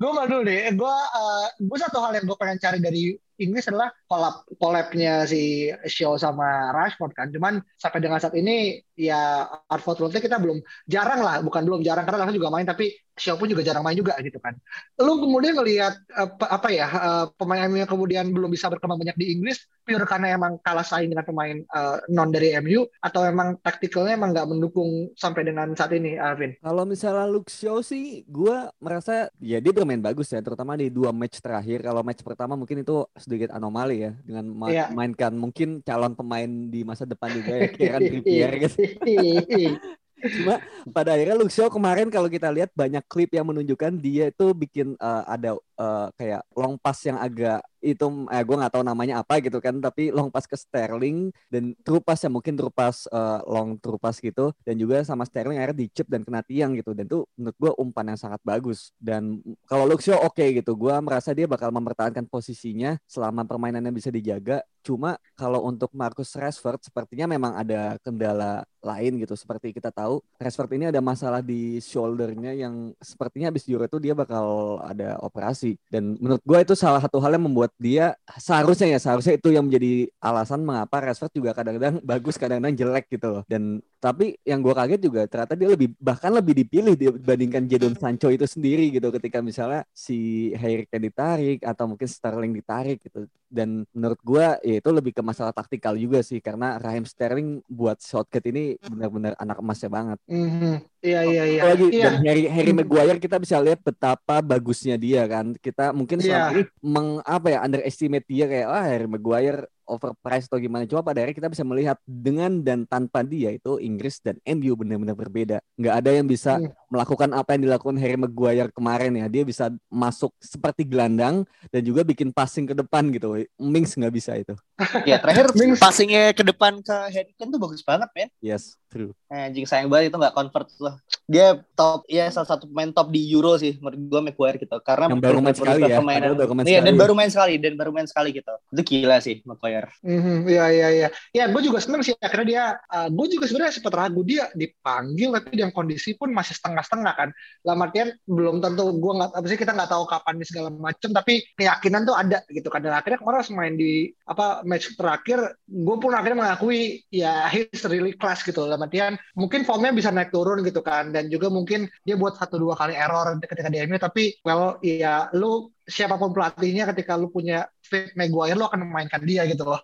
gue 0.00 0.10
mau 0.10 0.24
dulu 0.24 0.42
deh. 0.48 0.72
Gue 0.72 0.96
uh, 0.96 1.46
gue 1.60 1.78
satu 1.78 2.00
hal 2.00 2.16
yang 2.16 2.24
gue 2.24 2.38
pengen 2.40 2.56
cari 2.56 2.78
dari 2.80 3.12
Inggris 3.40 3.68
adalah 3.72 3.88
collab 4.04 4.44
collabnya 4.60 5.24
si 5.24 5.68
Shaw 5.72 6.16
sama 6.16 6.72
Rashford 6.76 7.12
kan. 7.16 7.28
Cuman 7.32 7.60
sampai 7.76 8.00
dengan 8.00 8.20
saat 8.20 8.36
ini 8.36 8.80
ya 8.96 9.48
Artford 9.68 10.12
kita 10.12 10.36
belum 10.36 10.60
jarang 10.88 11.24
lah, 11.24 11.40
bukan 11.40 11.64
belum 11.64 11.80
jarang 11.80 12.04
karena 12.04 12.24
Rashford 12.24 12.36
juga 12.36 12.52
main 12.52 12.68
tapi 12.68 12.92
Shaw 13.16 13.36
pun 13.40 13.48
juga 13.48 13.64
jarang 13.64 13.80
main 13.80 13.96
juga 13.96 14.16
gitu 14.20 14.36
kan. 14.40 14.56
Lu 15.00 15.20
kemudian 15.20 15.56
ngelihat 15.56 15.92
apa, 16.12 16.44
apa 16.52 16.68
ya 16.68 16.86
uh, 16.88 17.26
pemain 17.36 17.64
MU 17.66 17.80
yang 17.80 17.90
kemudian 17.90 18.24
belum 18.28 18.52
bisa 18.52 18.68
berkembang 18.68 19.00
banyak 19.00 19.16
di 19.16 19.34
Inggris 19.34 19.64
pure 19.82 20.06
karena 20.06 20.36
emang 20.36 20.60
kalah 20.60 20.84
saing 20.84 21.10
dengan 21.10 21.24
pemain 21.26 21.56
uh, 21.74 21.98
non 22.12 22.28
dari 22.30 22.54
MU 22.60 22.86
atau 23.00 23.24
emang 23.26 23.58
taktikalnya 23.64 24.14
emang 24.14 24.36
nggak 24.36 24.48
mendukung 24.52 25.10
sampai 25.16 25.48
dengan 25.48 25.72
saat 25.74 25.96
ini, 25.96 26.20
Alvin? 26.20 26.54
Kalau 26.60 26.84
misalnya 26.86 27.26
Luke 27.26 27.50
Shaw 27.50 27.80
sih, 27.82 28.22
gue 28.30 28.68
merasa 28.78 29.32
ya 29.40 29.58
dia 29.58 29.72
bermain 29.74 29.89
bagus 29.98 30.30
ya, 30.30 30.38
terutama 30.38 30.78
di 30.78 30.86
dua 30.86 31.10
match 31.10 31.42
terakhir. 31.42 31.82
Kalau 31.82 32.06
match 32.06 32.22
pertama 32.22 32.54
mungkin 32.54 32.86
itu 32.86 33.02
sedikit 33.18 33.50
anomali 33.50 34.06
ya 34.06 34.12
dengan 34.22 34.46
ma 34.54 34.70
yeah. 34.70 34.86
mainkan 34.94 35.34
mungkin 35.34 35.82
calon 35.82 36.14
pemain 36.14 36.46
di 36.46 36.86
masa 36.86 37.02
depan 37.02 37.34
juga 37.34 37.52
ya, 37.58 37.68
Kieran 37.74 38.00
Trippier 38.06 38.50
gitu. 38.62 38.78
Cuma 40.20 40.60
pada 40.92 41.16
akhirnya 41.16 41.40
Shaw 41.48 41.72
kemarin 41.72 42.12
kalau 42.12 42.28
kita 42.28 42.52
lihat 42.52 42.70
banyak 42.76 43.00
klip 43.08 43.32
yang 43.32 43.48
menunjukkan 43.48 43.96
dia 43.96 44.28
itu 44.28 44.52
bikin 44.52 44.94
uh, 45.00 45.24
ada 45.24 45.56
uh, 45.80 46.12
kayak 46.20 46.44
long 46.52 46.76
pass 46.76 47.00
yang 47.08 47.16
agak 47.16 47.64
itu 47.80 48.06
eh, 48.28 48.44
gue 48.44 48.56
nggak 48.60 48.72
tahu 48.76 48.84
namanya 48.84 49.24
apa 49.24 49.40
gitu 49.40 49.56
kan 49.58 49.80
tapi 49.80 50.12
long 50.12 50.28
pass 50.28 50.44
ke 50.44 50.52
Sterling 50.52 51.32
dan 51.48 51.72
true 51.80 52.04
pass 52.04 52.20
ya 52.20 52.28
mungkin 52.28 52.52
true 52.52 52.72
pass 52.72 53.08
uh, 53.08 53.40
long 53.48 53.80
true 53.80 53.96
pass 53.96 54.20
gitu 54.20 54.52
dan 54.62 54.76
juga 54.76 55.00
sama 55.00 55.24
Sterling 55.24 55.56
akhirnya 55.56 55.88
dicip 55.88 56.06
dan 56.06 56.20
kena 56.20 56.44
tiang 56.44 56.76
gitu 56.76 56.92
dan 56.92 57.08
itu 57.08 57.24
menurut 57.40 57.56
gue 57.56 57.72
umpan 57.80 58.12
yang 58.12 58.20
sangat 58.20 58.40
bagus 58.44 58.92
dan 59.00 59.40
kalau 59.64 59.88
Luxio 59.88 60.20
oke 60.20 60.36
okay, 60.36 60.60
gitu 60.60 60.76
gue 60.76 60.92
merasa 61.00 61.32
dia 61.32 61.48
bakal 61.48 61.72
mempertahankan 61.72 62.28
posisinya 62.28 63.00
selama 63.08 63.48
permainannya 63.48 63.90
bisa 63.90 64.12
dijaga 64.12 64.60
cuma 64.84 65.16
kalau 65.36 65.64
untuk 65.64 65.92
Marcus 65.96 66.32
Rashford 66.36 66.84
sepertinya 66.84 67.28
memang 67.28 67.52
ada 67.56 67.96
kendala 68.00 68.64
lain 68.80 69.20
gitu 69.20 69.36
seperti 69.36 69.76
kita 69.76 69.92
tahu 69.92 70.24
Rashford 70.40 70.72
ini 70.80 70.88
ada 70.88 71.04
masalah 71.04 71.44
di 71.44 71.80
shouldernya 71.84 72.56
yang 72.56 72.96
sepertinya 72.96 73.52
habis 73.52 73.68
Euro 73.68 73.84
itu 73.84 74.00
dia 74.00 74.16
bakal 74.16 74.80
ada 74.80 75.20
operasi 75.20 75.69
dan 75.92 76.16
menurut 76.16 76.42
gue 76.42 76.58
itu 76.62 76.74
salah 76.78 77.02
satu 77.02 77.20
hal 77.20 77.36
yang 77.36 77.44
membuat 77.44 77.70
dia 77.76 78.16
seharusnya 78.38 78.96
ya 78.96 78.98
seharusnya 78.98 79.36
itu 79.36 79.52
yang 79.52 79.68
menjadi 79.68 80.08
alasan 80.22 80.64
mengapa 80.64 81.02
Rashford 81.02 81.34
juga 81.36 81.50
kadang-kadang 81.52 82.00
bagus 82.10 82.40
kadang-kadang 82.40 82.74
jelek 82.74 83.06
gitu 83.12 83.26
loh 83.28 83.42
dan 83.46 83.84
tapi 84.00 84.40
yang 84.48 84.64
gue 84.64 84.72
kaget 84.72 85.00
juga 85.04 85.28
ternyata 85.28 85.54
dia 85.54 85.68
lebih 85.68 85.92
bahkan 86.00 86.32
lebih 86.32 86.54
dipilih 86.64 86.94
dibandingkan 86.96 87.68
Jadon 87.68 87.94
Sancho 87.94 88.32
itu 88.32 88.48
sendiri 88.48 88.88
gitu 88.88 89.12
ketika 89.12 89.44
misalnya 89.44 89.84
si 89.92 90.50
Harry 90.56 90.88
Kane 90.88 91.12
ditarik 91.12 91.60
atau 91.60 91.84
mungkin 91.84 92.08
Sterling 92.08 92.56
ditarik 92.56 93.04
gitu 93.04 93.28
dan 93.50 93.82
menurut 93.90 94.20
gue 94.22 94.46
ya 94.62 94.74
itu 94.78 94.90
lebih 94.94 95.12
ke 95.12 95.22
masalah 95.26 95.50
taktikal 95.50 95.98
juga 95.98 96.22
sih 96.22 96.38
karena 96.38 96.78
Raheem 96.78 97.02
Sterling 97.02 97.60
buat 97.66 97.98
shotcut 97.98 98.46
ini 98.46 98.78
benar-benar 98.78 99.34
anak 99.42 99.58
emasnya 99.58 99.90
banget. 99.90 100.18
Mm 100.30 100.48
-hmm. 100.48 100.74
Iya 101.00 101.20
iya 101.26 101.44
iya. 101.48 101.62
Lagi 101.66 101.86
iya. 101.90 102.04
dan 102.06 102.14
Harry 102.22 102.44
Harry 102.46 102.72
Maguire 102.76 103.18
kita 103.18 103.42
bisa 103.42 103.58
lihat 103.58 103.82
betapa 103.82 104.38
bagusnya 104.38 104.94
dia 104.94 105.26
kan. 105.26 105.56
Kita 105.60 105.92
mungkin 105.92 106.24
selama 106.24 106.40
yeah. 106.40 106.52
ini 106.56 106.62
meng 106.80 107.08
apa 107.22 107.46
ya 107.52 107.58
underestimate 107.62 108.24
dia 108.24 108.48
kayak 108.48 108.66
ah 108.68 108.84
Harry 108.84 109.08
Maguire 109.08 109.68
overpriced 109.90 110.46
atau 110.46 110.62
gimana. 110.62 110.86
Cuma 110.86 111.02
pada 111.02 111.18
akhirnya 111.20 111.36
kita 111.36 111.50
bisa 111.50 111.66
melihat 111.66 111.98
dengan 112.06 112.62
dan 112.62 112.86
tanpa 112.86 113.26
dia 113.26 113.50
itu 113.50 113.82
Inggris 113.82 114.22
dan 114.22 114.38
MU 114.46 114.78
benar-benar 114.78 115.18
berbeda. 115.18 115.58
Nggak 115.74 115.94
ada 115.98 116.10
yang 116.14 116.26
bisa 116.30 116.62
hmm. 116.62 116.70
melakukan 116.86 117.30
apa 117.34 117.58
yang 117.58 117.62
dilakukan 117.66 117.96
Harry 117.98 118.14
Maguire 118.14 118.70
kemarin 118.70 119.18
ya. 119.18 119.26
Dia 119.26 119.42
bisa 119.42 119.74
masuk 119.90 120.30
seperti 120.38 120.86
gelandang 120.86 121.42
dan 121.74 121.82
juga 121.82 122.06
bikin 122.06 122.30
passing 122.30 122.70
ke 122.70 122.74
depan 122.78 123.10
gitu. 123.10 123.34
Mings 123.58 123.98
nggak 123.98 124.14
bisa 124.14 124.38
itu. 124.38 124.54
ya 125.10 125.18
terakhir 125.18 125.50
Mings. 125.58 125.82
passingnya 125.82 126.30
ke 126.30 126.46
depan 126.46 126.78
ke 126.80 126.96
Harry 127.10 127.34
Kane 127.34 127.50
tuh 127.50 127.60
bagus 127.60 127.82
banget 127.82 128.08
men. 128.14 128.30
Yes, 128.38 128.78
true. 128.88 129.10
Eh, 129.26 129.50
anjing 129.50 129.66
sayang 129.66 129.90
banget 129.90 130.14
itu 130.14 130.16
nggak 130.16 130.34
convert 130.38 130.70
loh. 130.78 130.94
Dia 131.30 131.62
top 131.78 132.02
ya 132.10 132.26
salah 132.34 132.48
satu 132.50 132.66
pemain 132.66 132.90
top 132.90 133.14
di 133.14 133.22
Euro 133.30 133.54
sih 133.54 133.78
menurut 133.78 134.02
gue 134.02 134.20
Maguire 134.26 134.58
gitu. 134.58 134.76
Karena 134.82 135.06
yang 135.06 135.22
baru 135.22 135.38
main 135.38 135.54
sekali 135.54 135.80
ya. 135.86 136.02
Baru 136.02 136.54
main 136.58 136.66
iya, 136.66 136.80
dan 136.82 136.94
baru 136.98 137.14
main 137.14 137.30
sekali 137.30 137.54
dan 137.62 137.78
baru 137.78 137.90
main 137.94 138.08
sekali 138.10 138.34
gitu. 138.34 138.50
Itu 138.74 138.82
gila 138.82 139.22
sih 139.22 139.38
Maguire 139.46 139.94
Mm-hmm, 140.00 140.36
iya 140.48 140.66
iya 140.72 140.88
iya. 140.90 141.08
Ya 141.30 141.44
gue 141.46 141.62
juga 141.62 141.78
seneng 141.78 142.02
sih 142.02 142.16
akhirnya 142.18 142.46
dia. 142.48 142.64
Uh, 142.88 143.08
gue 143.12 143.26
juga 143.36 143.44
sebenarnya 143.46 143.78
sempat 143.78 143.94
ragu 143.94 144.26
dia 144.26 144.50
dipanggil 144.56 145.30
tapi 145.36 145.54
dengan 145.54 145.70
kondisi 145.70 146.16
pun 146.16 146.34
masih 146.34 146.56
setengah-setengah 146.56 147.14
kan. 147.14 147.28
Lama 147.62 147.86
artian 147.86 148.10
belum 148.26 148.58
tentu 148.64 148.90
gue 148.96 149.12
nggak 149.20 149.30
apa 149.36 149.46
sih 149.46 149.58
kita 149.60 149.76
nggak 149.76 149.90
tahu 149.92 150.04
kapan 150.10 150.34
nih 150.40 150.48
segala 150.48 150.68
macam 150.72 151.10
tapi 151.14 151.46
keyakinan 151.54 152.02
tuh 152.08 152.16
ada 152.16 152.42
gitu 152.50 152.66
kan. 152.72 152.80
Dan 152.80 152.96
akhirnya 152.96 153.20
kemarin 153.20 153.38
harus 153.38 153.52
main 153.52 153.74
di 153.76 154.10
apa 154.24 154.64
match 154.64 154.96
terakhir 154.96 155.38
gue 155.68 155.96
pun 156.00 156.10
akhirnya 156.16 156.38
mengakui 156.42 157.04
ya 157.12 157.46
he's 157.52 157.84
really 157.86 158.16
class 158.16 158.40
gitu. 158.42 158.64
Lama 158.64 158.88
artian 158.88 159.20
mungkin 159.36 159.68
formnya 159.68 159.92
bisa 159.92 160.08
naik 160.08 160.32
turun 160.32 160.64
gitu 160.64 160.80
kan 160.80 161.12
dan 161.12 161.19
juga 161.26 161.52
mungkin 161.52 161.90
dia 162.06 162.16
buat 162.16 162.38
satu 162.38 162.56
dua 162.56 162.78
kali 162.78 162.96
error 162.96 163.36
ketika 163.42 163.68
di 163.68 163.82
MU 163.84 163.98
tapi 164.00 164.38
well 164.46 164.80
ya 164.80 165.28
lu 165.36 165.68
siapa 165.84 166.16
pun 166.16 166.30
pelatihnya 166.30 166.86
ketika 166.94 167.18
lu 167.18 167.28
punya 167.28 167.66
fit 167.82 168.14
Maguire 168.14 168.56
lu 168.56 168.64
akan 168.64 168.86
memainkan 168.86 169.20
dia 169.26 169.44
gitu 169.44 169.66
loh. 169.66 169.82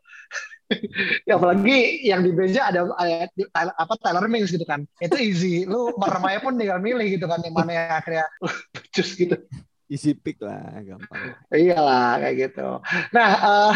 ya 1.29 1.39
apalagi 1.39 2.03
yang 2.03 2.27
di 2.27 2.35
beja 2.35 2.71
ada, 2.75 2.91
ada 2.99 3.71
apa 3.79 3.95
Tyler 4.03 4.27
Mings 4.27 4.51
gitu 4.51 4.67
kan. 4.67 4.83
Itu 4.99 5.15
easy. 5.19 5.63
Lu 5.63 5.95
Marmaya 5.95 6.43
pun 6.43 6.59
tinggal 6.59 6.83
milih 6.83 7.19
gitu 7.19 7.27
kan 7.31 7.39
yang 7.43 7.55
mana 7.55 7.71
yang 7.75 7.91
akhirnya 7.99 8.27
cus 8.95 9.15
gitu 9.15 9.37
isi 9.87 10.19
pick 10.19 10.43
lah 10.43 10.83
gampang 10.83 11.39
iyalah 11.55 12.19
kayak 12.19 12.37
gitu. 12.51 12.83
Nah 13.15 13.31
uh, 13.39 13.75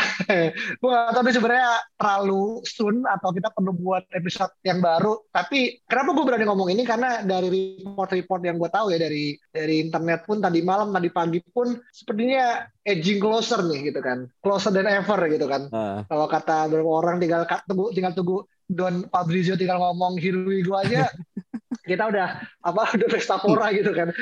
gue 0.83 0.97
tapi 1.15 1.31
sebenarnya 1.31 1.71
terlalu 1.95 2.63
soon 2.67 3.07
atau 3.07 3.31
kita 3.31 3.55
perlu 3.55 3.73
buat 3.79 4.05
episode 4.11 4.51
yang 4.67 4.83
baru. 4.83 5.23
Tapi 5.31 5.87
kenapa 5.87 6.11
gue 6.19 6.25
berani 6.27 6.45
ngomong 6.51 6.69
ini? 6.75 6.83
Karena 6.83 7.23
dari 7.23 7.79
report-report 7.83 8.43
yang 8.43 8.59
gue 8.59 8.71
tahu 8.71 8.91
ya 8.91 8.99
dari 8.99 9.39
dari 9.55 9.87
internet 9.87 10.27
pun 10.27 10.43
tadi 10.43 10.61
malam 10.67 10.91
tadi 10.91 11.09
pagi 11.15 11.39
pun 11.47 11.79
sepertinya 11.95 12.67
edging 12.83 13.23
closer 13.23 13.63
nih 13.63 13.95
gitu 13.95 14.01
kan. 14.03 14.27
Closer 14.43 14.75
than 14.75 14.91
ever 14.91 15.21
gitu 15.31 15.47
kan. 15.47 15.71
Uh. 15.71 16.03
kalau 16.11 16.27
kata 16.27 16.67
beberapa 16.67 16.91
orang 16.91 17.17
tinggal 17.23 17.47
tunggu 17.67 17.95
tinggal 17.95 18.13
tunggu 18.17 18.39
Don 18.71 19.07
Fabrizio 19.11 19.59
tinggal 19.59 19.79
ngomong 19.79 20.19
Hirui 20.19 20.63
gue 20.67 20.79
aja. 20.79 21.07
Kita 21.91 22.07
udah 22.07 22.39
apa 22.63 22.83
udah 22.95 23.09
pesta 23.11 23.43
pora 23.43 23.75
gitu 23.75 23.91
kan. 23.91 24.15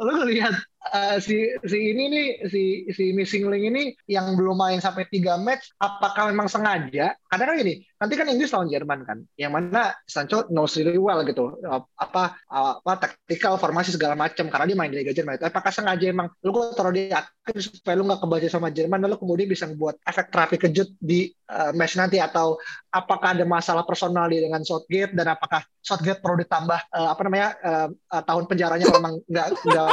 Lu 0.00 0.12
ngelihat 0.20 0.54
uh, 0.92 1.16
si 1.20 1.52
si 1.64 1.78
ini 1.94 2.04
nih 2.10 2.26
si 2.48 2.62
si 2.92 3.12
missing 3.12 3.48
link 3.48 3.64
ini 3.68 3.82
yang 4.08 4.36
belum 4.36 4.56
main 4.56 4.80
sampai 4.80 5.08
tiga 5.08 5.36
match 5.40 5.72
apakah 5.80 6.28
memang 6.28 6.48
sengaja? 6.48 7.16
Karena 7.28 7.44
kan 7.50 7.54
gini, 7.60 7.74
nanti 7.98 8.14
kan 8.14 8.26
Inggris 8.30 8.52
lawan 8.54 8.70
Jerman 8.70 9.00
kan, 9.04 9.18
yang 9.36 9.52
mana 9.52 9.92
Sancho 10.04 10.46
knows 10.50 10.76
really 10.78 11.00
well 11.00 11.20
gitu 11.26 11.58
apa 11.96 12.36
apa 12.48 12.92
taktikal 13.00 13.56
formasi 13.58 13.94
segala 13.94 14.14
macam 14.14 14.48
karena 14.48 14.64
dia 14.68 14.76
main 14.78 14.92
di 14.92 14.98
Liga 15.00 15.12
Jerman 15.12 15.36
itu. 15.40 15.46
Apakah 15.48 15.72
sengaja 15.72 16.04
emang 16.08 16.28
lu 16.44 16.50
kok 16.52 16.76
taruh 16.76 16.94
di 16.94 17.10
akhir 17.10 17.56
supaya 17.60 17.94
lu 17.96 18.04
nggak 18.08 18.20
kebaca 18.22 18.48
sama 18.48 18.68
Jerman 18.72 19.00
lalu 19.04 19.16
kemudian 19.20 19.48
bisa 19.48 19.68
buat 19.72 19.98
efek 20.04 20.32
terapi 20.32 20.56
kejut 20.60 20.88
di 21.00 21.32
uh, 21.50 21.72
match 21.76 21.96
nanti 21.98 22.20
atau 22.20 22.56
apakah 22.92 23.34
ada 23.34 23.44
masalah 23.44 23.82
personal 23.82 24.30
di 24.30 24.40
dengan 24.40 24.62
Southgate 24.62 25.12
dan 25.12 25.34
apakah 25.34 25.64
Southgate 25.84 26.24
perlu 26.24 26.40
ditambah 26.40 26.80
uh, 26.96 27.08
apa 27.12 27.20
namanya 27.28 27.48
uh, 27.60 27.88
uh, 27.92 28.22
tahun 28.24 28.48
penjaranya 28.48 28.88
kalau 28.88 29.00
memang 29.04 29.16
nggak 29.28 29.46
nggak 29.68 29.92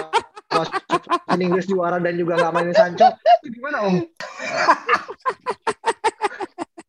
masuk 0.52 0.82
Inggris 1.36 1.68
juara 1.68 2.00
dan 2.00 2.16
juga 2.16 2.40
nggak 2.40 2.54
mainin 2.56 2.76
Sancho 2.76 3.08
itu 3.44 3.48
gimana 3.60 3.78
om? 3.84 3.96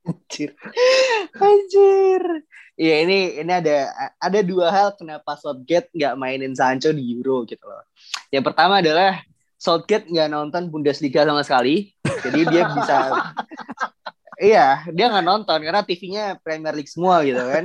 Anjir, 0.03 0.51
anjir. 1.35 2.23
Iya 2.79 2.95
ini 3.05 3.19
ini 3.43 3.53
ada 3.53 3.91
ada 4.23 4.41
dua 4.41 4.71
hal 4.71 4.95
kenapa 4.95 5.35
Southgate 5.35 5.91
nggak 5.93 6.15
mainin 6.15 6.55
Sancho 6.55 6.95
di 6.95 7.03
Euro 7.19 7.43
gitu 7.43 7.67
loh. 7.67 7.83
Yang 8.31 8.55
pertama 8.55 8.79
adalah 8.79 9.19
Southgate 9.59 10.07
nggak 10.07 10.31
nonton 10.31 10.71
Bundesliga 10.71 11.27
sama 11.27 11.43
sekali, 11.43 11.91
jadi 12.23 12.41
dia 12.47 12.63
bisa 12.71 12.99
iya 14.43 14.67
dia 14.91 15.07
nggak 15.11 15.27
nonton 15.27 15.59
karena 15.63 15.83
TV-nya 15.83 16.39
Premier 16.43 16.75
League 16.75 16.91
semua 16.91 17.23
gitu 17.23 17.39
kan 17.39 17.65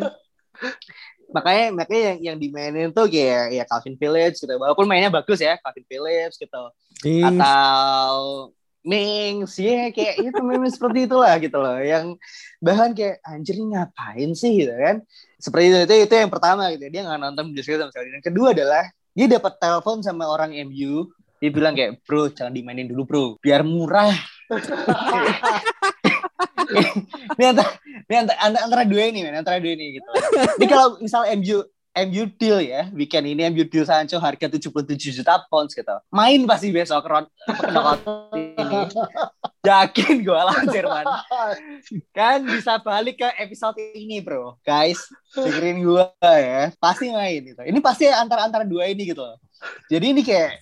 makanya 1.37 1.65
makanya 1.69 2.03
yang 2.09 2.19
yang 2.33 2.37
dimainin 2.41 2.89
tuh 2.89 3.05
kayak 3.05 3.53
ya 3.53 3.63
Calvin 3.69 3.95
Phillips 3.95 4.41
gitu. 4.41 4.53
Walaupun 4.57 4.89
mainnya 4.89 5.13
bagus 5.13 5.37
ya 5.37 5.61
Calvin 5.61 5.85
Phillips 5.85 6.41
gitu. 6.41 6.63
Atau 7.21 8.49
Mings 8.87 9.59
ya 9.59 9.91
kayak 9.91 10.31
itu 10.31 10.39
memang 10.41 10.71
seperti 10.73 11.05
itulah 11.05 11.37
gitu 11.37 11.57
loh. 11.61 11.77
Yang 11.77 12.17
bahkan 12.57 12.89
kayak 12.97 13.21
anjir 13.21 13.55
ngapain 13.61 14.33
sih? 14.33 14.65
gitu 14.65 14.73
kan. 14.73 15.05
Seperti 15.37 15.63
itu 15.69 15.77
itu, 15.85 15.93
itu 16.09 16.13
yang 16.17 16.33
pertama 16.33 16.73
gitu. 16.73 16.89
Dia 16.89 17.05
nggak 17.05 17.21
nonton 17.21 17.53
Bundesliga 17.53 17.85
sama 17.85 17.93
sekali. 17.93 18.09
Dan 18.17 18.21
kedua 18.25 18.57
adalah 18.57 18.83
dia 19.13 19.27
dapat 19.29 19.53
telepon 19.61 20.01
sama 20.01 20.25
orang 20.25 20.53
MU 20.69 21.09
dia 21.37 21.53
bilang 21.53 21.77
kayak 21.77 22.01
bro 22.01 22.33
jangan 22.33 22.53
dimainin 22.53 22.89
dulu 22.89 23.03
bro. 23.05 23.25
Biar 23.37 23.61
murah. 23.61 24.13
Ini 27.37 27.53
antara, 27.53 27.69
ini 28.07 28.15
antara, 28.23 28.37
antara, 28.63 28.83
dua 28.87 29.03
ini, 29.11 29.19
men, 29.23 29.35
antara 29.35 29.59
dua 29.59 29.73
ini 29.75 29.99
gitu. 29.99 30.09
Ini 30.59 30.65
kalau 30.67 30.95
misal 31.03 31.27
MU 31.37 31.63
MU 31.97 32.23
deal 32.37 32.61
ya 32.61 32.93
weekend 32.93 33.25
ini 33.25 33.41
MU 33.49 33.65
deal 33.65 33.81
Sancho 33.81 34.21
harga 34.21 34.45
77 34.45 35.17
juta 35.17 35.41
pounds 35.49 35.73
gitu. 35.73 35.97
Main 36.13 36.45
pasti 36.45 36.69
besok 36.69 37.09
round 37.09 37.27
ini. 38.37 38.85
Yakin 39.65 40.21
gue 40.21 40.39
lah 40.39 40.61
Jerman. 40.69 41.05
Kan 42.13 42.45
bisa 42.45 42.77
balik 42.79 43.19
ke 43.19 43.29
episode 43.41 43.81
ini 43.97 44.21
bro. 44.21 44.55
Guys 44.61 45.01
dengerin 45.33 45.81
gue 45.81 46.05
ya. 46.21 46.69
Pasti 46.77 47.09
main 47.09 47.41
gitu. 47.41 47.65
Ini 47.65 47.79
pasti 47.81 48.05
antara 48.07 48.45
antara 48.45 48.63
dua 48.63 48.87
ini 48.87 49.09
gitu 49.09 49.25
jadi 49.87 50.05
ini 50.13 50.21
kayak 50.21 50.61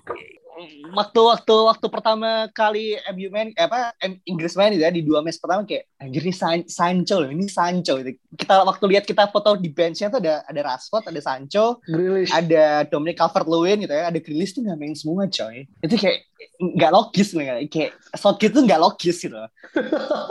waktu 0.95 1.19
waktu 1.19 1.53
waktu 1.67 1.87
pertama 1.91 2.47
kali 2.51 2.95
MU 3.11 3.27
main 3.27 3.51
eh, 3.51 3.65
apa 3.67 3.91
Inggris 4.23 4.55
main 4.55 4.71
ya 4.71 4.87
di 4.87 5.03
dua 5.03 5.19
match 5.19 5.39
pertama 5.39 5.67
kayak 5.67 5.91
anjir 5.99 6.23
ini 6.23 6.33
San, 6.35 6.63
Sancho 6.65 7.19
loh 7.19 7.29
ini 7.29 7.45
Sancho. 7.51 7.99
Gitu. 7.99 8.15
kita 8.35 8.63
waktu 8.63 8.83
lihat 8.91 9.03
kita 9.03 9.27
foto 9.31 9.59
di 9.59 9.67
benchnya 9.71 10.07
tuh 10.07 10.19
ada 10.23 10.43
ada 10.47 10.61
Rashford 10.63 11.11
ada 11.11 11.21
Sancho 11.21 11.79
Grealish. 11.83 12.31
ada 12.31 12.87
Dominic 12.87 13.19
Calvert-Lewin 13.19 13.83
gitu 13.83 13.93
ya 13.95 14.07
ada 14.07 14.19
Grealish 14.19 14.55
tuh 14.55 14.63
nggak 14.63 14.77
main 14.79 14.95
semua 14.95 15.27
coy. 15.27 15.67
Itu 15.83 15.95
kayak 15.99 16.17
nggak 16.55 16.91
logis 16.91 17.27
nih 17.35 17.67
kayak 17.67 17.91
Southgate 18.15 18.53
tuh 18.55 18.63
nggak 18.63 18.79
logis 18.79 19.17
gitu 19.19 19.35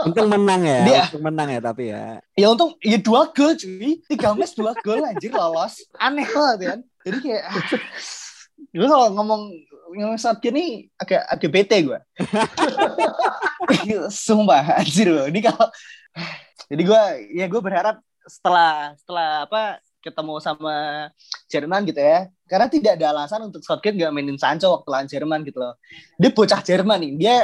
untung 0.04 0.28
menang 0.30 0.62
ya 0.64 0.78
Dia- 0.84 1.04
untung 1.12 1.24
menang 1.24 1.48
ya 1.52 1.60
tapi 1.60 1.84
ya. 1.92 2.20
Ya 2.32 2.46
untung 2.48 2.76
ya 2.80 2.96
dua 2.96 3.28
gol 3.28 3.52
cuy. 3.56 4.00
Tiga 4.08 4.32
match 4.32 4.56
dua 4.56 4.72
gol 4.80 5.04
anjir 5.04 5.32
lolos. 5.32 5.84
Aneh 6.00 6.24
banget 6.24 6.58
kan. 6.64 6.80
Jadi 7.04 7.18
kayak 7.20 7.44
gue 8.74 8.86
kalau 8.88 9.08
ngomong 9.12 9.42
ngomong 9.94 10.18
saat 10.18 10.42
ini 10.44 10.90
agak 10.98 11.22
agak 11.30 11.50
bete 11.50 11.76
gue 11.86 11.98
sumpah 14.10 14.80
anjir 14.80 15.08
loh. 15.08 15.26
Ini 15.30 15.40
kalau 15.40 15.66
jadi 16.68 16.82
gue 16.82 17.02
ya 17.38 17.46
gue 17.48 17.60
berharap 17.60 17.96
setelah 18.24 18.96
setelah 18.98 19.44
apa 19.48 19.62
ketemu 20.04 20.34
sama 20.42 20.76
Jerman 21.48 21.88
gitu 21.88 22.00
ya. 22.00 22.28
Karena 22.44 22.68
tidak 22.68 23.00
ada 23.00 23.16
alasan 23.16 23.48
untuk 23.48 23.64
Southgate 23.64 23.96
gak 23.96 24.12
mainin 24.12 24.36
Sancho 24.36 24.68
waktu 24.68 24.88
lawan 24.92 25.08
Jerman 25.08 25.40
gitu 25.48 25.58
loh. 25.64 25.74
Dia 26.20 26.30
bocah 26.30 26.60
Jerman 26.60 27.00
nih. 27.00 27.12
Dia 27.16 27.36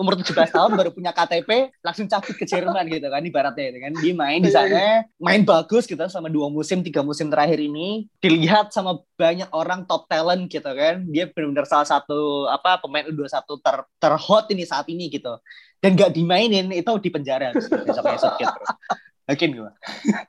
umur 0.00 0.16
17 0.16 0.32
tahun 0.48 0.70
baru 0.72 0.90
punya 0.94 1.12
KTP 1.12 1.74
langsung 1.84 2.08
cabut 2.08 2.32
ke 2.32 2.48
Jerman 2.48 2.88
gitu 2.88 3.08
kan 3.12 3.20
ibaratnya 3.20 3.64
gitu 3.72 3.78
kan. 3.82 3.92
Dia 4.00 4.14
main 4.16 4.40
di 4.40 4.50
sana 4.52 5.04
main 5.20 5.42
bagus 5.44 5.84
gitu 5.84 6.00
sama 6.08 6.32
dua 6.32 6.48
musim 6.48 6.80
tiga 6.80 7.04
musim 7.04 7.28
terakhir 7.28 7.60
ini. 7.60 8.08
Dilihat 8.22 8.72
sama 8.72 9.04
banyak 9.20 9.52
orang 9.52 9.84
top 9.84 10.08
talent 10.08 10.48
gitu 10.48 10.68
kan. 10.72 11.04
Dia 11.12 11.28
benar-benar 11.28 11.68
salah 11.68 11.88
satu 11.88 12.48
apa 12.48 12.80
pemain 12.80 13.04
U21 13.04 13.44
ter 13.60 13.76
terhot 14.00 14.44
ini 14.48 14.64
saat 14.64 14.86
ini 14.88 15.12
gitu. 15.12 15.36
Dan 15.82 15.98
gak 15.98 16.14
dimainin 16.14 16.70
itu 16.70 16.92
di 17.02 17.10
penjara 17.10 17.50
besok 17.52 18.04
besok 18.06 18.32
gitu. 18.38 18.54
Yakin 19.26 19.50
gue 19.54 19.70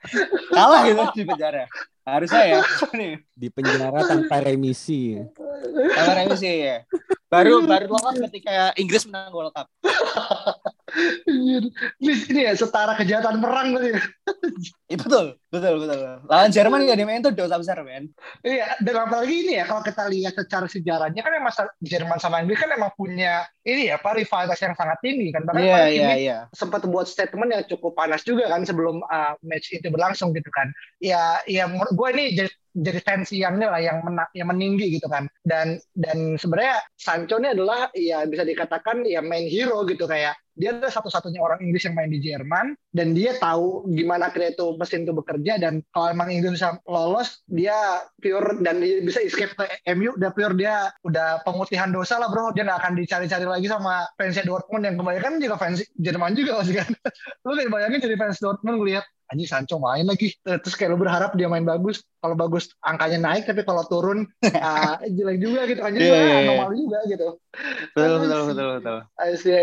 kalah 0.56 0.82
gitu 0.86 1.04
di 1.18 1.26
penjara. 1.26 1.66
Harusnya 2.04 2.44
ya. 2.44 2.60
Di 3.32 3.48
penjara 3.48 4.04
tanpa 4.04 4.44
remisi. 4.44 5.16
Sama 5.96 6.14
remisi 6.20 6.52
ya. 6.52 6.84
Baru 7.34 7.66
baru 7.66 7.86
lolos 7.90 8.18
ketika 8.30 8.70
Inggris 8.78 9.10
menang 9.10 9.34
World 9.34 9.54
Cup. 9.58 9.66
Anjir. 11.26 11.64
Ini, 11.98 12.14
ini 12.30 12.42
ya 12.46 12.54
setara 12.54 12.94
kejahatan 12.94 13.42
perang 13.42 13.74
tadi. 13.74 13.98
Iya 14.86 14.98
betul, 15.02 15.26
betul, 15.50 15.74
betul. 15.82 16.00
Lawan 16.30 16.52
Jerman 16.54 16.86
gak 16.86 17.00
dimain 17.02 17.22
tuh 17.26 17.34
dosa 17.34 17.58
besar, 17.58 17.82
men. 17.82 18.14
Iya, 18.46 18.78
dan 18.78 19.10
apalagi 19.10 19.34
ini 19.34 19.58
ya 19.58 19.66
kalau 19.66 19.82
kita 19.82 20.06
lihat 20.06 20.38
secara 20.38 20.70
sejarahnya 20.70 21.22
kan 21.26 21.34
emang 21.34 21.54
Jerman 21.82 22.22
sama 22.22 22.46
Inggris 22.46 22.62
kan 22.62 22.70
emang 22.70 22.94
punya 22.94 23.50
ini 23.66 23.90
ya 23.90 23.98
apa 23.98 24.14
rivalitas 24.14 24.60
yang 24.62 24.78
sangat 24.78 25.02
tinggi 25.02 25.34
kan. 25.34 25.42
Bahkan 25.50 25.64
Iya, 25.66 25.82
iya, 25.90 25.90
Kimi 25.90 26.18
iya. 26.30 26.38
sempat 26.54 26.86
buat 26.86 27.10
statement 27.10 27.50
yang 27.50 27.64
cukup 27.66 27.98
panas 27.98 28.22
juga 28.22 28.46
kan 28.46 28.62
sebelum 28.62 29.02
uh, 29.10 29.34
match 29.42 29.74
itu 29.74 29.90
berlangsung 29.90 30.30
gitu 30.38 30.50
kan. 30.54 30.70
Ya, 31.02 31.42
ya 31.50 31.66
menurut 31.66 31.94
gue 31.98 32.10
ini 32.14 32.26
jadi, 32.74 33.00
tensi 33.06 33.40
yang 33.40 33.62
ini 33.62 33.66
lah 33.70 33.82
yang 33.82 34.02
mena, 34.02 34.26
yang 34.34 34.50
meninggi 34.50 34.98
gitu 34.98 35.06
kan. 35.06 35.30
Dan 35.46 35.78
dan 35.94 36.36
sebenarnya 36.36 36.82
Sancho 36.98 37.38
ini 37.38 37.54
adalah 37.54 37.94
ya 37.94 38.26
bisa 38.26 38.42
dikatakan 38.42 39.06
ya 39.06 39.22
main 39.22 39.46
hero 39.46 39.86
gitu. 39.86 40.10
Kayak 40.10 40.38
dia 40.54 40.70
adalah 40.70 40.94
satu-satunya 40.94 41.42
orang 41.42 41.66
Inggris 41.66 41.90
yang 41.90 41.98
main 41.98 42.14
di 42.14 42.22
Jerman 42.22 42.78
dan 42.94 43.18
dia 43.18 43.34
tahu 43.42 43.90
gimana 43.90 44.30
akhirnya 44.30 44.54
itu 44.54 44.78
mesin 44.78 45.02
itu 45.02 45.14
bekerja 45.18 45.58
dan 45.58 45.82
kalau 45.90 46.14
emang 46.14 46.30
Inggris 46.30 46.62
bisa 46.62 46.78
lolos 46.86 47.42
dia 47.50 48.06
pure 48.22 48.62
dan 48.62 48.78
dia 48.78 49.02
bisa 49.02 49.18
escape 49.18 49.58
ke 49.58 49.66
MU 49.98 50.14
udah 50.14 50.30
pure 50.30 50.54
dia 50.54 50.94
udah 51.02 51.42
pemutihan 51.42 51.90
dosa 51.90 52.22
lah 52.22 52.30
bro. 52.30 52.54
Dia 52.54 52.70
nggak 52.70 52.80
akan 52.86 52.94
dicari-cari 53.02 53.46
lagi 53.50 53.66
sama 53.66 54.06
fansnya 54.14 54.46
Dortmund 54.46 54.86
yang 54.86 54.96
kebanyakan 55.02 55.42
juga 55.42 55.56
fans 55.58 55.82
Jerman 55.98 56.38
juga 56.38 56.62
kan 56.64 56.90
lu 57.46 57.54
kayak 57.54 57.70
bayangin 57.70 58.00
jadi 58.02 58.16
fans 58.18 58.38
Dortmund 58.42 58.82
ngeliat 58.82 59.06
anjing 59.34 59.50
Sancho 59.50 59.82
main 59.82 60.06
lagi 60.06 60.38
terus 60.46 60.78
kayak 60.78 60.94
lu 60.94 61.02
berharap 61.02 61.34
dia 61.34 61.50
main 61.50 61.66
bagus 61.66 62.06
kalau 62.22 62.38
bagus 62.38 62.70
angkanya 62.80 63.18
naik 63.20 63.50
tapi 63.50 63.66
kalau 63.66 63.82
turun 63.90 64.30
ah, 64.62 65.02
jelek 65.04 65.42
juga 65.42 65.66
gitu 65.66 65.82
anjing 65.82 66.02
Iya, 66.06 66.14
iya, 66.14 66.24
iya. 66.24 66.38
anomali 66.46 66.78
juga 66.78 67.00
gitu 67.10 67.28
Betul, 67.94 68.26
betul, 68.26 68.42
betul, 68.50 68.68
betul. 68.82 68.98
See. 69.38 69.54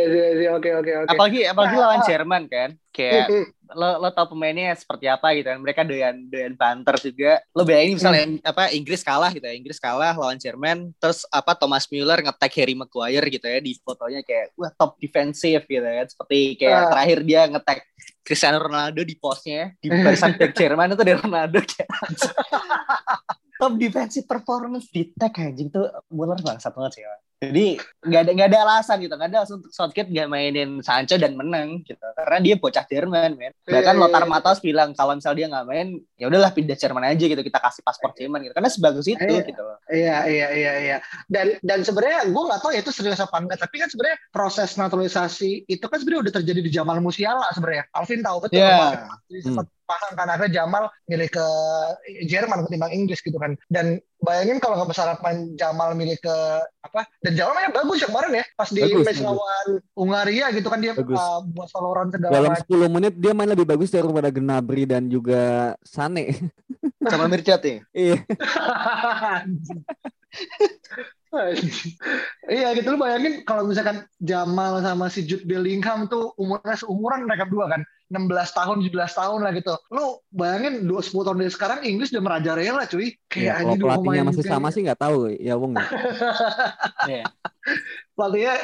oke 0.47 0.71
oke 0.79 0.91
oke 0.95 1.11
Apalagi 1.11 1.41
apalagi 1.43 1.75
Nah, 1.75 1.83
lawan 1.83 2.01
ah. 2.01 2.07
Jerman 2.07 2.43
kan. 2.47 2.71
Kayak 2.91 3.27
lo 3.71 4.03
lo 4.03 4.09
tau 4.11 4.27
pemainnya 4.31 4.75
seperti 4.79 5.11
apa 5.11 5.35
gitu 5.35 5.51
kan. 5.51 5.59
Mereka 5.59 5.83
doyan 5.83 6.17
doyan 6.31 6.55
banter 6.55 6.95
juga. 7.03 7.43
Lo 7.51 7.67
bayangin 7.67 7.99
misalnya 7.99 8.25
apa 8.47 8.71
Inggris 8.71 9.03
kalah 9.03 9.35
gitu 9.35 9.43
ya. 9.43 9.55
Inggris 9.59 9.83
kalah 9.83 10.15
lawan 10.15 10.39
Jerman 10.39 10.95
terus 11.03 11.27
apa 11.35 11.59
Thomas 11.59 11.91
Muller 11.91 12.23
nge-tag 12.23 12.53
Harry 12.63 12.79
Maguire 12.79 13.27
gitu 13.27 13.47
ya 13.47 13.59
di 13.59 13.75
fotonya 13.83 14.23
kayak 14.23 14.55
wah 14.55 14.71
top 14.71 14.95
defensive 15.03 15.67
gitu 15.67 15.83
kan. 15.83 16.07
Seperti 16.07 16.39
kayak 16.55 16.79
Ah. 16.79 16.91
terakhir 16.95 17.19
dia 17.27 17.41
nge-tag 17.51 17.79
Cristiano 18.31 18.63
Ronaldo 18.63 19.03
di 19.03 19.19
postnya 19.19 19.75
di 19.75 19.91
barisan 19.91 20.39
back 20.39 20.55
Jerman 20.55 20.91
itu 20.95 21.03
dari 21.03 21.19
Ronaldo 21.19 21.59
kayak 21.67 21.91
top 23.59 23.75
defensive 23.75 24.31
performance 24.31 24.87
di 24.95 25.11
tag 25.19 25.35
anjing 25.35 25.67
tuh 25.67 25.91
Muller 26.15 26.39
bangsat 26.39 26.71
banget 26.71 26.93
sih. 26.95 27.03
Pak. 27.03 27.30
Jadi 27.41 27.81
nggak 28.05 28.21
ada 28.21 28.31
nggak 28.37 28.49
ada 28.53 28.59
alasan 28.69 29.01
gitu, 29.01 29.17
nggak 29.17 29.33
ada 29.33 29.39
alasan 29.41 29.65
untuk 29.65 29.73
Southgate 29.73 30.13
nggak 30.13 30.29
mainin 30.29 30.85
Sancho 30.85 31.17
dan 31.17 31.41
menang 31.41 31.81
gitu, 31.89 32.05
karena 32.13 32.37
dia 32.45 32.55
bocah 32.61 32.85
Jerman, 32.85 33.33
men. 33.33 33.57
Bahkan 33.65 33.81
Iya, 33.81 33.97
iya, 33.97 34.01
Lothar 34.01 34.25
iya. 34.25 34.29
Matthaus 34.29 34.61
bilang 34.61 34.93
kalau 34.93 35.17
misal 35.17 35.33
dia 35.33 35.49
nggak 35.49 35.65
main, 35.65 36.05
ya 36.21 36.29
udahlah 36.29 36.53
pindah 36.53 36.77
Jerman 36.77 37.01
aja 37.01 37.25
gitu, 37.25 37.41
kita 37.41 37.57
kasih 37.57 37.81
paspor 37.81 38.13
Jerman 38.13 38.45
gitu, 38.45 38.53
karena 38.53 38.69
sebagus 38.69 39.09
itu 39.09 39.25
Iya. 39.25 39.41
gitu. 39.49 39.65
Iya 39.89 40.17
iya 40.29 40.47
iya 40.53 40.73
iya. 40.85 40.97
Dan 41.33 41.57
dan 41.65 41.81
sebenarnya 41.81 42.29
gue 42.29 42.43
nggak 42.45 42.61
tahu 42.61 42.77
ya 42.77 42.85
itu 42.85 42.93
serius 42.93 43.25
apa 43.25 43.37
enggak. 43.41 43.57
Tapi 43.57 43.75
kan 43.81 43.89
sebenarnya 43.89 44.19
proses 44.29 44.77
naturalisasi 44.77 45.65
itu 45.65 45.85
kan 45.89 45.97
sebenarnya 45.97 46.29
udah 46.29 46.35
terjadi 46.45 46.61
di 46.61 46.69
Jamal 46.69 47.01
Musiala 47.01 47.49
sebenarnya. 47.57 47.89
Alvin 47.97 48.21
tahu 48.21 48.37
betul. 48.45 48.61
Iya. 48.61 48.69
kemarin. 48.69 49.01
Jadi 49.33 49.41
sempat 49.49 49.67
pasang 49.89 50.13
kan 50.13 50.29
akhirnya 50.29 50.53
Jamal 50.61 50.85
milih 51.09 51.29
ke 51.33 51.47
Jerman 52.29 52.69
ketimbang 52.69 52.93
Inggris 52.93 53.25
gitu 53.25 53.41
kan. 53.41 53.57
Dan 53.73 53.97
bayangin 54.21 54.61
kalau 54.61 54.77
nggak 54.81 54.93
main 55.21 55.39
Jamal 55.57 55.93
milih 55.93 56.17
ke 56.21 56.37
apa? 56.81 57.05
Dan 57.21 57.33
Jamal 57.37 57.53
mainnya 57.57 57.73
bagus 57.73 57.99
ya 58.01 58.09
kemarin 58.09 58.33
ya. 58.41 58.45
Pas 58.55 58.69
di 58.69 58.81
Bagus, 58.81 59.05
match 59.05 59.21
bagus. 59.21 59.27
lawan 59.27 59.67
Hungaria 59.97 60.47
gitu 60.53 60.69
kan 60.69 60.79
dia 60.81 60.93
Bagus. 60.93 61.17
uh, 61.19 61.41
buat 61.45 61.69
Valorant 61.73 62.11
segala 62.13 62.33
dalam 62.33 62.51
macam. 62.53 62.89
10 62.89 62.95
menit 62.97 63.13
dia 63.17 63.33
main 63.33 63.51
lebih 63.51 63.67
bagus 63.69 63.91
daripada 63.91 64.29
Gnabry 64.33 64.85
dan 64.89 65.09
juga 65.09 65.75
Sane 65.85 66.37
Sama 67.11 67.27
Mirchat 67.29 67.65
nih. 67.65 67.79
iya 67.93 68.17
Iya 72.51 72.75
gitu 72.75 72.91
lu 72.91 72.99
bayangin 72.99 73.47
kalau 73.47 73.63
misalkan 73.63 74.03
Jamal 74.19 74.83
sama 74.83 75.07
si 75.07 75.23
Jude 75.23 75.47
Bellingham 75.47 76.11
tuh 76.11 76.35
umurnya 76.35 76.75
seumuran 76.75 77.23
mereka 77.23 77.47
berdua 77.47 77.71
kan 77.71 77.83
16 78.11 78.27
tahun 78.51 78.77
17 78.83 78.91
tahun 79.15 79.39
lah 79.39 79.53
gitu 79.55 79.75
lu 79.89 80.19
bayangin 80.29 80.83
2 80.83 80.99
10 80.99 81.23
tahun 81.23 81.39
dari 81.39 81.53
sekarang 81.55 81.79
Inggris 81.87 82.11
udah 82.11 82.21
merajalela 82.21 82.83
cuy 82.85 83.07
Ya, 83.07 83.15
kayak 83.31 83.47
kalau 83.55 83.63
anjing 83.63 83.81
dua 83.81 83.89
pelatihnya 83.95 84.23
masih 84.27 84.43
kayak- 84.43 84.53
sama 84.53 84.69
sih 84.69 84.81
nggak 84.83 84.99
tahu 84.99 85.19
ya 85.33 85.55
Wong 85.55 85.73
ya. 85.73 85.87
Iya. 87.07 87.25
pelatihnya 88.19 88.55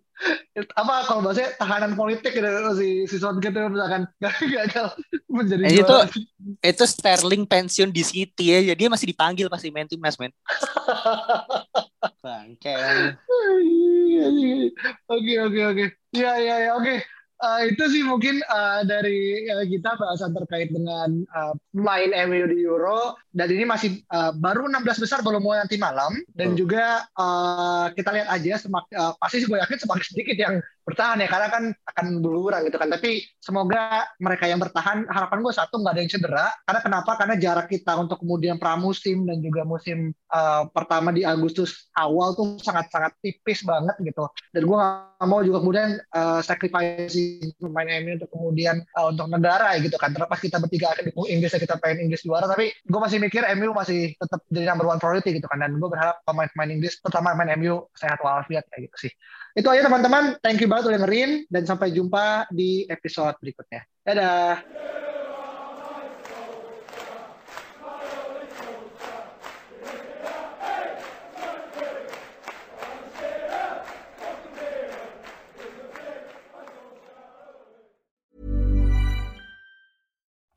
apa 0.80 0.94
kalau 1.04 1.20
bahasanya 1.22 1.56
tahanan 1.56 1.92
politik 1.92 2.32
gitu 2.32 2.48
si 2.76 3.04
si 3.04 3.16
Southgate 3.16 3.52
itu 3.52 3.68
misalkan 3.68 4.02
gagal 4.56 4.86
menjadi 5.28 5.62
Eh, 5.62 5.80
itu 5.80 5.96
itu 6.60 6.84
Sterling 6.84 7.44
pensiun 7.44 7.88
di 7.88 8.00
City 8.00 8.44
ya, 8.48 8.72
jadi 8.72 8.80
dia 8.80 8.88
masih 8.88 9.08
dipanggil 9.08 9.48
pasti 9.48 9.68
main 9.68 9.88
timnas, 9.88 10.16
men. 10.16 10.32
Bangke. 12.20 12.74
Oke 15.08 15.34
oke 15.40 15.60
oke. 15.72 15.84
Ya 16.12 16.32
ya 16.36 16.56
ya 16.68 16.70
oke. 16.76 17.00
Eh, 17.40 17.72
itu 17.72 17.84
sih 17.88 18.04
mungkin 18.04 18.44
eh, 18.44 18.80
dari 18.84 19.48
eh, 19.48 19.64
kita 19.64 19.96
bahasan 19.96 20.36
terkait 20.36 20.68
dengan 20.68 21.24
eh, 21.24 21.54
main 21.72 22.12
MU 22.28 22.44
di 22.52 22.60
Euro. 22.68 23.16
Dan 23.32 23.48
ini 23.48 23.64
masih 23.64 24.04
eh, 24.04 24.32
baru 24.36 24.68
16 24.68 25.00
besar 25.00 25.24
belum 25.24 25.40
mulai 25.40 25.64
nanti 25.64 25.80
malam. 25.80 26.12
Dan 26.36 26.52
Betul. 26.52 26.68
juga 26.68 27.08
eh, 27.08 27.86
kita 27.96 28.10
lihat 28.12 28.28
aja 28.28 28.60
semak, 28.60 28.84
eh, 28.92 29.12
pasti 29.16 29.40
gue 29.48 29.56
yakin 29.56 29.78
semakin 29.80 30.04
sedikit 30.04 30.36
yang 30.36 30.54
bertahan 30.84 31.24
ya. 31.24 31.28
Karena 31.32 31.48
kan 31.48 31.64
akan 31.72 32.06
berkurang 32.20 32.68
gitu 32.68 32.76
kan. 32.76 32.92
Tapi 32.92 33.24
semoga 33.40 34.04
mereka 34.20 34.44
yang 34.44 34.60
bertahan 34.60 35.08
harapan 35.08 35.40
gue 35.40 35.54
satu 35.56 35.80
nggak 35.80 35.92
ada 35.96 36.00
yang 36.04 36.12
cedera. 36.12 36.46
Karena 36.68 36.80
kenapa? 36.84 37.10
Karena 37.16 37.34
jarak 37.40 37.72
kita 37.72 37.96
untuk 37.96 38.20
kemudian 38.20 38.60
pramusim 38.60 39.24
dan 39.24 39.40
juga 39.40 39.64
musim 39.64 40.12
eh, 40.12 40.62
pertama 40.76 41.08
di 41.08 41.24
Agustus 41.24 41.88
awal 41.96 42.36
tuh 42.36 42.60
sangat-sangat 42.60 43.16
tipis 43.24 43.64
banget 43.64 43.96
gitu. 44.04 44.28
Dan 44.52 44.68
gue 44.68 44.76
nggak 44.76 45.24
mau 45.24 45.40
juga 45.44 45.60
kemudian 45.60 46.00
uh, 46.16 46.40
sacrificing 46.40 47.29
pemain 47.58 47.88
MU 48.02 48.16
untuk 48.16 48.30
kemudian 48.30 48.76
uh, 48.96 49.10
untuk 49.10 49.26
negara 49.30 49.76
gitu 49.78 49.96
kan. 50.00 50.14
Terlepas 50.14 50.38
kita 50.40 50.56
bertiga 50.58 50.94
akan 50.94 51.10
di 51.10 51.12
Inggris 51.30 51.52
kita 51.54 51.76
pengen 51.78 52.08
Inggris 52.08 52.22
juara, 52.24 52.48
tapi 52.48 52.72
gue 52.72 53.00
masih 53.00 53.18
mikir 53.20 53.42
MU 53.58 53.74
masih 53.76 54.14
tetap 54.16 54.40
jadi 54.48 54.66
number 54.70 54.86
one 54.88 55.00
priority 55.02 55.36
gitu 55.36 55.46
kan. 55.46 55.60
Dan 55.60 55.78
gue 55.78 55.88
berharap 55.90 56.22
pemain-pemain 56.24 56.70
Inggris, 56.70 56.98
terutama 57.02 57.34
pemain 57.36 57.52
MU 57.58 57.86
sehat 57.94 58.18
walafiat 58.24 58.64
kayak 58.70 58.90
gitu 58.90 59.08
sih. 59.08 59.12
Itu 59.54 59.66
aja 59.66 59.86
teman-teman. 59.86 60.38
Thank 60.40 60.62
you 60.62 60.68
banget 60.70 60.94
udah 60.94 60.98
dengerin 61.02 61.50
dan 61.50 61.62
sampai 61.66 61.90
jumpa 61.90 62.48
di 62.54 62.86
episode 62.86 63.34
berikutnya. 63.42 63.82
Dadah. 64.06 65.09